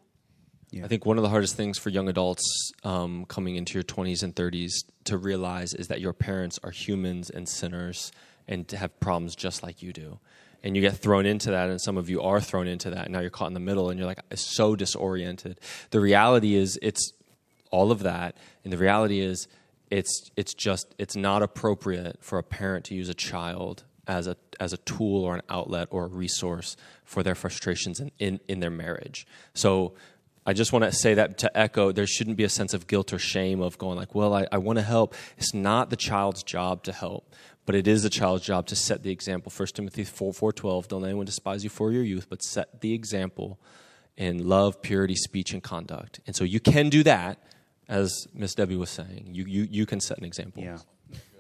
I 0.84 0.88
think 0.88 1.06
one 1.06 1.18
of 1.18 1.24
the 1.24 1.30
hardest 1.30 1.56
things 1.56 1.78
for 1.78 1.90
young 1.90 2.10
adults 2.10 2.44
um, 2.84 3.26
coming 3.26 3.56
into 3.56 3.76
your 3.76 3.84
20s 3.84 4.24
and 4.24 4.36
30s 4.36 4.74
to 5.06 5.18
realize 5.18 5.74
is 5.74 5.88
that 5.88 6.02
your 6.02 6.12
parents 6.12 6.60
are 6.64 6.72
humans 6.72 7.30
and 7.30 7.48
sinners 7.48 8.12
and 8.48 8.68
to 8.68 8.78
have 8.78 9.00
problems 9.00 9.36
just 9.36 9.64
like 9.64 9.82
you 9.82 9.94
do. 9.94 10.20
And 10.64 10.76
you 10.76 10.82
get 10.82 10.98
thrown 10.98 11.26
into 11.26 11.52
that, 11.52 11.70
and 11.70 11.80
some 11.80 11.96
of 11.96 12.10
you 12.10 12.22
are 12.24 12.42
thrown 12.42 12.68
into 12.68 12.90
that. 12.90 13.06
And 13.06 13.14
now 13.14 13.20
you're 13.20 13.30
caught 13.30 13.48
in 13.48 13.54
the 13.54 13.60
middle, 13.60 13.90
and 13.90 14.00
you're 14.00 14.08
like 14.08 14.20
so 14.34 14.76
disoriented. 14.76 15.60
The 15.92 16.00
reality 16.00 16.56
is, 16.56 16.80
it's 16.82 17.14
all 17.70 17.92
of 17.92 18.00
that, 18.00 18.36
and 18.64 18.74
the 18.74 18.78
reality 18.78 19.20
is, 19.20 19.48
it's 19.92 20.32
it's 20.36 20.54
just 20.54 20.94
it's 20.98 21.16
not 21.16 21.44
appropriate 21.44 22.18
for 22.22 22.38
a 22.38 22.44
parent 22.44 22.86
to 22.86 22.96
use 22.96 23.10
a 23.10 23.14
child 23.14 23.84
as 24.08 24.28
a 24.28 24.36
as 24.60 24.74
a 24.74 24.78
tool 24.78 25.24
or 25.24 25.36
an 25.36 25.42
outlet 25.50 25.88
or 25.92 26.06
a 26.06 26.08
resource 26.08 26.76
for 27.04 27.24
their 27.24 27.36
frustrations 27.36 28.00
in, 28.00 28.12
in, 28.20 28.40
in 28.48 28.60
their 28.60 28.70
marriage. 28.70 29.28
So 29.54 29.94
I 30.46 30.54
just 30.54 30.72
want 30.72 30.86
to 30.86 30.92
say 30.92 31.16
that 31.16 31.40
to 31.40 31.58
echo, 31.58 31.92
there 31.92 32.06
shouldn't 32.06 32.38
be 32.38 32.44
a 32.44 32.50
sense 32.50 32.74
of 32.74 32.86
guilt 32.86 33.12
or 33.14 33.20
shame 33.20 33.62
of 33.62 33.78
going 33.80 33.98
like, 33.98 34.14
well, 34.14 34.34
I, 34.34 34.46
I 34.52 34.60
want 34.60 34.78
to 34.78 34.84
help. 34.84 35.16
It's 35.38 35.56
not 35.56 35.90
the 35.90 35.96
child's 35.96 36.44
job 36.44 36.84
to 36.84 36.94
help, 36.94 37.34
but 37.66 37.74
it 37.74 37.88
is 37.88 38.04
the 38.04 38.12
child's 38.12 38.46
job 38.46 38.68
to 38.68 38.76
set 38.76 39.02
the 39.02 39.10
example. 39.10 39.52
1 39.56 39.68
Timothy 39.70 40.04
4, 40.04 40.34
4.12, 40.34 40.88
don't 40.88 41.02
let 41.02 41.10
anyone 41.10 41.26
despise 41.26 41.64
you 41.64 41.72
for 41.72 41.92
your 41.92 42.04
youth, 42.04 42.28
but 42.30 42.44
set 42.44 42.82
the 42.82 42.94
example 42.94 43.60
in 44.18 44.48
love, 44.48 44.82
purity, 44.84 45.16
speech, 45.16 45.52
and 45.52 45.64
conduct. 45.64 46.20
And 46.28 46.36
so 46.36 46.44
you 46.44 46.60
can 46.60 46.90
do 46.90 47.02
that, 47.04 47.40
as 47.88 48.28
Miss 48.34 48.56
Debbie 48.56 48.76
was 48.76 48.90
saying. 48.90 49.30
You, 49.32 49.46
you, 49.48 49.68
you 49.70 49.86
can 49.86 50.00
set 50.00 50.18
an 50.18 50.26
example. 50.26 50.64
Yeah. 50.64 50.78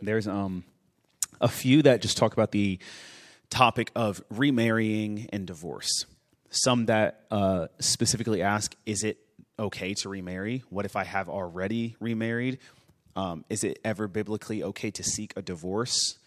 There's 0.01 0.27
um 0.27 0.63
a 1.41 1.47
few 1.47 1.81
that 1.83 2.01
just 2.01 2.17
talk 2.17 2.33
about 2.33 2.51
the 2.51 2.79
topic 3.49 3.91
of 3.95 4.23
remarrying 4.29 5.29
and 5.31 5.45
divorce. 5.45 6.05
Some 6.49 6.85
that 6.85 7.25
uh, 7.31 7.67
specifically 7.79 8.41
ask, 8.41 8.75
is 8.85 9.03
it 9.03 9.17
okay 9.59 9.93
to 10.01 10.09
remarry? 10.09 10.63
What 10.69 10.85
if 10.85 10.95
I 10.95 11.03
have 11.03 11.27
already 11.27 11.95
remarried? 11.99 12.59
Um, 13.15 13.45
is 13.49 13.63
it 13.63 13.79
ever 13.83 14.07
biblically 14.07 14.63
okay 14.63 14.91
to 14.91 15.03
seek 15.03 15.33
a 15.35 15.41
divorce? 15.41 16.17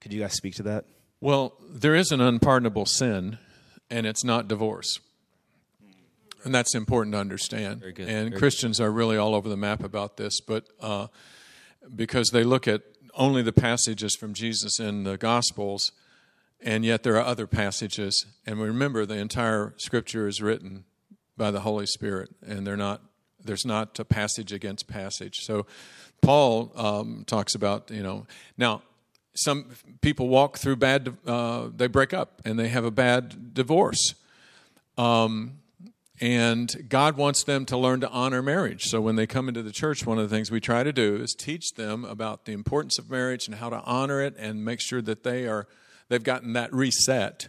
Could 0.00 0.12
you 0.12 0.20
guys 0.20 0.34
speak 0.34 0.54
to 0.56 0.62
that? 0.64 0.84
Well, 1.20 1.54
there 1.68 1.94
is 1.94 2.10
an 2.12 2.20
unpardonable 2.20 2.86
sin, 2.86 3.38
and 3.90 4.06
it's 4.06 4.24
not 4.24 4.48
divorce. 4.48 5.00
And 6.44 6.54
that's 6.54 6.74
important 6.74 7.14
to 7.14 7.18
understand. 7.18 7.80
Very 7.80 7.92
good. 7.92 8.08
And 8.08 8.28
Very 8.30 8.38
Christians 8.38 8.80
are 8.80 8.90
really 8.90 9.16
all 9.16 9.34
over 9.34 9.48
the 9.48 9.56
map 9.56 9.82
about 9.82 10.16
this, 10.16 10.40
but 10.40 10.66
uh, 10.80 11.06
because 11.94 12.28
they 12.30 12.44
look 12.44 12.68
at 12.68 12.82
only 13.14 13.42
the 13.42 13.52
passages 13.52 14.14
from 14.14 14.34
Jesus 14.34 14.78
in 14.78 15.04
the 15.04 15.16
Gospels, 15.16 15.92
and 16.60 16.84
yet 16.84 17.02
there 17.02 17.16
are 17.16 17.24
other 17.24 17.46
passages. 17.46 18.26
And 18.46 18.60
remember, 18.60 19.06
the 19.06 19.16
entire 19.16 19.74
Scripture 19.78 20.26
is 20.26 20.42
written 20.42 20.84
by 21.36 21.50
the 21.50 21.60
Holy 21.60 21.86
Spirit, 21.86 22.30
and 22.46 22.66
they're 22.66 22.76
not. 22.76 23.02
There's 23.46 23.66
not 23.66 23.98
a 23.98 24.06
passage 24.06 24.52
against 24.52 24.88
passage. 24.88 25.40
So, 25.42 25.66
Paul 26.22 26.72
um, 26.76 27.24
talks 27.26 27.54
about 27.54 27.90
you 27.90 28.02
know 28.02 28.26
now 28.56 28.82
some 29.34 29.66
people 30.00 30.28
walk 30.28 30.58
through 30.58 30.76
bad 30.76 31.16
uh, 31.26 31.68
they 31.74 31.88
break 31.88 32.14
up 32.14 32.40
and 32.44 32.58
they 32.58 32.68
have 32.68 32.84
a 32.84 32.90
bad 32.90 33.52
divorce 33.52 34.14
Um, 34.96 35.58
and 36.20 36.86
God 36.88 37.16
wants 37.16 37.42
them 37.42 37.64
to 37.66 37.76
learn 37.76 38.00
to 38.00 38.10
honor 38.10 38.42
marriage. 38.42 38.84
So 38.84 39.00
when 39.00 39.16
they 39.16 39.26
come 39.26 39.48
into 39.48 39.62
the 39.62 39.72
church, 39.72 40.06
one 40.06 40.18
of 40.18 40.28
the 40.28 40.34
things 40.34 40.50
we 40.50 40.60
try 40.60 40.82
to 40.82 40.92
do 40.92 41.16
is 41.16 41.34
teach 41.34 41.72
them 41.74 42.04
about 42.04 42.44
the 42.44 42.52
importance 42.52 42.98
of 42.98 43.10
marriage 43.10 43.46
and 43.46 43.56
how 43.56 43.68
to 43.70 43.82
honor 43.84 44.20
it 44.20 44.34
and 44.38 44.64
make 44.64 44.80
sure 44.80 45.02
that 45.02 45.24
they 45.24 45.46
are 45.46 45.66
they've 46.08 46.22
gotten 46.22 46.52
that 46.52 46.72
reset 46.72 47.48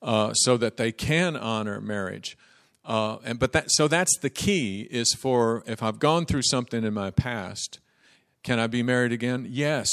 uh, 0.00 0.32
so 0.32 0.56
that 0.56 0.76
they 0.76 0.92
can 0.92 1.36
honor 1.36 1.80
marriage. 1.80 2.38
Uh, 2.84 3.18
and 3.24 3.38
but 3.38 3.52
that 3.52 3.70
so 3.70 3.88
that's 3.88 4.18
the 4.18 4.30
key 4.30 4.88
is 4.90 5.14
for 5.14 5.62
if 5.66 5.82
I've 5.82 5.98
gone 5.98 6.26
through 6.26 6.42
something 6.42 6.84
in 6.84 6.94
my 6.94 7.10
past, 7.10 7.80
can 8.42 8.58
I 8.58 8.66
be 8.66 8.82
married 8.82 9.12
again? 9.12 9.46
Yes, 9.48 9.88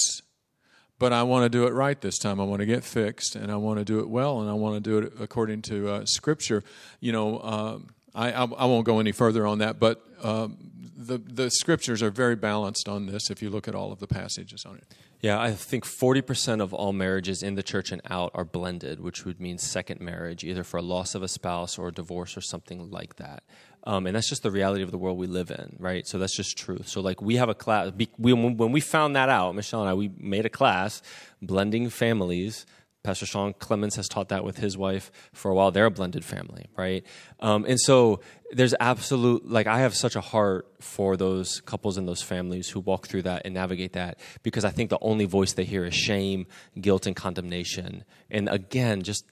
but 1.01 1.11
I 1.11 1.23
want 1.23 1.45
to 1.45 1.49
do 1.49 1.65
it 1.65 1.73
right 1.73 1.99
this 1.99 2.19
time. 2.19 2.39
I 2.39 2.43
want 2.43 2.59
to 2.59 2.67
get 2.67 2.83
fixed, 2.83 3.35
and 3.35 3.51
I 3.51 3.55
want 3.55 3.79
to 3.79 3.83
do 3.83 4.01
it 4.01 4.07
well, 4.07 4.39
and 4.39 4.47
I 4.47 4.53
want 4.53 4.75
to 4.75 4.79
do 4.87 4.99
it 4.99 5.13
according 5.19 5.63
to 5.63 5.89
uh, 5.89 6.05
Scripture. 6.05 6.63
You 6.99 7.11
know, 7.11 7.37
uh, 7.39 7.79
I, 8.13 8.31
I, 8.31 8.43
I, 8.43 8.65
won't 8.65 8.85
go 8.85 8.99
any 8.99 9.11
further 9.11 9.47
on 9.47 9.57
that, 9.57 9.79
but 9.79 10.05
um, 10.21 10.57
the 10.95 11.17
the 11.17 11.49
Scriptures 11.49 12.03
are 12.03 12.11
very 12.11 12.35
balanced 12.35 12.87
on 12.87 13.07
this. 13.07 13.31
If 13.31 13.41
you 13.41 13.49
look 13.49 13.67
at 13.67 13.73
all 13.73 13.91
of 13.91 13.97
the 13.97 14.05
passages 14.05 14.63
on 14.63 14.75
it. 14.75 14.83
Yeah, 15.21 15.39
I 15.39 15.51
think 15.51 15.85
40% 15.85 16.61
of 16.61 16.73
all 16.73 16.93
marriages 16.93 17.43
in 17.43 17.53
the 17.53 17.61
church 17.61 17.91
and 17.91 18.01
out 18.09 18.31
are 18.33 18.45
blended, 18.45 18.99
which 18.99 19.23
would 19.23 19.39
mean 19.39 19.59
second 19.59 20.01
marriage, 20.01 20.43
either 20.43 20.63
for 20.63 20.77
a 20.77 20.81
loss 20.81 21.13
of 21.13 21.21
a 21.21 21.27
spouse 21.27 21.77
or 21.77 21.89
a 21.89 21.91
divorce 21.91 22.35
or 22.35 22.41
something 22.41 22.89
like 22.89 23.17
that. 23.17 23.43
Um, 23.83 24.05
and 24.05 24.15
that's 24.15 24.29
just 24.29 24.43
the 24.43 24.51
reality 24.51 24.83
of 24.83 24.91
the 24.91 24.97
world 24.97 25.17
we 25.17 25.27
live 25.27 25.49
in, 25.49 25.75
right? 25.79 26.05
So 26.05 26.19
that's 26.19 26.35
just 26.35 26.57
truth. 26.57 26.87
So 26.87 27.01
like 27.01 27.21
we 27.21 27.37
have 27.37 27.49
a 27.49 27.55
class. 27.55 27.91
We, 28.17 28.33
when 28.33 28.71
we 28.71 28.79
found 28.79 29.15
that 29.15 29.29
out, 29.29 29.55
Michelle 29.55 29.81
and 29.81 29.89
I, 29.89 29.93
we 29.93 30.11
made 30.17 30.45
a 30.45 30.49
class 30.49 31.01
blending 31.41 31.89
families. 31.89 32.65
Pastor 33.03 33.25
Sean 33.25 33.53
Clemens 33.53 33.95
has 33.95 34.07
taught 34.07 34.29
that 34.29 34.43
with 34.43 34.57
his 34.57 34.77
wife 34.77 35.11
for 35.33 35.49
a 35.49 35.55
while. 35.55 35.71
They're 35.71 35.87
a 35.87 35.91
blended 35.91 36.23
family, 36.23 36.67
right? 36.77 37.03
Um, 37.39 37.65
and 37.67 37.79
so 37.79 38.19
there's 38.51 38.75
absolute 38.79 39.49
like 39.49 39.65
I 39.65 39.79
have 39.79 39.95
such 39.95 40.15
a 40.15 40.21
heart 40.21 40.67
for 40.79 41.17
those 41.17 41.61
couples 41.61 41.97
and 41.97 42.07
those 42.07 42.21
families 42.21 42.69
who 42.69 42.79
walk 42.79 43.07
through 43.07 43.23
that 43.23 43.41
and 43.45 43.55
navigate 43.55 43.93
that 43.93 44.19
because 44.43 44.63
I 44.63 44.69
think 44.69 44.91
the 44.91 44.99
only 45.01 45.25
voice 45.25 45.53
they 45.53 45.63
hear 45.63 45.85
is 45.85 45.95
shame, 45.95 46.45
guilt, 46.79 47.07
and 47.07 47.15
condemnation. 47.15 48.03
And 48.29 48.47
again, 48.49 49.01
just 49.01 49.25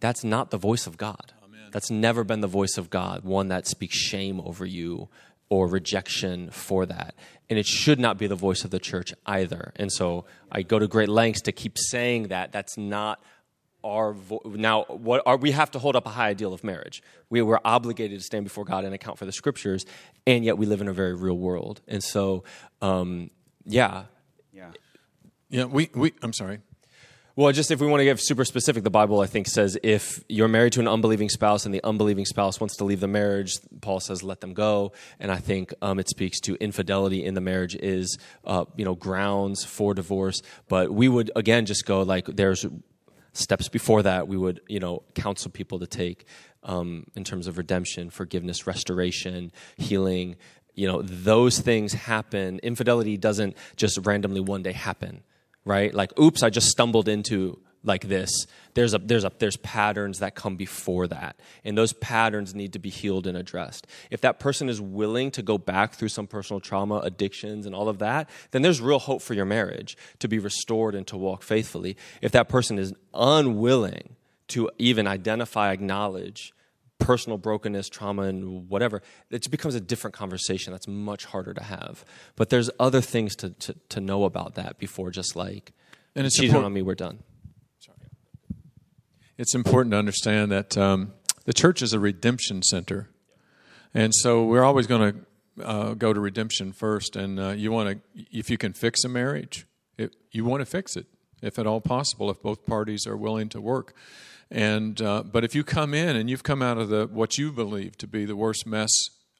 that's 0.00 0.24
not 0.24 0.50
the 0.50 0.56
voice 0.56 0.86
of 0.86 0.96
God. 0.96 1.34
That's 1.72 1.90
never 1.90 2.24
been 2.24 2.40
the 2.40 2.46
voice 2.46 2.76
of 2.78 2.90
God, 2.90 3.24
one 3.24 3.48
that 3.48 3.66
speaks 3.66 3.96
shame 3.96 4.40
over 4.40 4.64
you 4.64 5.08
or 5.48 5.66
rejection 5.66 6.50
for 6.50 6.86
that. 6.86 7.14
And 7.48 7.58
it 7.58 7.66
should 7.66 7.98
not 7.98 8.18
be 8.18 8.26
the 8.26 8.36
voice 8.36 8.64
of 8.64 8.70
the 8.70 8.78
church 8.78 9.12
either. 9.26 9.72
And 9.76 9.92
so 9.92 10.24
I 10.50 10.62
go 10.62 10.78
to 10.78 10.86
great 10.86 11.08
lengths 11.08 11.42
to 11.42 11.52
keep 11.52 11.76
saying 11.76 12.28
that. 12.28 12.52
That's 12.52 12.78
not 12.78 13.20
our 13.82 14.12
vo- 14.12 14.42
now 14.44 14.84
what 14.88 15.22
are 15.24 15.36
we 15.36 15.52
have 15.52 15.70
to 15.70 15.78
hold 15.78 15.96
up 15.96 16.06
a 16.06 16.10
high 16.10 16.28
ideal 16.28 16.52
of 16.52 16.62
marriage 16.62 17.02
we 17.30 17.40
were 17.40 17.58
obligated 17.64 18.18
to 18.18 18.22
stand 18.22 18.44
before 18.44 18.64
god 18.64 18.84
and 18.84 18.94
account 18.94 19.18
for 19.18 19.24
the 19.24 19.32
scriptures 19.32 19.86
and 20.26 20.44
yet 20.44 20.58
we 20.58 20.66
live 20.66 20.80
in 20.80 20.88
a 20.88 20.92
very 20.92 21.14
real 21.14 21.38
world 21.38 21.80
and 21.88 22.04
so 22.04 22.44
um, 22.82 23.30
yeah 23.64 24.04
yeah 24.52 24.70
yeah 25.48 25.64
we, 25.64 25.88
we 25.94 26.12
i'm 26.22 26.32
sorry 26.32 26.58
well, 27.40 27.52
just 27.52 27.70
if 27.70 27.80
we 27.80 27.86
want 27.86 28.02
to 28.02 28.04
get 28.04 28.20
super 28.20 28.44
specific, 28.44 28.84
the 28.84 28.90
Bible, 28.90 29.20
I 29.20 29.26
think, 29.26 29.46
says 29.46 29.78
if 29.82 30.22
you're 30.28 30.46
married 30.46 30.74
to 30.74 30.80
an 30.80 30.86
unbelieving 30.86 31.30
spouse 31.30 31.64
and 31.64 31.74
the 31.74 31.82
unbelieving 31.82 32.26
spouse 32.26 32.60
wants 32.60 32.76
to 32.76 32.84
leave 32.84 33.00
the 33.00 33.08
marriage, 33.08 33.56
Paul 33.80 33.98
says, 33.98 34.22
let 34.22 34.42
them 34.42 34.52
go. 34.52 34.92
And 35.18 35.32
I 35.32 35.36
think 35.36 35.72
um, 35.80 35.98
it 35.98 36.06
speaks 36.10 36.38
to 36.40 36.56
infidelity 36.56 37.24
in 37.24 37.32
the 37.32 37.40
marriage 37.40 37.74
is, 37.76 38.18
uh, 38.44 38.66
you 38.76 38.84
know, 38.84 38.94
grounds 38.94 39.64
for 39.64 39.94
divorce. 39.94 40.42
But 40.68 40.92
we 40.92 41.08
would, 41.08 41.30
again, 41.34 41.64
just 41.64 41.86
go 41.86 42.02
like 42.02 42.26
there's 42.26 42.66
steps 43.32 43.70
before 43.70 44.02
that 44.02 44.28
we 44.28 44.36
would, 44.36 44.60
you 44.68 44.78
know, 44.78 45.02
counsel 45.14 45.50
people 45.50 45.78
to 45.78 45.86
take 45.86 46.26
um, 46.64 47.06
in 47.14 47.24
terms 47.24 47.46
of 47.46 47.56
redemption, 47.56 48.10
forgiveness, 48.10 48.66
restoration, 48.66 49.50
healing. 49.78 50.36
You 50.74 50.88
know, 50.88 51.00
those 51.00 51.58
things 51.58 51.94
happen. 51.94 52.58
Infidelity 52.58 53.16
doesn't 53.16 53.56
just 53.76 53.98
randomly 54.04 54.40
one 54.40 54.62
day 54.62 54.72
happen 54.72 55.22
right? 55.70 55.94
Like, 55.94 56.18
oops, 56.18 56.42
I 56.42 56.50
just 56.50 56.66
stumbled 56.66 57.08
into 57.08 57.60
like 57.84 58.08
this. 58.08 58.30
There's 58.74 58.92
a 58.92 58.98
there's 58.98 59.22
a 59.22 59.30
there's 59.38 59.56
patterns 59.58 60.18
that 60.18 60.34
come 60.34 60.56
before 60.56 61.06
that, 61.06 61.38
and 61.64 61.78
those 61.78 61.92
patterns 61.92 62.56
need 62.56 62.72
to 62.72 62.80
be 62.80 62.90
healed 62.90 63.28
and 63.28 63.36
addressed. 63.36 63.86
If 64.10 64.20
that 64.22 64.40
person 64.40 64.68
is 64.68 64.80
willing 64.80 65.30
to 65.30 65.42
go 65.42 65.58
back 65.58 65.94
through 65.94 66.08
some 66.08 66.26
personal 66.26 66.58
trauma, 66.58 66.96
addictions, 66.96 67.66
and 67.66 67.74
all 67.74 67.88
of 67.88 68.00
that, 68.00 68.28
then 68.50 68.62
there's 68.62 68.80
real 68.80 68.98
hope 68.98 69.22
for 69.22 69.34
your 69.34 69.44
marriage 69.44 69.96
to 70.18 70.26
be 70.26 70.40
restored 70.40 70.96
and 70.96 71.06
to 71.06 71.16
walk 71.16 71.44
faithfully. 71.44 71.96
If 72.20 72.32
that 72.32 72.48
person 72.48 72.76
is 72.76 72.92
unwilling 73.14 74.16
to 74.48 74.70
even 74.76 75.06
identify, 75.06 75.70
acknowledge 75.70 76.52
personal 77.00 77.38
brokenness, 77.38 77.88
trauma, 77.88 78.22
and 78.22 78.68
whatever, 78.68 79.02
it 79.30 79.50
becomes 79.50 79.74
a 79.74 79.80
different 79.80 80.14
conversation 80.14 80.72
that's 80.72 80.86
much 80.86 81.24
harder 81.24 81.52
to 81.54 81.62
have. 81.62 82.04
But 82.36 82.50
there's 82.50 82.70
other 82.78 83.00
things 83.00 83.34
to, 83.36 83.50
to, 83.50 83.74
to 83.88 84.00
know 84.00 84.24
about 84.24 84.54
that 84.54 84.78
before 84.78 85.10
just 85.10 85.34
like, 85.34 85.72
and 86.14 86.26
it's 86.26 86.36
cheating 86.36 86.56
on 86.56 86.72
me, 86.72 86.82
we're 86.82 86.94
done. 86.94 87.20
Sorry. 87.78 87.96
It's 89.38 89.54
important 89.54 89.92
to 89.92 89.98
understand 89.98 90.52
that 90.52 90.76
um, 90.76 91.12
the 91.44 91.52
church 91.52 91.82
is 91.82 91.92
a 91.92 91.98
redemption 91.98 92.62
center. 92.62 93.08
And 93.94 94.14
so 94.14 94.44
we're 94.44 94.64
always 94.64 94.86
going 94.86 95.12
to 95.12 95.66
uh, 95.66 95.94
go 95.94 96.12
to 96.12 96.20
redemption 96.20 96.72
first. 96.72 97.16
And 97.16 97.40
uh, 97.40 97.48
you 97.50 97.72
want 97.72 97.88
to, 97.90 98.24
if 98.30 98.50
you 98.50 98.58
can 98.58 98.72
fix 98.72 99.04
a 99.04 99.08
marriage, 99.08 99.66
it, 99.98 100.14
you 100.30 100.44
want 100.44 100.60
to 100.60 100.66
fix 100.66 100.96
it, 100.96 101.06
if 101.42 101.58
at 101.58 101.66
all 101.66 101.80
possible, 101.80 102.30
if 102.30 102.40
both 102.42 102.64
parties 102.66 103.06
are 103.06 103.16
willing 103.16 103.48
to 103.50 103.60
work. 103.60 103.94
And 104.50 105.00
uh, 105.00 105.22
but 105.22 105.44
if 105.44 105.54
you 105.54 105.62
come 105.62 105.94
in 105.94 106.16
and 106.16 106.28
you've 106.28 106.42
come 106.42 106.60
out 106.60 106.76
of 106.76 106.88
the 106.88 107.06
what 107.06 107.38
you 107.38 107.52
believe 107.52 107.96
to 107.98 108.06
be 108.06 108.24
the 108.24 108.34
worst 108.34 108.66
mess 108.66 108.90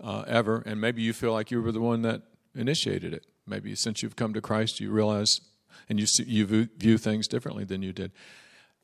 uh, 0.03 0.25
ever, 0.27 0.63
and 0.65 0.81
maybe 0.81 1.03
you 1.03 1.13
feel 1.13 1.33
like 1.33 1.51
you 1.51 1.61
were 1.61 1.73
the 1.73 1.81
one 1.81 2.03
that 2.03 2.23
initiated 2.55 3.13
it. 3.13 3.27
Maybe 3.47 3.75
since 3.75 4.03
you've 4.03 4.17
come 4.17 4.33
to 4.35 4.41
Christ, 4.41 4.79
you 4.79 4.91
realize 4.91 5.41
and 5.89 5.99
you 5.99 6.07
see, 6.07 6.25
you 6.25 6.47
view 6.47 6.99
things 6.99 7.27
differently 7.27 7.65
than 7.65 7.83
you 7.83 7.93
did. 7.93 8.13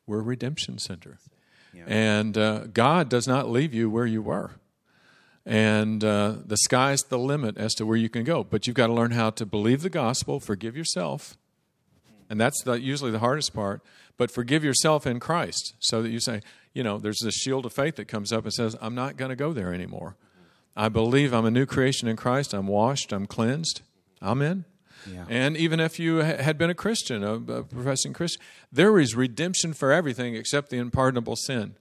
We're 0.06 0.18
a 0.18 0.22
redemption 0.22 0.78
center, 0.78 1.18
yeah. 1.72 1.84
and 1.86 2.36
uh, 2.36 2.66
God 2.66 3.08
does 3.08 3.28
not 3.28 3.48
leave 3.48 3.72
you 3.72 3.88
where 3.88 4.06
you 4.06 4.22
were. 4.22 4.52
And 5.44 6.02
uh, 6.02 6.38
the 6.44 6.56
sky's 6.56 7.04
the 7.04 7.18
limit 7.18 7.56
as 7.56 7.72
to 7.74 7.86
where 7.86 7.96
you 7.96 8.08
can 8.08 8.24
go. 8.24 8.42
But 8.42 8.66
you've 8.66 8.74
got 8.74 8.88
to 8.88 8.92
learn 8.92 9.12
how 9.12 9.30
to 9.30 9.46
believe 9.46 9.82
the 9.82 9.90
gospel, 9.90 10.40
forgive 10.40 10.76
yourself, 10.76 11.36
and 12.28 12.40
that's 12.40 12.60
the, 12.64 12.80
usually 12.80 13.12
the 13.12 13.20
hardest 13.20 13.54
part 13.54 13.80
but 14.16 14.30
forgive 14.30 14.64
yourself 14.64 15.06
in 15.06 15.20
Christ 15.20 15.74
so 15.78 16.02
that 16.02 16.10
you 16.10 16.20
say, 16.20 16.40
you 16.72 16.82
know, 16.82 16.98
there's 16.98 17.20
this 17.20 17.34
shield 17.34 17.66
of 17.66 17.72
faith 17.72 17.96
that 17.96 18.06
comes 18.06 18.32
up 18.32 18.44
and 18.44 18.52
says, 18.52 18.76
I'm 18.80 18.94
not 18.94 19.16
going 19.16 19.30
to 19.30 19.36
go 19.36 19.52
there 19.52 19.72
anymore. 19.72 20.16
I 20.76 20.88
believe 20.88 21.32
I'm 21.32 21.46
a 21.46 21.50
new 21.50 21.66
creation 21.66 22.06
in 22.06 22.16
Christ. 22.16 22.52
I'm 22.52 22.66
washed. 22.66 23.12
I'm 23.12 23.26
cleansed. 23.26 23.80
Amen. 24.22 24.64
Yeah. 25.10 25.24
And 25.28 25.56
even 25.56 25.80
if 25.80 25.98
you 25.98 26.16
had 26.16 26.58
been 26.58 26.70
a 26.70 26.74
Christian, 26.74 27.22
a, 27.22 27.34
a 27.34 27.62
professing 27.62 28.12
Christian, 28.12 28.42
there 28.72 28.98
is 28.98 29.14
redemption 29.14 29.72
for 29.72 29.92
everything 29.92 30.34
except 30.34 30.70
the 30.70 30.78
unpardonable 30.78 31.36
sin. 31.36 31.76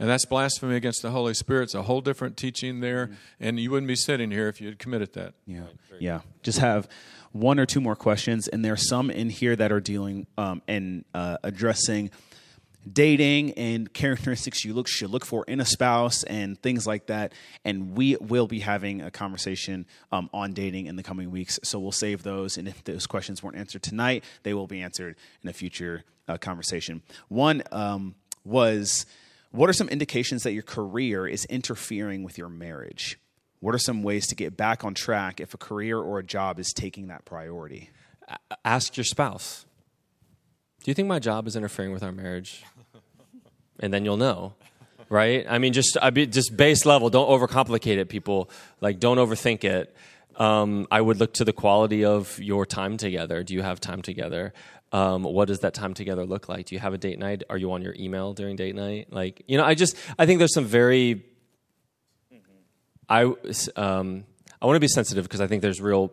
And 0.00 0.08
that's 0.08 0.24
blasphemy 0.24 0.76
against 0.76 1.02
the 1.02 1.10
Holy 1.10 1.34
Spirit. 1.34 1.64
It's 1.64 1.74
a 1.74 1.82
whole 1.82 2.00
different 2.00 2.36
teaching 2.36 2.80
there. 2.80 3.06
Mm-hmm. 3.06 3.14
And 3.40 3.60
you 3.60 3.70
wouldn't 3.70 3.88
be 3.88 3.96
sitting 3.96 4.30
here 4.30 4.48
if 4.48 4.60
you 4.60 4.68
had 4.68 4.78
committed 4.78 5.12
that. 5.14 5.34
Yeah. 5.46 5.64
Yeah. 5.98 6.20
Just 6.42 6.58
have 6.58 6.88
one 7.32 7.58
or 7.58 7.66
two 7.66 7.80
more 7.80 7.96
questions, 7.96 8.48
and 8.48 8.64
there 8.64 8.72
are 8.72 8.76
some 8.76 9.10
in 9.10 9.28
here 9.28 9.54
that 9.54 9.70
are 9.70 9.80
dealing 9.80 10.26
um, 10.38 10.62
and 10.66 11.04
uh, 11.14 11.36
addressing 11.42 12.10
dating 12.90 13.52
and 13.52 13.92
characteristics 13.92 14.64
you 14.64 14.72
look 14.72 14.88
should 14.88 15.10
look 15.10 15.24
for 15.24 15.44
in 15.44 15.60
a 15.60 15.64
spouse 15.64 16.22
and 16.24 16.60
things 16.62 16.86
like 16.86 17.06
that. 17.06 17.32
And 17.64 17.96
we 17.96 18.16
will 18.16 18.46
be 18.46 18.60
having 18.60 19.02
a 19.02 19.10
conversation 19.10 19.86
um, 20.10 20.30
on 20.32 20.52
dating 20.52 20.86
in 20.86 20.96
the 20.96 21.02
coming 21.02 21.30
weeks. 21.30 21.58
So 21.62 21.78
we'll 21.78 21.92
save 21.92 22.22
those. 22.22 22.56
And 22.56 22.66
if 22.68 22.82
those 22.84 23.06
questions 23.06 23.42
weren't 23.42 23.56
answered 23.56 23.82
tonight, 23.82 24.24
they 24.42 24.54
will 24.54 24.66
be 24.66 24.80
answered 24.80 25.16
in 25.42 25.50
a 25.50 25.52
future 25.52 26.04
uh, 26.28 26.38
conversation. 26.38 27.02
One 27.28 27.62
um, 27.72 28.14
was, 28.44 29.06
what 29.50 29.70
are 29.70 29.72
some 29.72 29.88
indications 29.88 30.42
that 30.42 30.52
your 30.52 30.62
career 30.62 31.26
is 31.26 31.44
interfering 31.46 32.22
with 32.22 32.38
your 32.38 32.48
marriage? 32.48 33.18
What 33.60 33.74
are 33.74 33.78
some 33.78 34.02
ways 34.02 34.26
to 34.28 34.34
get 34.34 34.56
back 34.56 34.84
on 34.84 34.94
track 34.94 35.40
if 35.40 35.54
a 35.54 35.58
career 35.58 35.98
or 35.98 36.18
a 36.18 36.24
job 36.24 36.58
is 36.60 36.72
taking 36.72 37.08
that 37.08 37.24
priority? 37.24 37.90
Ask 38.64 38.96
your 38.96 39.04
spouse 39.04 39.64
Do 40.84 40.90
you 40.90 40.94
think 40.94 41.08
my 41.08 41.18
job 41.18 41.46
is 41.46 41.56
interfering 41.56 41.92
with 41.92 42.02
our 42.02 42.12
marriage? 42.12 42.62
And 43.80 43.92
then 43.92 44.04
you'll 44.04 44.16
know. 44.16 44.54
Right? 45.08 45.46
I 45.48 45.58
mean, 45.58 45.72
just 45.72 45.96
I 46.02 46.10
just 46.10 46.56
base 46.56 46.84
level. 46.84 47.08
Don't 47.08 47.28
overcomplicate 47.28 47.96
it, 47.96 48.10
people. 48.10 48.50
Like, 48.82 49.00
don't 49.00 49.16
overthink 49.16 49.64
it. 49.64 49.96
Um, 50.36 50.86
I 50.90 51.00
would 51.00 51.18
look 51.18 51.32
to 51.34 51.44
the 51.44 51.52
quality 51.52 52.04
of 52.04 52.38
your 52.38 52.66
time 52.66 52.96
together. 52.96 53.42
Do 53.42 53.54
you 53.54 53.62
have 53.62 53.80
time 53.80 54.02
together? 54.02 54.52
Um, 54.90 55.22
what 55.22 55.48
does 55.48 55.60
that 55.60 55.74
time 55.74 55.92
together 55.92 56.24
look 56.24 56.48
like? 56.48 56.66
Do 56.66 56.74
you 56.74 56.80
have 56.80 56.94
a 56.94 56.98
date 56.98 57.18
night? 57.18 57.42
Are 57.50 57.58
you 57.58 57.72
on 57.72 57.82
your 57.82 57.94
email 57.98 58.32
during 58.32 58.56
date 58.56 58.74
night? 58.74 59.12
Like, 59.12 59.42
you 59.46 59.58
know, 59.58 59.64
I 59.64 59.74
just 59.74 59.96
I 60.18 60.24
think 60.24 60.38
there's 60.38 60.54
some 60.54 60.64
very 60.64 61.24
I 63.08 63.22
um, 63.76 64.24
I 64.60 64.66
want 64.66 64.76
to 64.76 64.80
be 64.80 64.88
sensitive 64.88 65.24
because 65.24 65.40
I 65.40 65.46
think 65.46 65.62
there's 65.62 65.80
real 65.80 66.12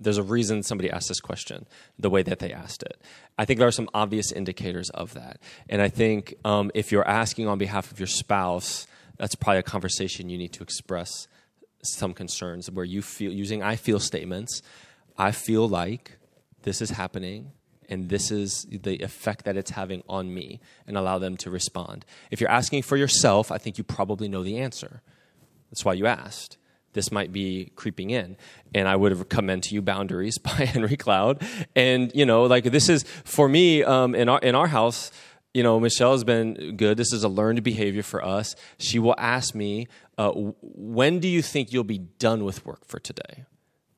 there's 0.00 0.18
a 0.18 0.22
reason 0.22 0.62
somebody 0.62 0.90
asked 0.90 1.08
this 1.08 1.20
question 1.20 1.66
the 1.98 2.08
way 2.08 2.22
that 2.22 2.38
they 2.38 2.52
asked 2.52 2.82
it. 2.84 3.02
I 3.36 3.44
think 3.44 3.58
there 3.58 3.68
are 3.68 3.72
some 3.72 3.90
obvious 3.94 4.32
indicators 4.32 4.90
of 4.90 5.14
that, 5.14 5.40
and 5.68 5.82
I 5.82 5.88
think 5.88 6.34
um, 6.44 6.70
if 6.74 6.92
you're 6.92 7.06
asking 7.06 7.46
on 7.46 7.58
behalf 7.58 7.90
of 7.90 8.00
your 8.00 8.06
spouse, 8.06 8.86
that's 9.18 9.34
probably 9.34 9.58
a 9.58 9.64
conversation 9.64 10.30
you 10.30 10.38
need 10.38 10.52
to 10.54 10.62
express 10.62 11.26
some 11.82 12.14
concerns 12.14 12.70
where 12.70 12.84
you 12.84 13.02
feel 13.02 13.32
using 13.32 13.62
I 13.62 13.76
feel 13.76 14.00
statements. 14.00 14.62
I 15.20 15.32
feel 15.32 15.68
like 15.68 16.16
this 16.62 16.80
is 16.80 16.90
happening 16.90 17.52
and 17.88 18.08
this 18.08 18.30
is 18.30 18.66
the 18.70 18.98
effect 18.98 19.44
that 19.44 19.56
it's 19.56 19.70
having 19.70 20.02
on 20.08 20.32
me 20.32 20.60
and 20.86 20.96
allow 20.96 21.18
them 21.18 21.36
to 21.38 21.50
respond. 21.50 22.04
If 22.30 22.40
you're 22.40 22.50
asking 22.50 22.82
for 22.82 22.96
yourself, 22.96 23.50
I 23.50 23.58
think 23.58 23.78
you 23.78 23.84
probably 23.84 24.28
know 24.28 24.42
the 24.42 24.58
answer. 24.58 25.02
That's 25.70 25.84
why 25.84 25.94
you 25.94 26.06
asked. 26.06 26.58
This 26.92 27.10
might 27.12 27.32
be 27.32 27.72
creeping 27.76 28.10
in. 28.10 28.36
And 28.74 28.88
I 28.88 28.96
would 28.96 29.12
have 29.12 29.28
commend 29.28 29.62
to 29.64 29.74
you 29.74 29.82
Boundaries 29.82 30.38
by 30.42 30.50
Henry 30.50 30.96
Cloud. 30.96 31.42
And, 31.74 32.12
you 32.14 32.26
know, 32.26 32.44
like 32.44 32.64
this 32.64 32.88
is, 32.88 33.04
for 33.24 33.48
me, 33.48 33.82
um, 33.82 34.14
in, 34.14 34.28
our, 34.28 34.38
in 34.40 34.54
our 34.54 34.66
house, 34.66 35.10
you 35.54 35.62
know, 35.62 35.80
Michelle 35.80 36.12
has 36.12 36.24
been 36.24 36.76
good. 36.76 36.96
This 36.96 37.12
is 37.12 37.24
a 37.24 37.28
learned 37.28 37.62
behavior 37.62 38.02
for 38.02 38.24
us. 38.24 38.54
She 38.78 38.98
will 38.98 39.14
ask 39.16 39.54
me, 39.54 39.88
uh, 40.18 40.32
when 40.34 41.20
do 41.20 41.28
you 41.28 41.40
think 41.42 41.72
you'll 41.72 41.84
be 41.84 41.98
done 41.98 42.44
with 42.44 42.66
work 42.66 42.84
for 42.84 42.98
today? 42.98 43.44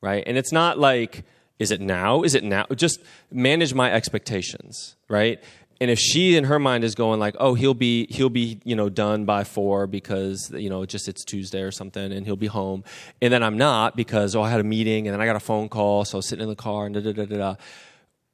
Right? 0.00 0.22
And 0.26 0.38
it's 0.38 0.52
not 0.52 0.78
like, 0.78 1.24
is 1.60 1.70
it 1.70 1.80
now? 1.80 2.22
Is 2.22 2.34
it 2.34 2.42
now? 2.42 2.66
Just 2.74 3.00
manage 3.30 3.74
my 3.74 3.92
expectations, 3.92 4.96
right? 5.08 5.40
And 5.78 5.90
if 5.90 5.98
she 5.98 6.36
in 6.36 6.44
her 6.44 6.58
mind 6.58 6.84
is 6.84 6.94
going 6.94 7.20
like, 7.20 7.36
oh, 7.38 7.54
he'll 7.54 7.74
be 7.74 8.06
he'll 8.10 8.30
be 8.30 8.60
you 8.64 8.74
know 8.74 8.88
done 8.88 9.26
by 9.26 9.44
four 9.44 9.86
because 9.86 10.50
you 10.54 10.70
know 10.70 10.84
just 10.86 11.06
it's 11.06 11.24
Tuesday 11.24 11.60
or 11.60 11.70
something, 11.70 12.12
and 12.12 12.26
he'll 12.26 12.36
be 12.36 12.48
home, 12.48 12.82
and 13.22 13.32
then 13.32 13.42
I'm 13.42 13.58
not 13.58 13.94
because 13.94 14.34
oh 14.34 14.42
I 14.42 14.50
had 14.50 14.60
a 14.60 14.64
meeting 14.64 15.06
and 15.06 15.14
then 15.14 15.20
I 15.20 15.26
got 15.26 15.36
a 15.36 15.40
phone 15.40 15.68
call, 15.68 16.04
so 16.04 16.20
sitting 16.20 16.42
in 16.42 16.48
the 16.48 16.56
car 16.56 16.86
and 16.86 16.94
da 16.94 17.00
da 17.00 17.12
da 17.12 17.24
da. 17.24 17.54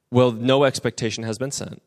Well, 0.09 0.31
no 0.31 0.63
expectation 0.63 1.23
has 1.25 1.37
been 1.37 1.51
sent. 1.51 1.81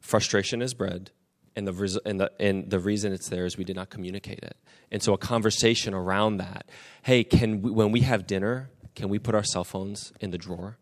Frustration 0.00 0.60
is 0.60 0.74
bred, 0.74 1.10
and 1.56 1.66
the, 1.66 2.00
and, 2.04 2.20
the, 2.20 2.30
and 2.38 2.70
the 2.70 2.78
reason 2.78 3.12
it's 3.12 3.28
there 3.30 3.46
is 3.46 3.56
we 3.56 3.64
did 3.64 3.74
not 3.74 3.88
communicate 3.88 4.40
it. 4.40 4.56
And 4.92 5.02
so 5.02 5.14
a 5.14 5.18
conversation 5.18 5.94
around 5.94 6.36
that. 6.36 6.68
Hey, 7.02 7.24
can 7.24 7.62
we, 7.62 7.70
when 7.70 7.90
we 7.90 8.02
have 8.02 8.26
dinner, 8.26 8.70
can 8.96 9.08
we 9.08 9.18
put 9.20 9.34
our 9.34 9.44
cell 9.44 9.62
phones 9.62 10.12
in 10.20 10.30
the 10.30 10.38
drawer? 10.38 10.78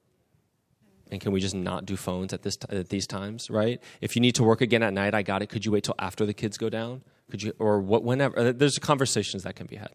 And 1.11 1.21
can 1.21 1.33
we 1.33 1.41
just 1.41 1.55
not 1.55 1.85
do 1.85 1.97
phones 1.97 2.33
at 2.33 2.43
this 2.43 2.57
t- 2.57 2.75
at 2.75 2.89
these 2.89 3.07
times, 3.07 3.51
right? 3.51 3.83
If 4.01 4.17
you 4.17 4.23
need 4.23 4.37
to 4.37 4.43
work 4.43 4.63
again 4.63 4.83
at 4.83 4.95
night, 4.95 5.15
I 5.15 5.23
got 5.23 5.43
it. 5.43 5.49
Could 5.49 5.67
you 5.67 5.73
wait 5.73 5.85
till 5.85 5.95
after 5.99 6.25
the 6.25 6.33
kids 6.33 6.57
go 6.57 6.71
down? 6.71 7.03
Could 7.31 7.43
you 7.43 7.53
or 7.59 7.81
what? 7.81 8.03
Whenever 8.03 8.39
uh, 8.39 8.53
there's 8.53 8.79
conversations 8.79 9.43
that 9.43 9.55
can 9.55 9.67
be 9.67 9.77
had. 9.77 9.91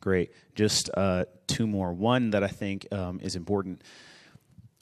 Great. 0.00 0.32
Just 0.54 0.88
uh, 0.94 1.26
two 1.46 1.66
more. 1.66 1.92
One 1.92 2.30
that 2.30 2.42
I 2.42 2.48
think 2.48 2.86
um, 2.90 3.20
is 3.22 3.36
important. 3.36 3.82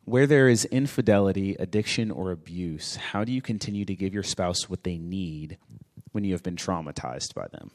Where 0.04 0.26
there 0.26 0.48
is 0.48 0.64
infidelity, 0.66 1.56
addiction, 1.58 2.10
or 2.10 2.30
abuse, 2.30 2.96
how 2.96 3.24
do 3.24 3.32
you 3.32 3.42
continue 3.42 3.84
to 3.84 3.94
give 3.94 4.14
your 4.14 4.22
spouse 4.22 4.68
what 4.70 4.84
they 4.84 4.96
need 4.96 5.58
when 6.12 6.24
you 6.24 6.32
have 6.32 6.42
been 6.42 6.56
traumatized 6.56 7.34
by 7.34 7.48
them? 7.48 7.72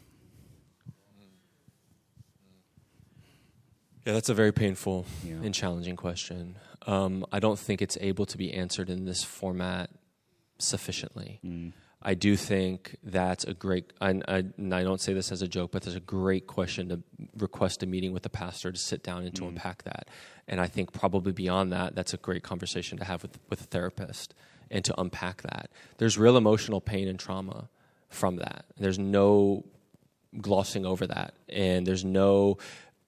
Yeah, 4.06 4.14
that's 4.14 4.30
a 4.30 4.34
very 4.34 4.52
painful 4.52 5.06
Yeah. 5.26 5.36
and 5.44 5.54
challenging 5.54 5.96
question. 5.96 6.58
Um, 6.86 7.26
I 7.32 7.40
don't 7.40 7.58
think 7.58 7.82
it's 7.82 7.98
able 8.02 8.26
to 8.26 8.38
be 8.38 8.54
answered 8.54 8.90
in 8.90 9.06
this 9.06 9.24
format 9.24 9.90
sufficiently. 10.60 11.40
I 12.06 12.16
do 12.16 12.36
think 12.36 12.98
that's 13.02 13.46
a 13.46 13.54
great, 13.54 13.94
I, 14.02 14.10
I, 14.28 14.44
and 14.58 14.76
I 14.76 14.84
don't 14.84 15.00
say 15.00 15.14
this 15.14 15.32
as 15.32 15.42
a 15.42 15.48
joke, 15.48 15.72
but 15.72 15.84
there's 15.84 15.96
a 15.96 16.02
great 16.02 16.48
question 16.48 16.90
to 16.90 17.02
request 17.38 17.82
a 17.82 17.86
meeting 17.86 18.12
with 18.12 18.24
the 18.24 18.30
pastor 18.30 18.74
to 18.74 18.78
sit 18.78 19.04
down 19.04 19.24
and 19.24 19.34
to 19.36 19.48
unpack 19.48 19.84
that. 19.84 20.10
And 20.48 20.60
I 20.60 20.68
think 20.68 20.92
probably 20.92 21.32
beyond 21.32 21.72
that, 21.72 21.96
that's 21.96 22.14
a 22.14 22.18
great 22.18 22.44
conversation 22.44 22.98
to 22.98 23.06
have 23.06 23.22
with, 23.24 23.40
with 23.50 23.62
a 23.62 23.66
therapist 23.66 24.34
and 24.70 24.84
to 24.84 25.00
unpack 25.00 25.44
that. 25.44 25.70
There's 25.98 26.18
real 26.18 26.36
emotional 26.36 26.82
pain 26.82 27.08
and 27.08 27.18
trauma 27.18 27.70
from 28.10 28.36
that. 28.36 28.66
There's 28.78 29.00
no 29.00 29.64
glossing 30.42 30.86
over 30.86 31.08
that. 31.08 31.36
And 31.48 31.88
there's 31.88 32.04
no, 32.04 32.58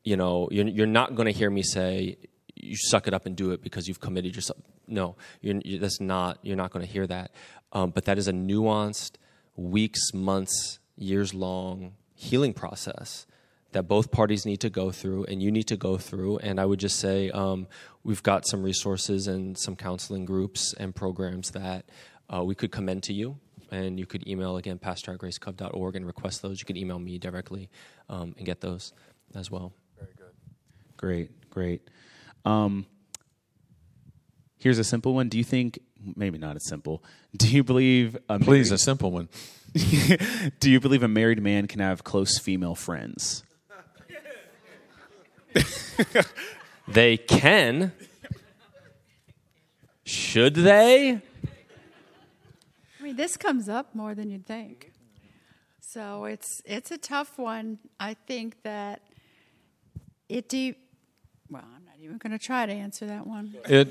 you 0.05 0.15
know, 0.15 0.47
you're, 0.51 0.67
you're 0.67 0.87
not 0.87 1.15
going 1.15 1.25
to 1.25 1.37
hear 1.37 1.49
me 1.49 1.63
say, 1.63 2.17
you 2.55 2.77
suck 2.77 3.07
it 3.07 3.13
up 3.13 3.25
and 3.25 3.35
do 3.35 3.51
it 3.51 3.61
because 3.61 3.87
you've 3.87 3.99
committed 3.99 4.35
yourself. 4.35 4.59
No, 4.87 5.17
you're, 5.41 5.59
you, 5.65 5.79
that's 5.79 5.99
not, 5.99 6.39
you're 6.43 6.55
not 6.55 6.71
going 6.71 6.85
to 6.85 6.91
hear 6.91 7.05
that. 7.07 7.31
Um, 7.73 7.89
but 7.89 8.05
that 8.05 8.17
is 8.17 8.27
a 8.27 8.31
nuanced, 8.31 9.15
weeks, 9.57 10.13
months, 10.13 10.79
years 10.95 11.33
long 11.33 11.93
healing 12.13 12.53
process 12.53 13.25
that 13.73 13.83
both 13.83 14.09
parties 14.09 14.45
need 14.45 14.61
to 14.61 14.69
go 14.69 14.89
through 14.89 15.25
and 15.25 15.43
you 15.43 15.51
need 15.51 15.67
to 15.67 15.75
go 15.75 15.97
through. 15.97 16.37
And 16.37 16.61
I 16.61 16.65
would 16.65 16.79
just 16.79 16.97
say 16.97 17.29
um, 17.31 17.67
we've 18.03 18.23
got 18.23 18.47
some 18.47 18.63
resources 18.63 19.27
and 19.27 19.57
some 19.57 19.75
counseling 19.75 20.23
groups 20.23 20.73
and 20.77 20.95
programs 20.95 21.51
that 21.51 21.83
uh, 22.33 22.43
we 22.43 22.55
could 22.55 22.71
commend 22.71 23.03
to 23.03 23.13
you. 23.13 23.37
And 23.71 23.99
you 23.99 24.05
could 24.05 24.25
email 24.27 24.55
again, 24.55 24.77
pastor 24.77 25.11
and 25.11 26.05
request 26.05 26.41
those. 26.41 26.61
You 26.61 26.65
could 26.65 26.77
email 26.77 26.99
me 26.99 27.17
directly 27.17 27.69
um, 28.07 28.33
and 28.37 28.45
get 28.45 28.61
those 28.61 28.93
as 29.33 29.51
well. 29.51 29.73
Great, 31.05 31.51
great. 31.51 31.87
Um, 32.45 32.87
here's 34.57 34.79
a 34.79 34.83
simple 34.83 35.13
one. 35.13 35.29
Do 35.29 35.37
you 35.37 35.43
think, 35.43 35.77
maybe 36.15 36.39
not 36.39 36.55
as 36.55 36.65
simple, 36.65 37.03
do 37.37 37.47
you 37.47 37.63
believe 37.63 38.17
a 38.27 38.39
Please, 38.39 38.71
a 38.71 38.77
simple 38.79 39.11
one. 39.11 39.29
do 40.59 40.71
you 40.71 40.79
believe 40.79 41.03
a 41.03 41.07
married 41.07 41.43
man 41.43 41.67
can 41.67 41.79
have 41.79 42.03
close 42.03 42.39
female 42.39 42.73
friends? 42.73 43.43
They 46.87 47.17
can. 47.17 47.91
Should 50.05 50.55
they? 50.55 51.21
I 52.99 53.03
mean, 53.03 53.15
this 53.15 53.37
comes 53.37 53.69
up 53.69 53.93
more 53.93 54.15
than 54.15 54.31
you'd 54.31 54.47
think. 54.47 54.91
So 55.81 56.25
it's 56.25 56.63
it's 56.65 56.89
a 56.89 56.97
tough 56.97 57.37
one. 57.37 57.77
I 57.99 58.15
think 58.15 58.63
that 58.63 59.03
it 60.29 60.49
deep. 60.49 60.84
Well, 61.55 61.63
I'm 61.73 61.85
not 61.85 61.95
even 62.01 62.17
going 62.17 62.37
to 62.37 62.45
try 62.45 62.65
to 62.65 62.73
answer 62.73 63.05
that 63.05 63.25
one. 63.25 63.55
It, 63.63 63.87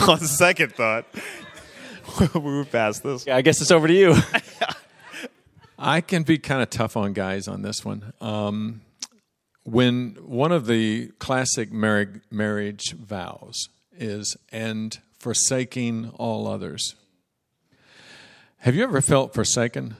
On 0.08 0.18
second 0.18 0.72
thought, 0.72 1.04
we'll 2.32 2.42
move 2.42 2.72
past 2.72 3.02
this. 3.02 3.26
Yeah, 3.26 3.36
I 3.36 3.42
guess 3.42 3.60
it's 3.60 3.70
over 3.70 3.86
to 3.88 3.92
you. 3.92 4.16
I 5.78 6.00
can 6.00 6.22
be 6.22 6.38
kind 6.38 6.62
of 6.62 6.70
tough 6.70 6.96
on 6.96 7.12
guys 7.12 7.46
on 7.46 7.60
this 7.60 7.84
one. 7.84 8.14
Um, 8.22 8.80
when 9.64 10.16
one 10.22 10.50
of 10.50 10.64
the 10.64 11.08
classic 11.18 11.70
marri- 11.70 12.22
marriage 12.30 12.94
vows 12.94 13.68
is 13.98 14.34
and 14.50 14.98
forsaking 15.18 16.08
all 16.14 16.48
others. 16.48 16.94
Have 18.60 18.74
you 18.74 18.82
ever 18.82 19.02
felt 19.02 19.34
forsaken? 19.34 19.96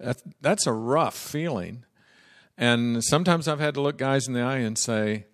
That, 0.00 0.22
that's 0.40 0.66
a 0.66 0.72
rough 0.72 1.14
feeling. 1.14 1.84
And 2.58 3.04
sometimes 3.04 3.46
I've 3.46 3.60
had 3.60 3.74
to 3.74 3.80
look 3.80 3.96
guys 3.96 4.26
in 4.26 4.34
the 4.34 4.42
eye 4.42 4.58
and 4.58 4.76
say, 4.76 5.26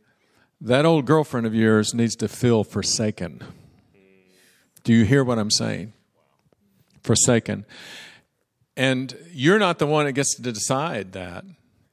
that 0.61 0.85
old 0.85 1.07
girlfriend 1.07 1.47
of 1.47 1.55
yours 1.55 1.95
needs 1.95 2.15
to 2.17 2.29
feel 2.29 2.65
forsaken. 2.65 3.43
Do 4.85 4.93
you 4.93 5.05
hear 5.05 5.25
what 5.25 5.39
I'm 5.39 5.51
saying? 5.51 5.95
Forsaken. 7.03 7.65
And 8.77 9.17
you're 9.33 9.59
not 9.59 9.79
the 9.79 9.87
one 9.87 10.05
that 10.05 10.13
gets 10.13 10.37
to 10.37 10.43
decide 10.43 11.13
that. 11.13 11.45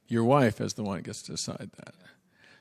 Your 0.06 0.24
wife 0.24 0.60
is 0.60 0.74
the 0.74 0.82
one 0.82 0.96
that 0.96 1.04
gets 1.04 1.22
to 1.22 1.32
decide 1.32 1.70
that. 1.76 1.94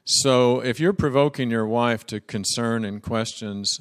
So 0.06 0.62
if 0.62 0.80
you're 0.80 0.94
provoking 0.94 1.52
your 1.52 1.68
wife 1.68 2.06
to 2.08 2.22
concern 2.22 2.86
and 2.86 3.02
questions, 3.02 3.80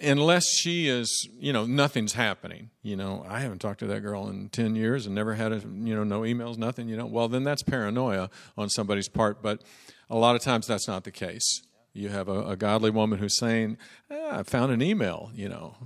unless 0.00 0.46
she 0.48 0.88
is, 0.88 1.28
you 1.38 1.52
know, 1.52 1.66
nothing's 1.66 2.14
happening. 2.14 2.70
You 2.82 2.96
know, 2.96 3.24
I 3.28 3.40
haven't 3.40 3.60
talked 3.60 3.80
to 3.80 3.86
that 3.86 4.00
girl 4.00 4.28
in 4.28 4.48
10 4.48 4.74
years 4.74 5.06
and 5.06 5.14
never 5.14 5.34
had, 5.34 5.52
a, 5.52 5.58
you 5.58 5.94
know, 5.94 6.04
no 6.04 6.22
emails, 6.22 6.58
nothing, 6.58 6.88
you 6.88 6.96
know. 6.96 7.06
Well, 7.06 7.28
then 7.28 7.44
that's 7.44 7.62
paranoia 7.62 8.30
on 8.56 8.68
somebody's 8.68 9.08
part. 9.08 9.42
But 9.42 9.62
a 10.10 10.16
lot 10.16 10.36
of 10.36 10.42
times 10.42 10.66
that's 10.66 10.88
not 10.88 11.04
the 11.04 11.12
case. 11.12 11.62
You 11.92 12.08
have 12.08 12.28
a, 12.28 12.48
a 12.50 12.56
godly 12.56 12.90
woman 12.90 13.18
who's 13.18 13.38
saying, 13.38 13.78
ah, 14.10 14.40
I 14.40 14.42
found 14.42 14.72
an 14.72 14.82
email, 14.82 15.30
you 15.34 15.48
know, 15.48 15.76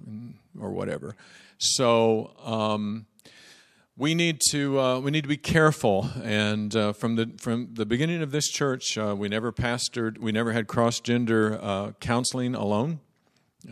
or 0.59 0.71
whatever. 0.71 1.15
So, 1.59 2.33
um, 2.43 3.07
we 3.99 4.15
need 4.15 4.41
to 4.51 4.79
uh, 4.79 5.01
we 5.01 5.11
need 5.11 5.23
to 5.23 5.29
be 5.29 5.37
careful. 5.37 6.09
And 6.23 6.75
uh, 6.75 6.93
from 6.93 7.17
the 7.17 7.33
from 7.37 7.75
the 7.75 7.85
beginning 7.85 8.23
of 8.23 8.31
this 8.31 8.49
church, 8.49 8.97
uh, 8.97 9.15
we 9.19 9.29
never 9.29 9.53
pastored, 9.53 10.19
we 10.19 10.31
never 10.31 10.53
had 10.53 10.69
cross 10.69 11.01
gender 11.01 11.59
uh, 11.61 11.93
counseling 12.01 12.55
alone. 12.55 13.01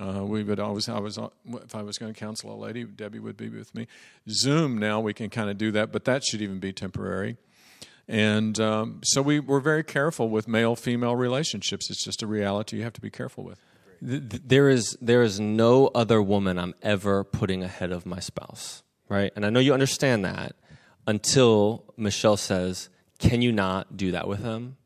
Uh, 0.00 0.24
we 0.24 0.42
would 0.42 0.58
always, 0.58 0.88
I 0.88 0.98
was, 0.98 1.16
if 1.46 1.74
I 1.74 1.82
was 1.82 1.96
going 1.96 2.12
to 2.12 2.18
counsel 2.18 2.52
a 2.52 2.58
lady, 2.58 2.84
Debbie 2.84 3.20
would 3.20 3.36
be 3.36 3.48
with 3.48 3.74
me. 3.74 3.86
Zoom 4.28 4.78
now 4.78 5.00
we 5.00 5.14
can 5.14 5.30
kind 5.30 5.48
of 5.48 5.58
do 5.58 5.70
that, 5.72 5.92
but 5.92 6.04
that 6.04 6.24
should 6.24 6.42
even 6.42 6.58
be 6.58 6.72
temporary. 6.72 7.36
And 8.08 8.58
um, 8.60 9.00
so 9.02 9.20
we 9.20 9.40
we're 9.40 9.60
very 9.60 9.82
careful 9.82 10.28
with 10.28 10.46
male 10.46 10.76
female 10.76 11.16
relationships. 11.16 11.90
It's 11.90 12.04
just 12.04 12.22
a 12.22 12.26
reality 12.26 12.76
you 12.76 12.82
have 12.84 12.92
to 12.94 13.00
be 13.00 13.10
careful 13.10 13.42
with. 13.42 13.58
Th- 14.06 14.28
th- 14.28 14.42
there 14.46 14.68
is 14.68 14.96
there 15.00 15.22
is 15.22 15.40
no 15.40 15.88
other 15.88 16.22
woman 16.22 16.58
I'm 16.58 16.74
ever 16.82 17.24
putting 17.24 17.64
ahead 17.64 17.90
of 17.90 18.06
my 18.06 18.20
spouse, 18.20 18.84
right? 19.08 19.32
And 19.34 19.44
I 19.44 19.50
know 19.50 19.58
you 19.58 19.74
understand 19.74 20.24
that 20.24 20.54
until 21.06 21.84
Michelle 21.96 22.36
says, 22.36 22.90
"Can 23.18 23.42
you 23.42 23.50
not 23.50 23.96
do 23.96 24.12
that 24.12 24.28
with 24.28 24.40
him?" 24.40 24.76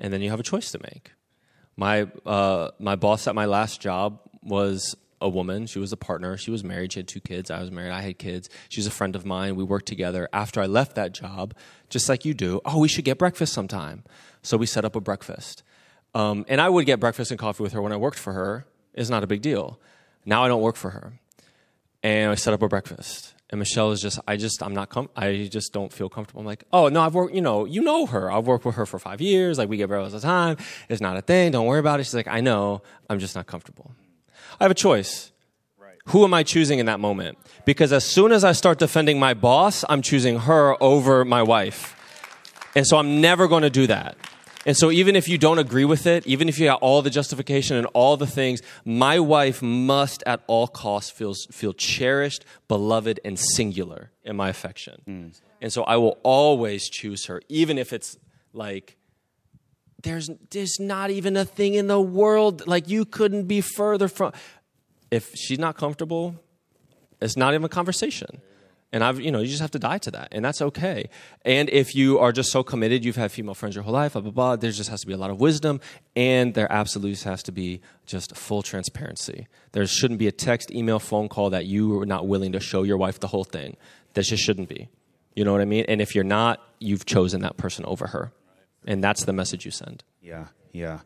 And 0.00 0.12
then 0.12 0.20
you 0.20 0.30
have 0.30 0.40
a 0.40 0.44
choice 0.44 0.72
to 0.72 0.80
make. 0.80 1.12
My 1.76 2.08
uh, 2.26 2.70
my 2.78 2.96
boss 2.96 3.26
at 3.26 3.34
my 3.34 3.46
last 3.46 3.80
job 3.80 4.20
was 4.42 4.96
a 5.20 5.28
woman. 5.28 5.66
She 5.66 5.78
was 5.78 5.92
a 5.92 5.96
partner. 5.96 6.36
She 6.36 6.50
was 6.50 6.64
married. 6.64 6.92
She 6.92 6.98
had 6.98 7.08
two 7.08 7.20
kids. 7.20 7.50
I 7.50 7.60
was 7.60 7.70
married. 7.70 7.92
I 7.92 8.02
had 8.02 8.18
kids. 8.18 8.50
She's 8.68 8.86
a 8.86 8.90
friend 8.90 9.14
of 9.14 9.24
mine. 9.24 9.56
We 9.56 9.64
worked 9.64 9.86
together. 9.86 10.28
After 10.32 10.60
I 10.60 10.66
left 10.66 10.96
that 10.96 11.12
job, 11.12 11.54
just 11.88 12.08
like 12.08 12.24
you 12.24 12.34
do, 12.34 12.60
oh, 12.64 12.78
we 12.78 12.88
should 12.88 13.04
get 13.04 13.18
breakfast 13.18 13.52
sometime. 13.52 14.02
So 14.42 14.56
we 14.56 14.66
set 14.66 14.84
up 14.84 14.96
a 14.96 15.00
breakfast. 15.00 15.62
Um, 16.14 16.44
and 16.48 16.60
I 16.60 16.68
would 16.68 16.84
get 16.84 17.00
breakfast 17.00 17.30
and 17.30 17.38
coffee 17.38 17.62
with 17.62 17.72
her 17.72 17.80
when 17.80 17.92
I 17.92 17.96
worked 17.96 18.18
for 18.18 18.32
her. 18.32 18.66
It's 18.94 19.08
not 19.08 19.22
a 19.22 19.26
big 19.26 19.40
deal. 19.40 19.80
Now 20.26 20.44
I 20.44 20.48
don't 20.48 20.60
work 20.60 20.76
for 20.76 20.90
her. 20.90 21.14
And 22.02 22.32
I 22.32 22.34
set 22.34 22.52
up 22.52 22.62
a 22.62 22.68
breakfast. 22.68 23.34
And 23.52 23.58
Michelle 23.58 23.92
is 23.92 24.00
just, 24.00 24.18
I 24.26 24.36
just, 24.36 24.62
I'm 24.62 24.72
not, 24.72 24.88
com- 24.88 25.10
I 25.14 25.48
just 25.52 25.74
don't 25.74 25.92
feel 25.92 26.08
comfortable. 26.08 26.40
I'm 26.40 26.46
like, 26.46 26.64
oh, 26.72 26.88
no, 26.88 27.02
I've 27.02 27.14
worked, 27.14 27.34
you 27.34 27.42
know, 27.42 27.66
you 27.66 27.82
know 27.82 28.06
her. 28.06 28.32
I've 28.32 28.46
worked 28.46 28.64
with 28.64 28.76
her 28.76 28.86
for 28.86 28.98
five 28.98 29.20
years. 29.20 29.58
Like, 29.58 29.68
we 29.68 29.76
get 29.76 29.92
all 29.92 30.08
the 30.08 30.20
time. 30.20 30.56
It's 30.88 31.02
not 31.02 31.18
a 31.18 31.20
thing. 31.20 31.52
Don't 31.52 31.66
worry 31.66 31.78
about 31.78 32.00
it. 32.00 32.04
She's 32.04 32.14
like, 32.14 32.28
I 32.28 32.40
know. 32.40 32.82
I'm 33.10 33.18
just 33.18 33.36
not 33.36 33.46
comfortable. 33.46 33.94
I 34.58 34.64
have 34.64 34.70
a 34.70 34.74
choice. 34.74 35.32
Who 36.06 36.24
am 36.24 36.34
I 36.34 36.42
choosing 36.42 36.78
in 36.78 36.86
that 36.86 36.98
moment? 36.98 37.38
Because 37.64 37.92
as 37.92 38.04
soon 38.04 38.32
as 38.32 38.42
I 38.42 38.52
start 38.52 38.78
defending 38.78 39.20
my 39.20 39.34
boss, 39.34 39.84
I'm 39.88 40.02
choosing 40.02 40.38
her 40.40 40.82
over 40.82 41.24
my 41.24 41.42
wife. 41.42 41.94
And 42.74 42.86
so 42.86 42.96
I'm 42.96 43.20
never 43.20 43.48
going 43.48 43.62
to 43.62 43.70
do 43.70 43.86
that. 43.86 44.16
And 44.64 44.76
so 44.76 44.90
even 44.90 45.16
if 45.16 45.28
you 45.28 45.38
don't 45.38 45.58
agree 45.58 45.84
with 45.84 46.06
it, 46.06 46.26
even 46.26 46.48
if 46.48 46.58
you 46.58 46.66
got 46.66 46.80
all 46.80 47.02
the 47.02 47.10
justification 47.10 47.76
and 47.76 47.86
all 47.94 48.16
the 48.16 48.26
things, 48.26 48.62
my 48.84 49.18
wife 49.18 49.60
must 49.60 50.22
at 50.24 50.42
all 50.46 50.68
costs 50.68 51.10
feel, 51.10 51.34
feel 51.50 51.72
cherished, 51.72 52.44
beloved, 52.68 53.18
and 53.24 53.38
singular 53.38 54.12
in 54.24 54.36
my 54.36 54.48
affection. 54.48 55.02
Mm. 55.08 55.40
And 55.60 55.72
so 55.72 55.82
I 55.84 55.96
will 55.96 56.18
always 56.22 56.88
choose 56.88 57.26
her, 57.26 57.42
even 57.48 57.76
if 57.78 57.92
it's 57.92 58.16
like, 58.52 58.96
there's, 60.02 60.30
there's 60.50 60.78
not 60.80 61.10
even 61.10 61.36
a 61.36 61.44
thing 61.44 61.74
in 61.74 61.86
the 61.86 62.00
world, 62.00 62.66
like 62.66 62.88
you 62.88 63.04
couldn't 63.04 63.44
be 63.44 63.60
further 63.60 64.08
from. 64.08 64.32
If 65.10 65.32
she's 65.34 65.58
not 65.58 65.76
comfortable, 65.76 66.36
it's 67.20 67.36
not 67.36 67.54
even 67.54 67.64
a 67.64 67.68
conversation. 67.68 68.40
And 68.92 69.02
I've, 69.02 69.18
you 69.20 69.30
know, 69.30 69.40
you 69.40 69.46
just 69.46 69.62
have 69.62 69.70
to 69.70 69.78
die 69.78 69.96
to 69.98 70.10
that, 70.10 70.28
and 70.32 70.44
that's 70.44 70.60
okay. 70.60 71.08
And 71.46 71.70
if 71.70 71.94
you 71.94 72.18
are 72.18 72.30
just 72.30 72.52
so 72.52 72.62
committed, 72.62 73.06
you've 73.06 73.16
had 73.16 73.32
female 73.32 73.54
friends 73.54 73.74
your 73.74 73.84
whole 73.84 73.94
life, 73.94 74.12
blah 74.12 74.20
blah 74.20 74.30
blah. 74.30 74.56
There 74.56 74.70
just 74.70 74.90
has 74.90 75.00
to 75.00 75.06
be 75.06 75.14
a 75.14 75.16
lot 75.16 75.30
of 75.30 75.40
wisdom, 75.40 75.80
and 76.14 76.52
there 76.52 76.70
absolutely 76.70 77.16
has 77.30 77.42
to 77.44 77.52
be 77.52 77.80
just 78.04 78.36
full 78.36 78.62
transparency. 78.62 79.46
There 79.72 79.86
shouldn't 79.86 80.18
be 80.18 80.26
a 80.26 80.32
text, 80.32 80.70
email, 80.70 80.98
phone 80.98 81.30
call 81.30 81.48
that 81.50 81.64
you 81.64 81.98
are 82.00 82.06
not 82.06 82.28
willing 82.28 82.52
to 82.52 82.60
show 82.60 82.82
your 82.82 82.98
wife 82.98 83.18
the 83.18 83.28
whole 83.28 83.44
thing. 83.44 83.78
That 84.12 84.24
just 84.24 84.42
shouldn't 84.44 84.68
be. 84.68 84.90
You 85.34 85.46
know 85.46 85.52
what 85.52 85.62
I 85.62 85.64
mean? 85.64 85.86
And 85.88 86.02
if 86.02 86.14
you're 86.14 86.22
not, 86.22 86.60
you've 86.78 87.06
chosen 87.06 87.40
that 87.40 87.56
person 87.56 87.86
over 87.86 88.08
her, 88.08 88.30
and 88.86 89.02
that's 89.02 89.24
the 89.24 89.32
message 89.32 89.64
you 89.64 89.70
send. 89.70 90.04
Yeah, 90.20 90.48
yeah. 90.70 91.00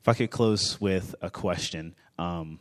If 0.00 0.08
I 0.08 0.14
could 0.14 0.30
close 0.30 0.80
with 0.80 1.14
a 1.22 1.30
question. 1.30 1.94
Um, 2.18 2.58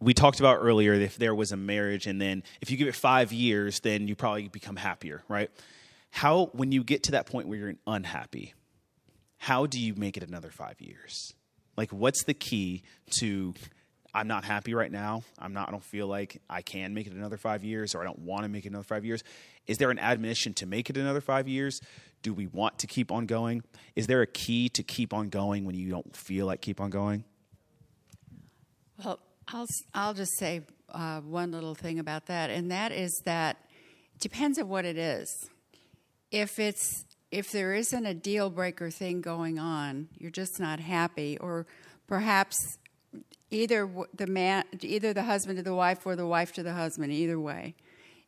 we 0.00 0.14
talked 0.14 0.40
about 0.40 0.58
earlier 0.60 0.94
if 0.94 1.16
there 1.16 1.34
was 1.34 1.52
a 1.52 1.56
marriage 1.56 2.06
and 2.06 2.20
then 2.20 2.42
if 2.60 2.70
you 2.70 2.76
give 2.76 2.88
it 2.88 2.94
five 2.94 3.32
years 3.32 3.80
then 3.80 4.08
you 4.08 4.14
probably 4.14 4.48
become 4.48 4.76
happier 4.76 5.22
right? 5.28 5.50
How 6.10 6.46
when 6.52 6.72
you 6.72 6.84
get 6.84 7.04
to 7.04 7.12
that 7.12 7.26
point 7.26 7.48
where 7.48 7.58
you're 7.58 7.74
unhappy 7.86 8.54
how 9.38 9.66
do 9.66 9.80
you 9.80 9.94
make 9.94 10.16
it 10.16 10.22
another 10.24 10.50
five 10.50 10.80
years? 10.80 11.32
Like 11.76 11.92
what's 11.92 12.24
the 12.24 12.34
key 12.34 12.82
to 13.20 13.54
i'm 14.14 14.26
not 14.26 14.42
happy 14.42 14.72
right 14.72 14.90
now 14.90 15.22
i'm 15.38 15.52
not 15.52 15.68
i 15.68 15.70
don't 15.70 15.84
feel 15.84 16.06
like 16.06 16.40
i 16.48 16.62
can 16.62 16.94
make 16.94 17.06
it 17.06 17.12
another 17.12 17.36
five 17.36 17.62
years 17.62 17.94
or 17.94 18.00
i 18.00 18.04
don't 18.04 18.18
want 18.18 18.42
to 18.42 18.48
make 18.48 18.64
it 18.64 18.68
another 18.68 18.84
five 18.84 19.04
years. 19.04 19.22
Is 19.66 19.76
there 19.76 19.90
an 19.90 19.98
admonition 19.98 20.54
to 20.54 20.66
make 20.66 20.88
it 20.88 20.96
another 20.96 21.20
five 21.20 21.46
years? 21.46 21.80
Do 22.22 22.32
we 22.32 22.46
want 22.46 22.78
to 22.78 22.86
keep 22.86 23.12
on 23.12 23.26
going? 23.26 23.62
Is 23.94 24.06
there 24.06 24.22
a 24.22 24.26
key 24.26 24.70
to 24.70 24.82
keep 24.82 25.12
on 25.12 25.28
going 25.28 25.66
when 25.66 25.74
you 25.74 25.90
don't 25.90 26.16
feel 26.16 26.46
like 26.46 26.62
keep 26.62 26.80
on 26.80 26.88
going? 26.88 27.24
Well 29.04 29.20
I'll, 29.50 29.66
I'll 29.94 30.14
just 30.14 30.36
say 30.36 30.62
uh, 30.92 31.20
one 31.20 31.52
little 31.52 31.74
thing 31.74 31.98
about 31.98 32.26
that, 32.26 32.50
and 32.50 32.70
that 32.70 32.92
is 32.92 33.22
that 33.24 33.56
it 34.14 34.20
depends 34.20 34.58
on 34.58 34.68
what 34.68 34.84
it 34.84 34.98
is. 34.98 35.48
If 36.30 36.58
it's 36.58 37.06
if 37.30 37.50
there 37.50 37.74
isn't 37.74 38.06
a 38.06 38.14
deal 38.14 38.50
breaker 38.50 38.90
thing 38.90 39.20
going 39.20 39.58
on, 39.58 40.08
you're 40.18 40.30
just 40.30 40.60
not 40.60 40.80
happy, 40.80 41.38
or 41.38 41.66
perhaps 42.06 42.78
either 43.50 43.88
the 44.14 44.26
man, 44.26 44.64
either 44.82 45.14
the 45.14 45.22
husband 45.22 45.56
to 45.56 45.62
the 45.62 45.74
wife, 45.74 46.04
or 46.04 46.14
the 46.14 46.26
wife 46.26 46.52
to 46.52 46.62
the 46.62 46.74
husband. 46.74 47.12
Either 47.12 47.40
way, 47.40 47.74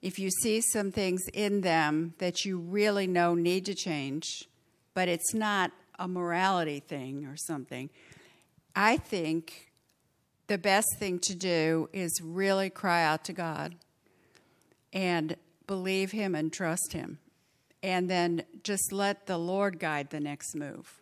if 0.00 0.18
you 0.18 0.30
see 0.30 0.62
some 0.62 0.90
things 0.90 1.22
in 1.34 1.60
them 1.60 2.14
that 2.18 2.46
you 2.46 2.58
really 2.58 3.06
know 3.06 3.34
need 3.34 3.66
to 3.66 3.74
change, 3.74 4.48
but 4.94 5.06
it's 5.06 5.34
not 5.34 5.70
a 5.98 6.08
morality 6.08 6.80
thing 6.80 7.26
or 7.26 7.36
something, 7.36 7.90
I 8.74 8.96
think 8.96 9.69
the 10.50 10.58
best 10.58 10.96
thing 10.98 11.20
to 11.20 11.32
do 11.32 11.88
is 11.92 12.20
really 12.20 12.68
cry 12.68 13.04
out 13.04 13.22
to 13.22 13.32
God 13.32 13.76
and 14.92 15.36
believe 15.68 16.10
Him 16.10 16.34
and 16.34 16.52
trust 16.52 16.92
Him. 16.92 17.20
And 17.84 18.10
then 18.10 18.42
just 18.64 18.90
let 18.90 19.28
the 19.28 19.38
Lord 19.38 19.78
guide 19.78 20.10
the 20.10 20.18
next 20.18 20.56
move. 20.56 20.98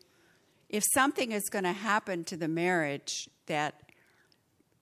If 0.68 0.84
something 0.92 1.32
is 1.32 1.48
going 1.48 1.64
to 1.64 1.72
happen 1.72 2.24
to 2.24 2.36
the 2.36 2.46
marriage 2.46 3.30
that 3.46 3.80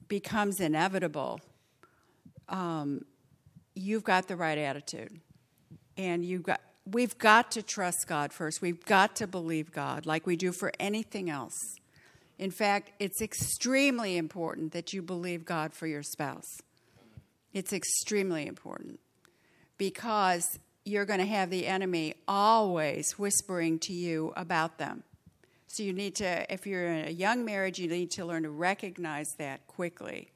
becomes 0.09 0.59
inevitable, 0.59 1.39
um, 2.49 3.05
you've 3.77 4.03
got 4.03 4.27
the 4.27 4.35
right 4.35 4.59
attitude. 4.59 5.21
And 5.97 6.25
you've 6.25 6.43
got, 6.43 6.61
we've 6.85 7.17
got 7.19 7.53
to 7.53 7.63
trust 7.63 8.09
God 8.09 8.33
first. 8.33 8.61
We've 8.61 8.85
got 8.85 9.15
to 9.17 9.29
believe 9.29 9.71
God 9.71 10.07
like 10.07 10.27
we 10.27 10.35
do 10.35 10.51
for 10.51 10.73
anything 10.81 11.31
else. 11.31 11.77
In 12.39 12.51
fact, 12.51 12.93
it's 12.99 13.23
extremely 13.23 14.17
important 14.17 14.73
that 14.73 14.93
you 14.93 15.03
believe 15.03 15.45
God 15.45 15.73
for 15.73 15.87
your 15.87 16.03
spouse. 16.03 16.61
It's 17.53 17.73
extremely 17.73 18.47
important 18.47 19.01
because 19.79 20.59
you're 20.85 21.07
going 21.07 21.21
to 21.21 21.27
have 21.27 21.51
the 21.51 21.67
enemy 21.67 22.15
always 22.29 23.19
whispering 23.19 23.79
to 23.81 23.93
you 23.93 24.33
about 24.37 24.79
them. 24.79 25.03
So 25.67 25.83
you 25.83 25.93
need 25.93 26.15
to, 26.17 26.51
if 26.53 26.67
you're 26.67 26.87
in 26.87 27.09
a 27.09 27.11
young 27.11 27.45
marriage, 27.45 27.79
you 27.79 27.89
need 27.89 28.11
to 28.13 28.25
learn 28.25 28.45
to 28.45 28.51
recognize 28.51 29.27
that 29.39 29.67
quickly, 29.67 30.31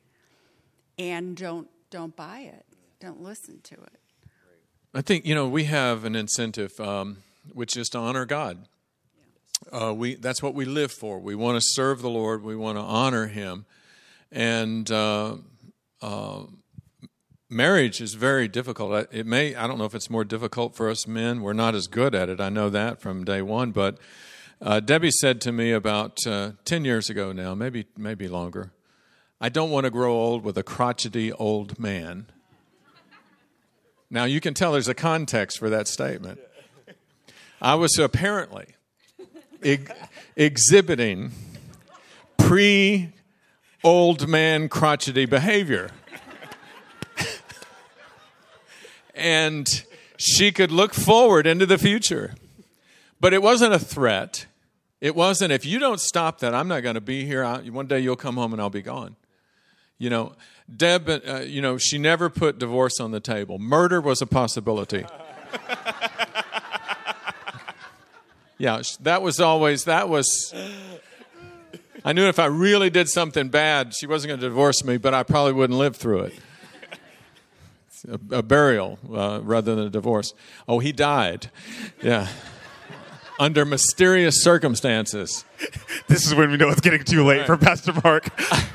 and 0.99 1.37
don't 1.37 1.69
don't 1.91 2.15
buy 2.15 2.41
it. 2.41 2.67
Don't 3.01 3.23
listen 3.23 3.61
to 3.63 3.75
it. 3.75 4.01
I 4.93 5.01
think 5.01 5.25
you 5.25 5.35
know 5.35 5.49
we 5.49 5.65
have 5.65 6.05
an 6.05 6.15
incentive, 6.15 6.79
um, 6.81 7.19
which 7.53 7.77
is 7.77 7.89
to 7.91 7.99
honor 7.99 8.27
God. 8.27 8.67
Uh, 9.73 9.95
we 9.95 10.15
that's 10.17 10.43
what 10.43 10.55
we 10.55 10.65
live 10.65 10.91
for. 10.91 11.19
We 11.19 11.35
want 11.35 11.57
to 11.61 11.67
serve 11.73 12.03
the 12.03 12.11
Lord. 12.11 12.43
We 12.43 12.57
want 12.57 12.77
to 12.79 12.83
honor 12.83 13.29
Him, 13.29 13.67
and 14.33 14.91
uh, 14.91 15.37
uh, 16.03 16.43
marriage 17.49 18.01
is 18.01 18.15
very 18.15 18.49
difficult. 18.49 19.09
It 19.13 19.27
may 19.27 19.55
I 19.55 19.67
don't 19.67 19.79
know 19.79 19.85
if 19.85 19.95
it's 19.95 20.11
more 20.11 20.25
difficult 20.25 20.75
for 20.75 20.91
us 20.91 21.07
men. 21.07 21.43
We're 21.43 21.53
not 21.53 21.75
as 21.75 21.87
good 21.87 22.15
at 22.15 22.29
it. 22.29 22.41
I 22.41 22.49
know 22.49 22.69
that 22.71 23.01
from 23.01 23.25
day 23.25 23.43
one. 23.43 23.71
But 23.71 23.99
uh, 24.61 24.81
Debbie 24.81 25.11
said 25.11 25.41
to 25.43 25.53
me 25.53 25.73
about 25.73 26.27
uh, 26.27 26.53
ten 26.65 26.85
years 26.85 27.09
ago 27.09 27.33
now, 27.33 27.55
maybe 27.55 27.87
maybe 27.97 28.27
longer. 28.29 28.73
I 29.41 29.49
don't 29.49 29.71
want 29.71 29.85
to 29.85 29.91
grow 29.91 30.13
old 30.13 30.45
with 30.45 30.59
a 30.59 30.63
crotchety 30.63 31.33
old 31.33 31.79
man. 31.79 32.27
Now 34.11 34.25
you 34.25 34.41
can 34.41 34.55
tell 34.55 34.73
there's 34.73 34.89
a 34.89 34.95
context 34.95 35.59
for 35.59 35.71
that 35.71 35.87
statement. 35.87 36.41
I 37.63 37.75
was 37.77 37.99
apparently 37.99 38.75
ex- 39.63 39.93
exhibiting 40.37 41.33
pre 42.39 43.13
old 43.83 44.29
man 44.29 44.69
crotchety 44.69 45.27
behavior. 45.27 45.91
and 49.15 49.85
she 50.17 50.53
could 50.53 50.71
look 50.71 50.95
forward 50.95 51.47
into 51.47 51.67
the 51.67 51.79
future. 51.79 52.35
But 53.21 53.35
it 53.35 53.43
wasn't 53.43 53.75
a 53.75 53.79
threat. 53.79 54.47
It 55.01 55.15
wasn't, 55.15 55.53
if 55.53 55.65
you 55.65 55.79
don't 55.79 56.01
stop 56.01 56.41
that, 56.41 56.55
I'm 56.55 56.69
not 56.69 56.83
going 56.83 56.95
to 56.95 57.01
be 57.01 57.25
here. 57.25 57.45
I, 57.45 57.61
one 57.61 57.87
day 57.87 58.01
you'll 58.01 58.17
come 58.17 58.37
home 58.37 58.53
and 58.53 58.61
I'll 58.61 58.71
be 58.71 58.83
gone. 58.83 59.17
You 59.99 60.11
know, 60.11 60.33
Deb, 60.75 61.09
uh, 61.09 61.41
you 61.47 61.61
know, 61.61 61.79
she 61.79 61.99
never 61.99 62.31
put 62.31 62.59
divorce 62.59 63.01
on 63.01 63.11
the 63.11 63.21
table. 63.21 63.59
Murder 63.59 64.01
was 64.01 64.23
a 64.23 64.27
possibility. 64.27 65.05
Yeah, 68.61 68.83
that 69.01 69.23
was 69.23 69.41
always, 69.41 69.85
that 69.85 70.11
was. 70.11 70.55
I 72.05 72.13
knew 72.13 72.29
if 72.29 72.39
I 72.39 72.45
really 72.45 72.91
did 72.91 73.09
something 73.09 73.49
bad, 73.49 73.95
she 73.95 74.07
wasn't 74.07 74.29
going 74.29 74.41
to 74.41 74.49
divorce 74.49 74.85
me, 74.85 74.99
but 74.99 75.15
I 75.15 75.23
probably 75.23 75.55
wouldn't 75.55 75.79
live 75.79 75.97
through 75.97 76.25
it. 76.25 76.35
A, 78.07 78.37
a, 78.37 78.43
burial 78.43 78.99
uh, 79.11 79.41
rather 79.43 79.75
than 79.75 79.87
a 79.87 79.91
divorce. 79.91 80.35
Oh, 80.69 80.79
he 80.79 80.93
died. 80.93 81.51
Yeah. 82.03 82.29
Under 83.39 83.65
mysterious 83.65 84.43
circumstances. 84.43 85.47
This 86.07 86.27
is 86.27 86.35
when 86.35 86.51
we 86.51 86.59
know 86.59 86.69
it's 86.69 86.83
getting 86.83 87.05
too 87.05 87.25
late 87.25 87.39
right. 87.39 87.47
for 87.47 87.57
Pastor 87.57 87.95
Mark. 88.05 88.29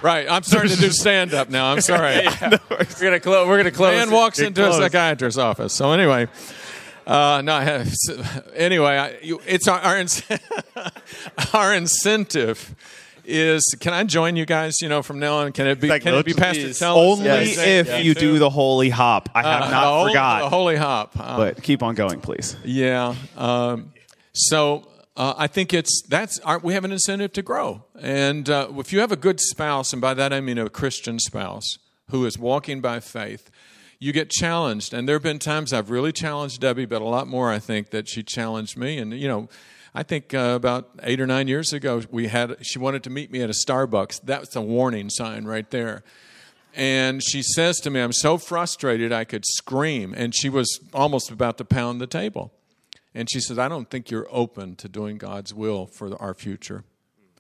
right. 0.03 0.27
I'm 0.29 0.41
starting 0.41 0.71
to 0.71 0.77
do 0.77 0.89
stand 0.89 1.35
up 1.35 1.49
now. 1.49 1.71
I'm 1.71 1.81
sorry. 1.81 2.15
yeah. 2.23 2.49
no, 2.49 2.57
we're 2.69 2.85
going 2.85 3.13
to 3.13 3.19
close. 3.19 3.47
We're 3.47 3.57
going 3.57 3.65
to 3.65 3.71
close. 3.71 3.95
Man 3.95 4.09
walks 4.09 4.39
into 4.39 4.61
close. 4.61 4.79
a 4.79 4.83
psychiatrist's 4.83 5.37
office. 5.37 5.73
So, 5.73 5.91
anyway. 5.91 6.27
Uh, 7.05 7.41
no, 7.43 7.83
anyway, 8.55 8.97
I, 8.97 9.17
you, 9.21 9.39
it's 9.45 9.67
our, 9.67 9.79
our, 9.79 9.97
our 11.53 11.73
incentive 11.73 12.75
is 13.27 13.63
can 13.79 13.93
I 13.93 14.03
join 14.03 14.35
you 14.35 14.45
guys? 14.45 14.81
You 14.81 14.89
know, 14.89 15.01
from 15.01 15.19
now 15.19 15.35
on, 15.37 15.51
can 15.51 15.67
it 15.67 15.79
be? 15.79 15.87
Like, 15.87 16.03
can 16.03 16.13
it 16.13 16.25
be 16.25 16.33
Pastor. 16.33 16.73
Tell? 16.73 16.97
Only 16.97 17.25
Yes. 17.25 17.57
if 17.57 17.87
Yeah, 17.87 17.97
you 17.97 18.13
too. 18.13 18.19
do 18.33 18.39
the 18.39 18.49
holy 18.49 18.89
hop. 18.89 19.29
I 19.33 19.41
have 19.41 19.61
Uh, 19.63 19.69
not 19.71 19.83
holy- 19.85 20.11
forgot. 20.11 20.41
the 20.43 20.49
holy 20.49 20.75
hop. 20.75 21.13
Uh, 21.19 21.37
but 21.37 21.63
keep 21.63 21.81
on 21.83 21.95
going, 21.95 22.21
please. 22.21 22.55
Yeah. 22.63 23.15
Um, 23.35 23.93
so 24.33 24.87
uh, 25.17 25.33
I 25.37 25.47
think 25.47 25.73
it's 25.73 26.03
that's 26.07 26.39
our, 26.39 26.59
we 26.59 26.73
have 26.73 26.85
an 26.85 26.91
incentive 26.91 27.33
to 27.33 27.41
grow, 27.41 27.83
and 27.99 28.49
uh, 28.49 28.67
if 28.77 28.91
you 28.93 28.99
have 28.99 29.11
a 29.11 29.15
good 29.17 29.39
spouse, 29.39 29.91
and 29.93 30.01
by 30.01 30.13
that 30.13 30.33
I 30.33 30.41
mean 30.41 30.57
a 30.57 30.69
Christian 30.69 31.19
spouse 31.19 31.77
who 32.09 32.25
is 32.25 32.37
walking 32.37 32.81
by 32.81 32.99
faith, 32.99 33.49
you 33.99 34.11
get 34.11 34.29
challenged. 34.29 34.93
And 34.93 35.07
there 35.07 35.15
have 35.15 35.23
been 35.23 35.39
times 35.39 35.73
I've 35.73 35.89
really 35.89 36.11
challenged 36.11 36.61
Debbie, 36.61 36.85
but 36.85 37.01
a 37.01 37.05
lot 37.05 37.27
more 37.27 37.51
I 37.51 37.59
think 37.59 37.89
that 37.91 38.07
she 38.07 38.23
challenged 38.23 38.77
me. 38.77 38.97
And 38.97 39.13
you 39.13 39.27
know. 39.27 39.49
I 39.97 40.03
think 40.03 40.33
uh, 40.33 40.51
about 40.57 40.89
eight 41.03 41.21
or 41.21 41.25
nine 41.25 41.47
years 41.47 41.71
ago, 41.71 42.01
we 42.11 42.27
had. 42.27 42.57
She 42.61 42.77
wanted 42.79 43.01
to 43.03 43.09
meet 43.09 43.31
me 43.31 43.41
at 43.41 43.49
a 43.49 43.53
Starbucks. 43.53 44.19
That's 44.25 44.53
a 44.57 44.61
warning 44.61 45.09
sign 45.09 45.45
right 45.45 45.71
there. 45.71 46.03
And 46.75 47.23
she 47.23 47.41
says 47.41 47.79
to 47.79 47.89
me, 47.89 48.01
I'm 48.01 48.11
so 48.11 48.37
frustrated 48.37 49.13
I 49.13 49.23
could 49.23 49.45
scream. 49.45 50.13
And 50.15 50.35
she 50.35 50.49
was 50.49 50.81
almost 50.93 51.31
about 51.31 51.57
to 51.59 51.65
pound 51.65 52.01
the 52.01 52.07
table. 52.07 52.51
And 53.13 53.29
she 53.31 53.39
says, 53.39 53.57
I 53.57 53.69
don't 53.69 53.89
think 53.89 54.11
you're 54.11 54.27
open 54.29 54.75
to 54.77 54.89
doing 54.89 55.17
God's 55.17 55.53
will 55.53 55.85
for 55.85 56.21
our 56.21 56.33
future. 56.33 56.83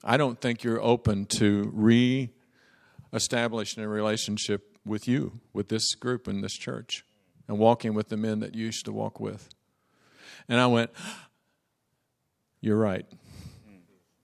I 0.03 0.15
don't 0.15 0.39
think 0.39 0.63
you're 0.63 0.81
open 0.81 1.25
to 1.37 1.69
re 1.73 2.29
establishing 3.11 3.83
a 3.83 3.87
relationship 3.87 4.74
with 4.85 5.07
you, 5.07 5.39
with 5.53 5.69
this 5.69 5.95
group 5.95 6.27
in 6.27 6.41
this 6.41 6.53
church, 6.53 7.05
and 7.47 7.57
walking 7.57 7.93
with 7.93 8.09
the 8.09 8.17
men 8.17 8.39
that 8.39 8.55
you 8.55 8.65
used 8.65 8.85
to 8.85 8.91
walk 8.91 9.19
with. 9.19 9.49
And 10.47 10.59
I 10.59 10.67
went, 10.67 10.91
You're 12.61 12.77
right. 12.77 13.05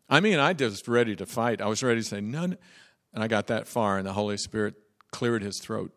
I 0.10 0.20
mean, 0.20 0.40
I 0.40 0.54
just 0.54 0.88
ready 0.88 1.16
to 1.16 1.26
fight. 1.26 1.62
I 1.62 1.68
was 1.68 1.82
ready 1.82 2.02
to 2.02 2.08
say, 2.08 2.22
None. 2.22 2.58
And 3.14 3.24
I 3.24 3.28
got 3.28 3.48
that 3.48 3.68
far, 3.68 3.98
and 3.98 4.08
the 4.08 4.14
Holy 4.14 4.38
Spirit 4.38 4.76
cleared 5.12 5.44
his 5.44 5.60
throat. 5.60 5.92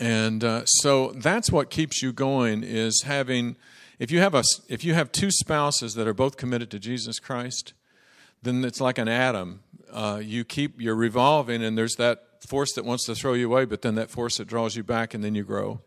And 0.00 0.44
uh, 0.44 0.64
so 0.64 1.12
that's 1.12 1.50
what 1.50 1.70
keeps 1.70 2.02
you 2.02 2.12
going 2.12 2.62
is 2.62 3.02
having 3.04 3.56
if 3.98 4.12
you 4.12 4.20
have 4.20 4.34
a 4.34 4.44
if 4.68 4.84
you 4.84 4.94
have 4.94 5.10
two 5.10 5.30
spouses 5.30 5.94
that 5.94 6.06
are 6.06 6.14
both 6.14 6.36
committed 6.36 6.70
to 6.70 6.78
Jesus 6.78 7.18
Christ, 7.18 7.74
then 8.42 8.64
it's 8.64 8.80
like 8.80 8.98
an 8.98 9.08
atom. 9.08 9.60
Uh, 9.90 10.20
you 10.22 10.44
keep 10.44 10.80
you're 10.80 10.94
revolving, 10.94 11.64
and 11.64 11.76
there's 11.76 11.96
that 11.96 12.27
force 12.48 12.72
that 12.74 12.84
wants 12.84 13.04
to 13.06 13.14
throw 13.14 13.34
you 13.34 13.50
away, 13.50 13.64
but 13.64 13.82
then 13.82 13.94
that 13.96 14.10
force 14.10 14.38
that 14.38 14.46
draws 14.46 14.76
you 14.76 14.82
back, 14.82 15.14
and 15.14 15.22
then 15.22 15.34
you 15.34 15.44
grow. 15.44 15.80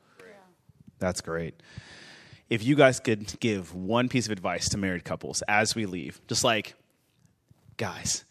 That's 0.99 1.21
great. 1.21 1.61
If 2.49 2.63
you 2.63 2.75
guys 2.75 2.99
could 2.99 3.39
give 3.39 3.73
one 3.73 4.09
piece 4.09 4.25
of 4.25 4.31
advice 4.31 4.69
to 4.69 4.77
married 4.77 5.03
couples 5.03 5.41
as 5.47 5.73
we 5.73 5.85
leave, 5.85 6.21
just 6.27 6.43
like, 6.43 6.75
guys, 7.77 8.25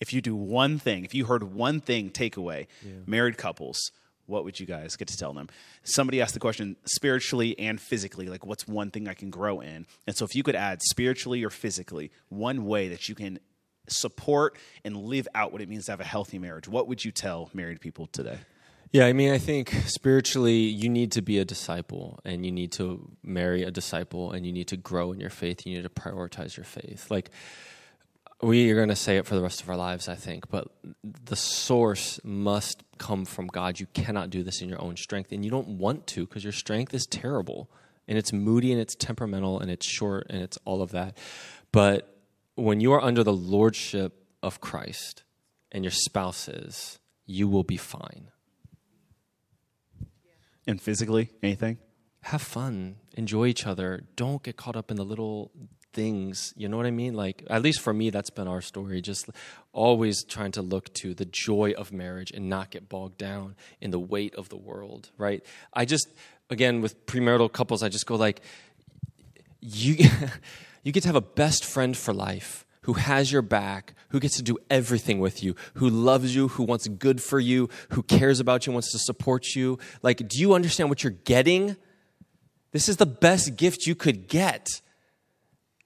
if 0.00 0.12
you 0.12 0.20
do 0.20 0.34
one 0.34 0.78
thing, 0.78 1.04
if 1.04 1.14
you 1.14 1.26
heard 1.26 1.42
one 1.54 1.80
thing 1.80 2.10
takeaway, 2.10 2.66
married 3.06 3.36
couples, 3.36 3.92
what 4.26 4.44
would 4.44 4.58
you 4.58 4.66
guys 4.66 4.96
get 4.96 5.06
to 5.08 5.16
tell 5.16 5.32
them? 5.32 5.48
Somebody 5.84 6.20
asked 6.20 6.34
the 6.34 6.40
question 6.40 6.76
spiritually 6.84 7.56
and 7.58 7.80
physically, 7.80 8.26
like, 8.26 8.44
what's 8.44 8.66
one 8.66 8.90
thing 8.90 9.06
I 9.06 9.14
can 9.14 9.30
grow 9.30 9.60
in? 9.60 9.86
And 10.06 10.16
so 10.16 10.24
if 10.24 10.34
you 10.34 10.42
could 10.42 10.56
add 10.56 10.82
spiritually 10.82 11.44
or 11.44 11.50
physically 11.50 12.10
one 12.28 12.64
way 12.64 12.88
that 12.88 13.08
you 13.08 13.14
can 13.14 13.38
support 13.88 14.56
and 14.84 14.96
live 14.96 15.28
out 15.34 15.52
what 15.52 15.62
it 15.62 15.68
means 15.68 15.86
to 15.86 15.92
have 15.92 16.00
a 16.00 16.04
healthy 16.04 16.38
marriage, 16.38 16.68
what 16.68 16.88
would 16.88 17.04
you 17.04 17.12
tell 17.12 17.50
married 17.52 17.80
people 17.80 18.06
today? 18.06 18.38
Yeah, 18.92 19.06
I 19.06 19.12
mean, 19.12 19.32
I 19.32 19.38
think 19.38 19.70
spiritually, 19.86 20.58
you 20.58 20.88
need 20.88 21.12
to 21.12 21.22
be 21.22 21.38
a 21.38 21.44
disciple 21.44 22.20
and 22.24 22.46
you 22.46 22.52
need 22.52 22.72
to 22.72 23.10
marry 23.22 23.62
a 23.62 23.70
disciple 23.70 24.32
and 24.32 24.46
you 24.46 24.52
need 24.52 24.68
to 24.68 24.76
grow 24.76 25.12
in 25.12 25.20
your 25.20 25.30
faith. 25.30 25.66
You 25.66 25.76
need 25.76 25.82
to 25.82 25.88
prioritize 25.88 26.56
your 26.56 26.64
faith. 26.64 27.10
Like, 27.10 27.30
we 28.42 28.70
are 28.70 28.74
going 28.74 28.88
to 28.88 28.96
say 28.96 29.16
it 29.16 29.26
for 29.26 29.34
the 29.34 29.42
rest 29.42 29.62
of 29.62 29.70
our 29.70 29.76
lives, 29.76 30.08
I 30.08 30.14
think, 30.14 30.48
but 30.50 30.68
the 31.02 31.36
source 31.36 32.20
must 32.22 32.82
come 32.98 33.24
from 33.24 33.46
God. 33.46 33.80
You 33.80 33.86
cannot 33.92 34.30
do 34.30 34.42
this 34.42 34.60
in 34.60 34.68
your 34.68 34.80
own 34.80 34.96
strength, 34.96 35.32
and 35.32 35.44
you 35.44 35.50
don't 35.50 35.68
want 35.78 36.06
to 36.08 36.26
because 36.26 36.44
your 36.44 36.52
strength 36.52 36.92
is 36.92 37.06
terrible 37.06 37.70
and 38.06 38.18
it's 38.18 38.32
moody 38.32 38.72
and 38.72 38.80
it's 38.80 38.94
temperamental 38.94 39.60
and 39.60 39.70
it's 39.70 39.86
short 39.86 40.26
and 40.30 40.42
it's 40.42 40.58
all 40.64 40.82
of 40.82 40.92
that. 40.92 41.16
But 41.72 42.15
when 42.56 42.80
you 42.80 42.92
are 42.92 43.00
under 43.00 43.22
the 43.22 43.32
lordship 43.32 44.26
of 44.42 44.60
Christ 44.60 45.22
and 45.70 45.84
your 45.84 45.92
spouse 45.92 46.48
is, 46.48 46.98
you 47.24 47.48
will 47.48 47.64
be 47.64 47.76
fine. 47.76 48.30
And 50.66 50.80
physically, 50.80 51.30
anything? 51.42 51.78
have 52.26 52.42
fun, 52.42 52.96
enjoy 53.16 53.46
each 53.46 53.66
other. 53.68 54.02
Don't 54.16 54.42
get 54.42 54.56
caught 54.56 54.74
up 54.74 54.90
in 54.90 54.96
the 54.96 55.04
little 55.04 55.52
things. 55.92 56.52
You 56.56 56.68
know 56.68 56.76
what 56.76 56.84
I 56.84 56.90
mean? 56.90 57.14
Like, 57.14 57.44
at 57.48 57.62
least 57.62 57.80
for 57.80 57.94
me, 57.94 58.10
that's 58.10 58.30
been 58.30 58.48
our 58.48 58.60
story. 58.60 59.00
Just 59.00 59.30
always 59.72 60.24
trying 60.24 60.50
to 60.52 60.62
look 60.62 60.92
to 60.94 61.14
the 61.14 61.24
joy 61.24 61.72
of 61.78 61.92
marriage 61.92 62.32
and 62.32 62.48
not 62.48 62.70
get 62.72 62.88
bogged 62.88 63.16
down 63.16 63.54
in 63.80 63.92
the 63.92 64.00
weight 64.00 64.34
of 64.34 64.48
the 64.48 64.56
world, 64.56 65.10
right? 65.16 65.44
I 65.72 65.84
just, 65.84 66.08
again, 66.50 66.80
with 66.80 67.06
premarital 67.06 67.52
couples, 67.52 67.84
I 67.84 67.88
just 67.90 68.06
go 68.06 68.16
like, 68.16 68.40
you, 69.60 70.08
you 70.86 70.92
get 70.92 71.02
to 71.02 71.08
have 71.08 71.16
a 71.16 71.20
best 71.20 71.64
friend 71.64 71.96
for 71.96 72.14
life 72.14 72.64
who 72.82 72.92
has 72.92 73.32
your 73.32 73.42
back, 73.42 73.94
who 74.10 74.20
gets 74.20 74.36
to 74.36 74.42
do 74.44 74.56
everything 74.70 75.18
with 75.18 75.42
you, 75.42 75.56
who 75.74 75.90
loves 75.90 76.36
you, 76.36 76.46
who 76.46 76.62
wants 76.62 76.86
good 76.86 77.20
for 77.20 77.40
you, 77.40 77.68
who 77.90 78.04
cares 78.04 78.38
about 78.38 78.64
you, 78.64 78.72
wants 78.72 78.92
to 78.92 78.98
support 79.00 79.56
you. 79.56 79.80
Like, 80.02 80.28
do 80.28 80.38
you 80.38 80.54
understand 80.54 80.88
what 80.88 81.02
you're 81.02 81.10
getting? 81.10 81.76
This 82.70 82.88
is 82.88 82.98
the 82.98 83.06
best 83.06 83.56
gift 83.56 83.84
you 83.84 83.96
could 83.96 84.28
get. 84.28 84.80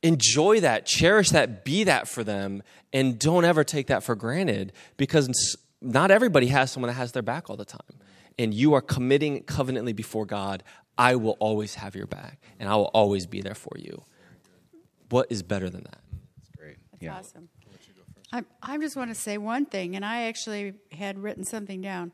Enjoy 0.03 0.61
that, 0.61 0.85
cherish 0.85 1.31
that, 1.31 1.65
be 1.65 1.85
that 1.85 2.07
for 2.07 2.23
them, 2.23 2.63
and 2.93 3.19
don't 3.19 3.47
ever 3.47 3.65
take 3.65 3.87
that 3.87 4.03
for 4.03 4.15
granted 4.15 4.75
because 4.99 5.57
not 5.81 6.11
everybody 6.11 6.49
has 6.49 6.73
someone 6.73 6.89
that 6.89 6.95
has 6.97 7.13
their 7.13 7.23
back 7.23 7.49
all 7.49 7.57
the 7.57 7.65
time. 7.65 7.81
And 8.39 8.53
you 8.53 8.75
are 8.75 8.83
committing 8.83 9.45
covenantly 9.45 9.95
before 9.95 10.27
God, 10.27 10.63
I 10.99 11.17
will 11.17 11.39
always 11.41 11.77
have 11.77 11.97
your 11.97 12.07
back 12.07 12.39
and 12.59 12.69
I 12.69 12.77
will 12.77 12.91
always 12.93 13.27
be 13.27 13.41
there 13.41 13.55
for 13.55 13.79
you. 13.79 14.05
What 15.11 15.27
is 15.31 15.43
better 15.43 15.69
than 15.69 15.83
that? 15.85 16.01
That's 16.37 16.51
great. 16.57 16.77
That's 17.01 17.29
awesome. 17.29 17.49
I, 18.33 18.45
I 18.63 18.79
just 18.79 18.97
want 18.97 19.11
to 19.11 19.15
say 19.15 19.39
one 19.39 19.67
thing, 19.67 19.97
and 19.97 20.05
I 20.05 20.23
actually 20.23 20.75
had 20.93 21.19
written 21.19 21.45
something 21.45 21.81
down. 21.81 22.13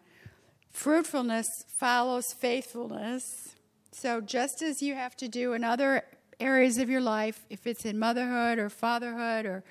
Fruitfulness 0.70 1.64
follows 1.68 2.32
faithfulness. 2.32 3.55
So, 3.92 4.20
just 4.20 4.62
as 4.62 4.82
you 4.82 4.94
have 4.94 5.14
to 5.18 5.28
do 5.28 5.53
in 5.53 5.62
other 5.62 6.05
areas 6.40 6.78
of 6.78 6.88
your 6.88 7.03
life, 7.03 7.44
if 7.51 7.66
it's 7.66 7.84
in 7.84 7.99
motherhood 7.99 8.59
or 8.59 8.70
fatherhood 8.70 9.44
or 9.44 9.64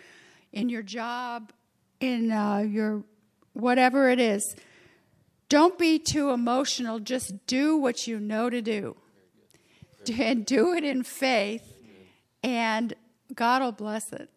in 0.53 0.69
your 0.69 0.84
job, 0.84 1.51
in 1.99 2.32
uh, 2.32 2.59
your 2.59 3.03
whatever 3.53 4.09
it 4.09 4.19
is, 4.19 4.55
don't 5.49 5.78
be 5.80 5.97
too 5.97 6.30
emotional. 6.30 6.99
Just 6.99 7.47
do 7.47 7.78
what 7.78 8.05
you 8.07 8.19
know 8.19 8.49
to 8.49 8.61
do. 8.61 8.95
And 10.19 10.45
do 10.45 10.73
it 10.73 10.84
in 10.84 11.01
faith, 11.01 11.73
and 12.43 12.93
God 13.34 13.61
will 13.61 13.71
bless 13.71 14.11
it 14.13 14.30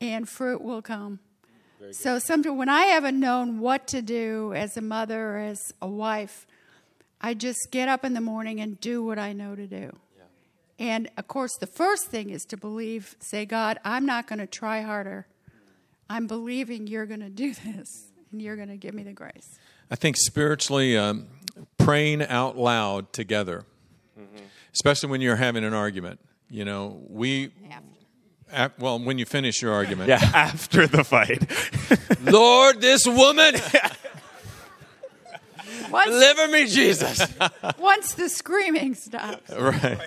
and 0.00 0.28
fruit 0.28 0.62
will 0.62 0.82
come. 0.82 1.20
So 1.92 2.18
sometimes 2.18 2.56
when 2.56 2.68
I 2.68 2.84
haven't 2.84 3.20
known 3.20 3.60
what 3.60 3.86
to 3.88 4.00
do 4.00 4.54
as 4.54 4.76
a 4.76 4.80
mother 4.80 5.36
or 5.36 5.38
as 5.38 5.72
a 5.82 5.86
wife, 5.86 6.46
I 7.20 7.34
just 7.34 7.68
get 7.70 7.88
up 7.88 8.04
in 8.04 8.14
the 8.14 8.20
morning 8.20 8.60
and 8.60 8.80
do 8.80 9.04
what 9.04 9.18
I 9.18 9.32
know 9.32 9.54
to 9.54 9.66
do. 9.66 9.96
And 10.78 11.08
of 11.16 11.28
course, 11.28 11.56
the 11.60 11.66
first 11.66 12.06
thing 12.06 12.30
is 12.30 12.44
to 12.46 12.56
believe, 12.56 13.16
say, 13.20 13.44
God, 13.44 13.78
I'm 13.84 14.06
not 14.06 14.26
going 14.26 14.40
to 14.40 14.46
try 14.46 14.80
harder. 14.80 15.26
I'm 16.10 16.26
believing 16.26 16.86
you're 16.86 17.06
going 17.06 17.20
to 17.20 17.30
do 17.30 17.54
this 17.54 18.08
and 18.32 18.42
you're 18.42 18.56
going 18.56 18.68
to 18.68 18.76
give 18.76 18.94
me 18.94 19.02
the 19.02 19.12
grace. 19.12 19.58
I 19.90 19.96
think 19.96 20.16
spiritually, 20.16 20.96
um, 20.96 21.28
praying 21.78 22.22
out 22.22 22.56
loud 22.56 23.12
together, 23.12 23.64
especially 24.72 25.10
when 25.10 25.20
you're 25.20 25.36
having 25.36 25.64
an 25.64 25.74
argument. 25.74 26.18
You 26.50 26.64
know, 26.64 27.00
we, 27.08 27.52
ap- 28.54 28.78
well, 28.78 28.98
when 28.98 29.18
you 29.18 29.24
finish 29.26 29.60
your 29.62 29.72
argument, 29.72 30.08
Yeah. 30.08 30.20
After 30.34 30.86
the 30.86 31.04
fight. 31.04 31.42
Lord, 32.22 32.80
this 32.80 33.06
woman, 33.06 33.54
Once, 35.90 36.10
deliver 36.10 36.48
me, 36.48 36.66
Jesus. 36.66 37.20
once 37.78 38.14
the 38.14 38.28
screaming 38.28 38.94
stops. 38.94 39.50
right. 39.52 39.98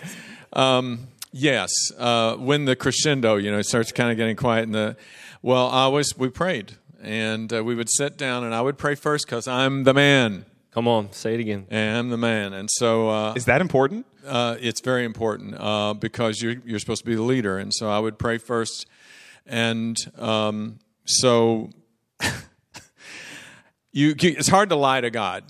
Um, 0.54 1.08
yes, 1.32 1.72
uh, 1.98 2.36
when 2.36 2.66
the 2.66 2.76
crescendo, 2.76 3.36
you 3.36 3.52
know, 3.52 3.60
it 3.60 3.66
starts 3.66 3.92
kind 3.92 4.12
of 4.12 4.18
getting 4.18 4.36
quiet, 4.36 4.64
and 4.64 4.74
the 4.76 4.98
well, 5.42 5.68
I 5.70 5.82
always 5.84 6.18
we 6.18 6.30
prayed, 6.30 6.74
and 7.02 7.52
uh, 7.54 7.64
we 7.64 7.76
would 7.76 7.90
sit 7.90 8.18
down, 8.18 8.44
and 8.44 8.54
I 8.56 8.62
would 8.62 8.78
pray 8.78 8.96
first 8.96 9.26
because 9.28 9.48
I'm 9.48 9.84
the 9.84 9.94
man, 9.94 10.46
Come 10.72 10.88
on, 10.88 11.12
say 11.12 11.34
it 11.34 11.40
again. 11.40 11.66
and 11.70 11.98
I'm 11.98 12.10
the 12.10 12.18
man, 12.18 12.54
and 12.54 12.70
so 12.72 13.10
uh, 13.10 13.34
Is 13.36 13.46
that 13.46 13.62
important? 13.62 14.06
uh, 14.28 14.58
it's 14.60 14.82
very 14.82 15.06
important 15.06 15.56
uh, 15.60 15.94
because 15.96 16.42
you're 16.42 16.56
you're 16.66 16.80
supposed 16.80 17.02
to 17.04 17.10
be 17.10 17.16
the 17.16 17.22
leader, 17.24 17.58
and 17.58 17.74
so 17.74 17.90
I 17.90 17.98
would 18.00 18.20
pray 18.20 18.38
first, 18.38 18.86
and 19.46 19.98
um, 20.18 20.80
so 21.06 21.70
you 23.92 24.16
it's 24.20 24.50
hard 24.50 24.70
to 24.70 24.76
lie 24.76 25.02
to 25.02 25.10
God. 25.10 25.44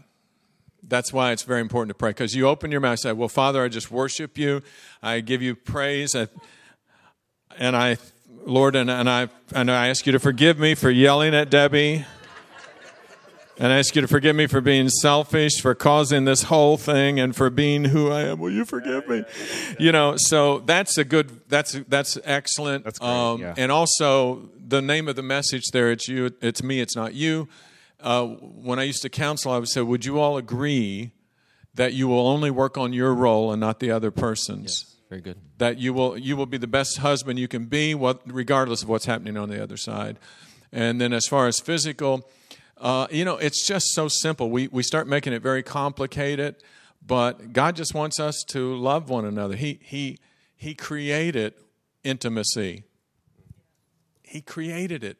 That's 0.89 1.11
why 1.11 1.31
it's 1.33 1.43
very 1.43 1.59
important 1.59 1.89
to 1.89 1.95
pray 1.95 2.11
because 2.11 2.33
you 2.33 2.47
open 2.47 2.71
your 2.71 2.79
mouth 2.79 2.91
and 2.91 2.99
say, 2.99 3.11
"Well, 3.11 3.27
Father, 3.27 3.63
I 3.63 3.67
just 3.67 3.91
worship 3.91 4.37
you. 4.37 4.61
I 5.03 5.19
give 5.19 5.41
you 5.41 5.55
praise, 5.55 6.15
I, 6.15 6.27
and 7.57 7.75
I 7.75 7.97
Lord, 8.45 8.75
and, 8.77 8.89
and 8.89 9.09
I 9.09 9.27
and 9.53 9.69
I 9.69 9.87
ask 9.89 10.05
you 10.05 10.13
to 10.13 10.19
forgive 10.19 10.57
me 10.59 10.75
for 10.75 10.89
yelling 10.89 11.35
at 11.35 11.49
Debbie. 11.49 12.05
And 13.59 13.73
I 13.73 13.79
ask 13.79 13.95
you 13.95 14.01
to 14.01 14.07
forgive 14.07 14.35
me 14.35 14.45
for 14.45 14.61
being 14.61 14.87
selfish, 14.87 15.61
for 15.61 15.73
causing 15.73 16.25
this 16.25 16.43
whole 16.43 16.77
thing, 16.77 17.19
and 17.19 17.35
for 17.35 17.49
being 17.49 17.85
who 17.85 18.11
I 18.11 18.21
am. 18.25 18.39
Will 18.39 18.51
you 18.51 18.65
forgive 18.65 19.07
me? 19.09 19.23
You 19.79 19.91
know, 19.91 20.15
so 20.17 20.59
that's 20.59 20.97
a 20.99 21.03
good. 21.03 21.41
That's 21.49 21.73
that's 21.87 22.19
excellent. 22.23 22.83
That's 22.83 22.99
great, 22.99 23.37
yeah. 23.39 23.55
And 23.57 23.71
also 23.71 24.49
the 24.59 24.81
name 24.81 25.07
of 25.07 25.15
the 25.15 25.23
message 25.23 25.63
there. 25.73 25.91
It's 25.91 26.07
you. 26.07 26.31
It's 26.41 26.61
me. 26.61 26.81
It's 26.81 26.95
not 26.95 27.15
you. 27.15 27.47
Uh, 27.99 28.25
when 28.27 28.77
I 28.77 28.83
used 28.83 29.01
to 29.01 29.09
counsel, 29.09 29.51
I 29.51 29.57
would 29.57 29.69
say, 29.69 29.81
"Would 29.81 30.05
you 30.05 30.19
all 30.19 30.37
agree 30.37 31.11
that 31.73 31.93
you 31.93 32.07
will 32.07 32.27
only 32.27 32.51
work 32.51 32.77
on 32.77 32.93
your 32.93 33.13
role 33.13 33.51
and 33.51 33.59
not 33.59 33.79
the 33.79 33.89
other 33.89 34.11
person's?" 34.11 34.85
Yes, 34.85 34.95
Very 35.09 35.21
good. 35.21 35.37
that 35.57 35.79
you 35.79 35.93
will 35.93 36.15
you 36.15 36.37
will 36.37 36.45
be 36.45 36.57
the 36.59 36.67
best 36.67 36.99
husband 36.99 37.39
you 37.39 37.47
can 37.47 37.65
be, 37.65 37.95
what, 37.95 38.21
regardless 38.27 38.83
of 38.83 38.89
what's 38.89 39.05
happening 39.05 39.35
on 39.35 39.49
the 39.49 39.61
other 39.61 39.77
side. 39.77 40.19
And 40.71 41.01
then 41.01 41.11
as 41.11 41.25
far 41.25 41.47
as 41.47 41.59
physical, 41.59 42.29
uh, 42.79 43.07
you 43.09 43.25
know, 43.25 43.37
it's 43.37 43.65
just 43.65 43.93
so 43.93 44.07
simple. 44.07 44.49
We 44.49 44.67
we 44.67 44.83
start 44.83 45.07
making 45.07 45.33
it 45.33 45.41
very 45.41 45.63
complicated, 45.63 46.55
but 47.05 47.53
God 47.53 47.75
just 47.75 47.93
wants 47.93 48.19
us 48.19 48.43
to 48.49 48.75
love 48.75 49.09
one 49.09 49.25
another. 49.25 49.55
He 49.55 49.79
he 49.81 50.19
he 50.55 50.73
created 50.73 51.53
intimacy. 52.03 52.83
He 54.23 54.41
created 54.41 55.03
it, 55.03 55.17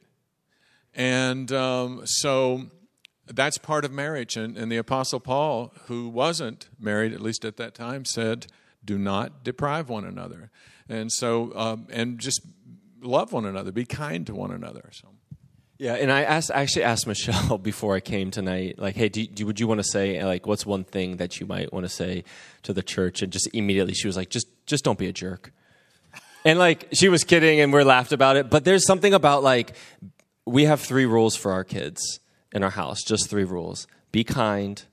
and 0.94 1.52
um, 1.52 2.02
so 2.06 2.68
that's 3.26 3.58
part 3.58 3.86
of 3.86 3.92
marriage. 3.92 4.38
And, 4.38 4.58
and 4.58 4.72
the 4.72 4.78
Apostle 4.78 5.20
Paul, 5.20 5.74
who 5.86 6.10
wasn't 6.10 6.70
married 6.80 7.14
at 7.14 7.22
least 7.22 7.46
at 7.46 7.58
that 7.58 7.74
time, 7.74 8.06
said 8.06 8.48
do 8.88 8.98
not 8.98 9.44
deprive 9.44 9.90
one 9.90 10.06
another 10.06 10.50
and 10.90 11.12
so 11.12 11.52
um, 11.56 11.88
and 11.92 12.18
just 12.18 12.42
love 13.02 13.34
one 13.34 13.46
another 13.46 13.72
be 13.72 13.86
kind 13.86 14.26
to 14.26 14.34
one 14.34 14.52
another 14.52 14.90
so 14.92 15.10
Yeah, 15.80 15.94
and 15.94 16.12
I 16.12 16.24
asked 16.24 16.50
I 16.52 16.62
actually 16.62 16.84
asked 16.84 17.06
Michelle 17.06 17.58
before 17.62 17.96
I 17.96 18.00
came 18.00 18.32
tonight, 18.32 18.80
like, 18.80 18.96
hey, 18.96 19.10
do, 19.10 19.28
do 19.28 19.46
would 19.46 19.60
you 19.60 19.68
want 19.68 19.80
to 19.80 19.84
say 19.84 20.24
like 20.24 20.48
what's 20.48 20.66
one 20.66 20.84
thing 20.84 21.18
that 21.18 21.40
you 21.40 21.46
might 21.46 21.72
want 21.72 21.86
to 21.86 21.90
say 21.90 22.24
to 22.64 22.74
the 22.74 22.82
church? 22.82 23.22
And 23.22 23.32
just 23.32 23.48
immediately 23.54 23.94
she 23.94 24.08
was 24.08 24.18
like, 24.18 24.30
just 24.30 24.48
just 24.66 24.84
don't 24.84 24.98
be 24.98 25.08
a 25.08 25.14
jerk. 25.14 25.52
And 26.44 26.58
like 26.58 26.88
she 26.94 27.10
was 27.10 27.24
kidding, 27.24 27.60
and 27.60 27.72
we're 27.72 27.84
laughed 27.84 28.12
about 28.12 28.38
it. 28.38 28.50
But 28.50 28.66
there's 28.66 28.86
something 28.86 29.14
about 29.14 29.44
like 29.44 29.76
we 30.46 30.66
have 30.66 30.82
three 30.82 31.06
rules 31.06 31.36
for 31.36 31.52
our 31.52 31.64
kids 31.64 32.20
in 32.52 32.64
our 32.64 32.72
house, 32.72 33.04
just 33.04 33.30
three 33.30 33.44
rules: 33.44 33.86
be 34.12 34.24
kind, 34.24 34.84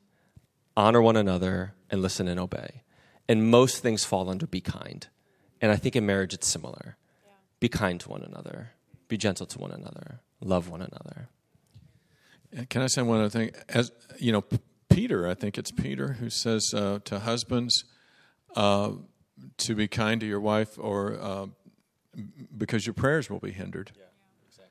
honor 0.76 1.00
one 1.00 1.16
another, 1.16 1.74
and 1.90 2.02
listen 2.02 2.28
and 2.28 2.38
obey. 2.38 2.82
And 3.26 3.50
most 3.50 3.78
things 3.78 4.04
fall 4.04 4.28
under 4.28 4.46
be 4.46 4.60
kind. 4.60 5.06
And 5.62 5.72
I 5.72 5.76
think 5.76 5.96
in 5.96 6.04
marriage 6.04 6.34
it's 6.34 6.46
similar. 6.46 6.96
Be 7.58 7.70
kind 7.70 7.98
to 8.00 8.10
one 8.10 8.22
another. 8.22 8.72
Be 9.08 9.16
gentle 9.16 9.46
to 9.46 9.58
one 9.58 9.70
another. 9.70 10.20
Love 10.40 10.68
one 10.68 10.82
another. 10.82 11.28
can 12.68 12.82
i 12.82 12.86
say 12.86 13.02
one 13.02 13.18
other 13.18 13.30
thing 13.30 13.50
as 13.68 13.90
you 14.18 14.30
know 14.30 14.44
peter 14.88 15.26
i 15.26 15.34
think 15.34 15.58
it's 15.58 15.72
peter 15.72 16.12
who 16.20 16.30
says 16.30 16.72
uh, 16.72 17.00
to 17.04 17.18
husbands 17.18 17.84
uh, 18.54 18.92
to 19.56 19.74
be 19.74 19.88
kind 19.88 20.20
to 20.20 20.26
your 20.26 20.38
wife 20.38 20.78
or 20.78 21.18
uh, 21.20 21.46
because 22.56 22.86
your 22.86 22.94
prayers 22.94 23.28
will 23.28 23.40
be 23.40 23.50
hindered 23.50 23.90
yeah. 23.96 24.64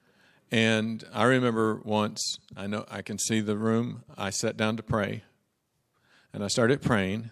and 0.58 1.04
i 1.14 1.24
remember 1.24 1.82
once 1.84 2.38
i 2.56 2.66
know 2.68 2.86
i 2.90 3.02
can 3.02 3.18
see 3.18 3.42
the 3.42 3.58
room 3.58 4.04
i 4.18 4.30
sat 4.30 4.56
down 4.56 4.78
to 4.78 4.84
pray 4.84 5.24
and 6.32 6.42
i 6.42 6.48
started 6.48 6.82
praying 6.82 7.32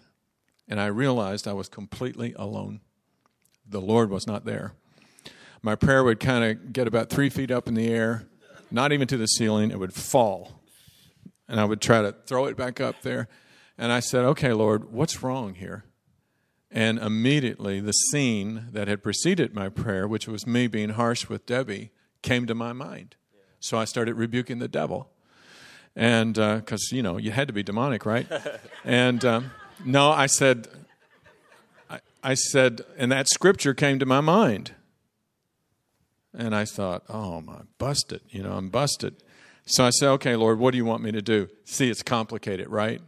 and 0.72 0.80
I 0.80 0.86
realized 0.86 1.46
I 1.46 1.52
was 1.52 1.68
completely 1.68 2.34
alone. 2.36 2.80
The 3.68 3.80
Lord 3.80 4.10
was 4.10 4.26
not 4.26 4.44
there. 4.46 4.72
My 5.62 5.74
prayer 5.74 6.02
would 6.02 6.20
kind 6.20 6.44
of 6.44 6.72
get 6.72 6.86
about 6.86 7.08
three 7.08 7.30
feet 7.30 7.50
up 7.50 7.68
in 7.68 7.74
the 7.74 7.88
air, 7.88 8.26
not 8.70 8.92
even 8.92 9.06
to 9.08 9.16
the 9.16 9.26
ceiling, 9.26 9.70
it 9.70 9.78
would 9.78 9.94
fall. 9.94 10.60
And 11.48 11.60
I 11.60 11.64
would 11.64 11.80
try 11.80 12.02
to 12.02 12.12
throw 12.26 12.46
it 12.46 12.56
back 12.56 12.80
up 12.80 13.02
there. 13.02 13.28
And 13.78 13.92
I 13.92 14.00
said, 14.00 14.24
Okay, 14.24 14.52
Lord, 14.52 14.92
what's 14.92 15.22
wrong 15.22 15.54
here? 15.54 15.84
And 16.70 16.98
immediately 16.98 17.80
the 17.80 17.92
scene 17.92 18.66
that 18.72 18.88
had 18.88 19.02
preceded 19.02 19.54
my 19.54 19.68
prayer, 19.68 20.08
which 20.08 20.26
was 20.26 20.46
me 20.46 20.66
being 20.66 20.90
harsh 20.90 21.28
with 21.28 21.46
Debbie, 21.46 21.92
came 22.22 22.46
to 22.46 22.54
my 22.54 22.72
mind. 22.72 23.16
So 23.60 23.78
I 23.78 23.84
started 23.84 24.14
rebuking 24.14 24.58
the 24.58 24.68
devil. 24.68 25.10
And 25.94 26.34
because, 26.34 26.88
uh, 26.92 26.96
you 26.96 27.02
know, 27.02 27.18
you 27.18 27.30
had 27.30 27.48
to 27.48 27.54
be 27.54 27.62
demonic, 27.62 28.04
right? 28.04 28.26
and. 28.84 29.24
Um, 29.24 29.50
no, 29.84 30.10
I 30.10 30.26
said, 30.26 30.68
I, 31.90 32.00
I 32.22 32.34
said, 32.34 32.82
and 32.96 33.10
that 33.10 33.28
scripture 33.28 33.74
came 33.74 33.98
to 33.98 34.06
my 34.06 34.20
mind. 34.20 34.74
And 36.34 36.54
I 36.54 36.64
thought, 36.64 37.04
oh, 37.08 37.40
my, 37.40 37.60
busted. 37.78 38.22
You 38.30 38.42
know, 38.42 38.52
I'm 38.52 38.68
busted. 38.70 39.16
So 39.66 39.84
I 39.84 39.90
said, 39.90 40.08
okay, 40.12 40.34
Lord, 40.34 40.58
what 40.58 40.72
do 40.72 40.78
you 40.78 40.84
want 40.84 41.02
me 41.02 41.12
to 41.12 41.22
do? 41.22 41.48
See, 41.64 41.90
it's 41.90 42.02
complicated, 42.02 42.68
right? 42.68 43.00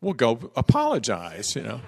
We'll 0.00 0.14
go 0.14 0.50
apologize, 0.54 1.56
you 1.56 1.62
know. 1.62 1.80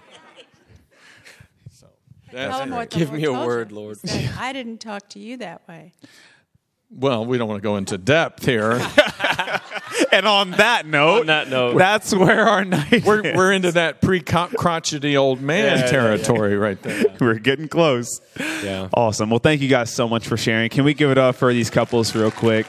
So 1.71 1.87
Tell 2.31 2.61
him 2.61 2.89
Give 2.89 3.11
Lord 3.11 3.21
me 3.21 3.25
a 3.27 3.33
word, 3.33 3.71
you. 3.71 3.77
Lord. 3.77 3.99
Said, 3.99 4.31
I 4.39 4.53
didn't 4.53 4.79
talk 4.79 5.09
to 5.11 5.19
you 5.19 5.37
that 5.39 5.67
way. 5.69 5.93
Well, 6.91 7.25
we 7.27 7.39
don't 7.39 7.49
want 7.49 7.59
to 7.63 7.67
go 7.67 7.77
into 7.77 7.99
depth 7.99 8.45
here. 8.45 8.81
And 10.13 10.27
on 10.27 10.53
that 10.53 10.87
note, 10.87 11.21
On 11.23 11.27
that 11.27 11.49
note. 11.49 11.77
that's 11.77 12.15
where 12.15 12.47
our 12.49 12.65
night. 12.65 13.05
we're, 13.05 13.21
is. 13.21 13.37
we're 13.37 13.53
into 13.53 13.73
that 13.73 14.01
pre 14.01 14.21
crotchety 14.21 15.17
old 15.17 15.41
man 15.41 15.65
Yeah, 15.65 15.75
yeah, 15.75 15.81
yeah. 15.81 15.87
territory 15.91 16.57
right 16.57 16.81
there. 16.83 17.05
we're 17.21 17.35
getting 17.35 17.69
close. 17.69 18.21
Yeah. 18.39 18.89
Awesome. 18.95 19.29
Well, 19.29 19.39
thank 19.41 19.61
you 19.61 19.69
guys 19.69 19.93
so 19.93 20.09
much 20.09 20.27
for 20.27 20.37
sharing. 20.37 20.71
Can 20.71 20.85
we 20.85 20.95
give 20.95 21.11
it 21.11 21.19
up 21.19 21.35
for 21.37 21.53
these 21.53 21.69
couples 21.69 22.15
real 22.15 22.31
quick? 22.31 22.67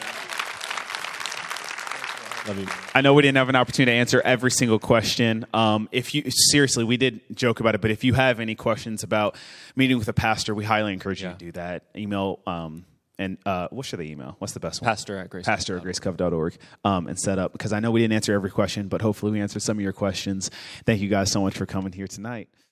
I 2.95 3.01
know 3.01 3.13
we 3.13 3.21
didn't 3.21 3.37
have 3.37 3.49
an 3.49 3.55
opportunity 3.55 3.91
to 3.91 3.97
answer 3.99 4.21
every 4.25 4.49
single 4.51 4.79
question. 4.79 5.45
Um, 5.53 5.87
if 5.91 6.15
you 6.15 6.23
seriously, 6.31 6.83
we 6.83 6.97
did 6.97 7.21
joke 7.33 7.59
about 7.59 7.75
it, 7.75 7.81
but 7.81 7.91
if 7.91 8.03
you 8.03 8.15
have 8.15 8.39
any 8.39 8.55
questions 8.55 9.03
about 9.03 9.35
meeting 9.75 9.99
with 9.99 10.07
a 10.07 10.13
pastor, 10.13 10.55
we 10.55 10.65
highly 10.65 10.93
encourage 10.93 11.21
you 11.21 11.27
Yeah. 11.27 11.33
to 11.33 11.37
do 11.45 11.51
that. 11.53 11.83
Email 11.95 12.39
um, 12.47 12.85
and 13.19 13.37
uh, 13.45 13.67
what 13.69 13.85
should 13.85 13.99
they 13.99 14.05
email? 14.05 14.35
What's 14.39 14.53
the 14.53 14.59
best 14.59 14.81
one? 14.81 14.87
Pastor 14.87 15.17
at 15.17 15.29
Grace. 15.29 15.45
pastor 15.45 15.77
at 15.77 15.83
gracecove.org 15.83 16.57
um, 16.83 17.07
and 17.07 17.19
set 17.19 17.37
up 17.37 17.51
because 17.51 17.73
I 17.73 17.79
know 17.79 17.91
we 17.91 17.99
didn't 17.99 18.13
answer 18.13 18.33
every 18.33 18.49
question, 18.49 18.87
but 18.87 19.01
hopefully 19.01 19.31
we 19.31 19.41
answered 19.41 19.61
some 19.61 19.77
of 19.77 19.81
your 19.83 19.93
questions. 19.93 20.49
Thank 20.85 21.01
you 21.01 21.09
guys 21.09 21.31
so 21.31 21.41
much 21.41 21.55
for 21.55 21.67
coming 21.67 21.91
here 21.91 22.07
tonight. 22.07 22.49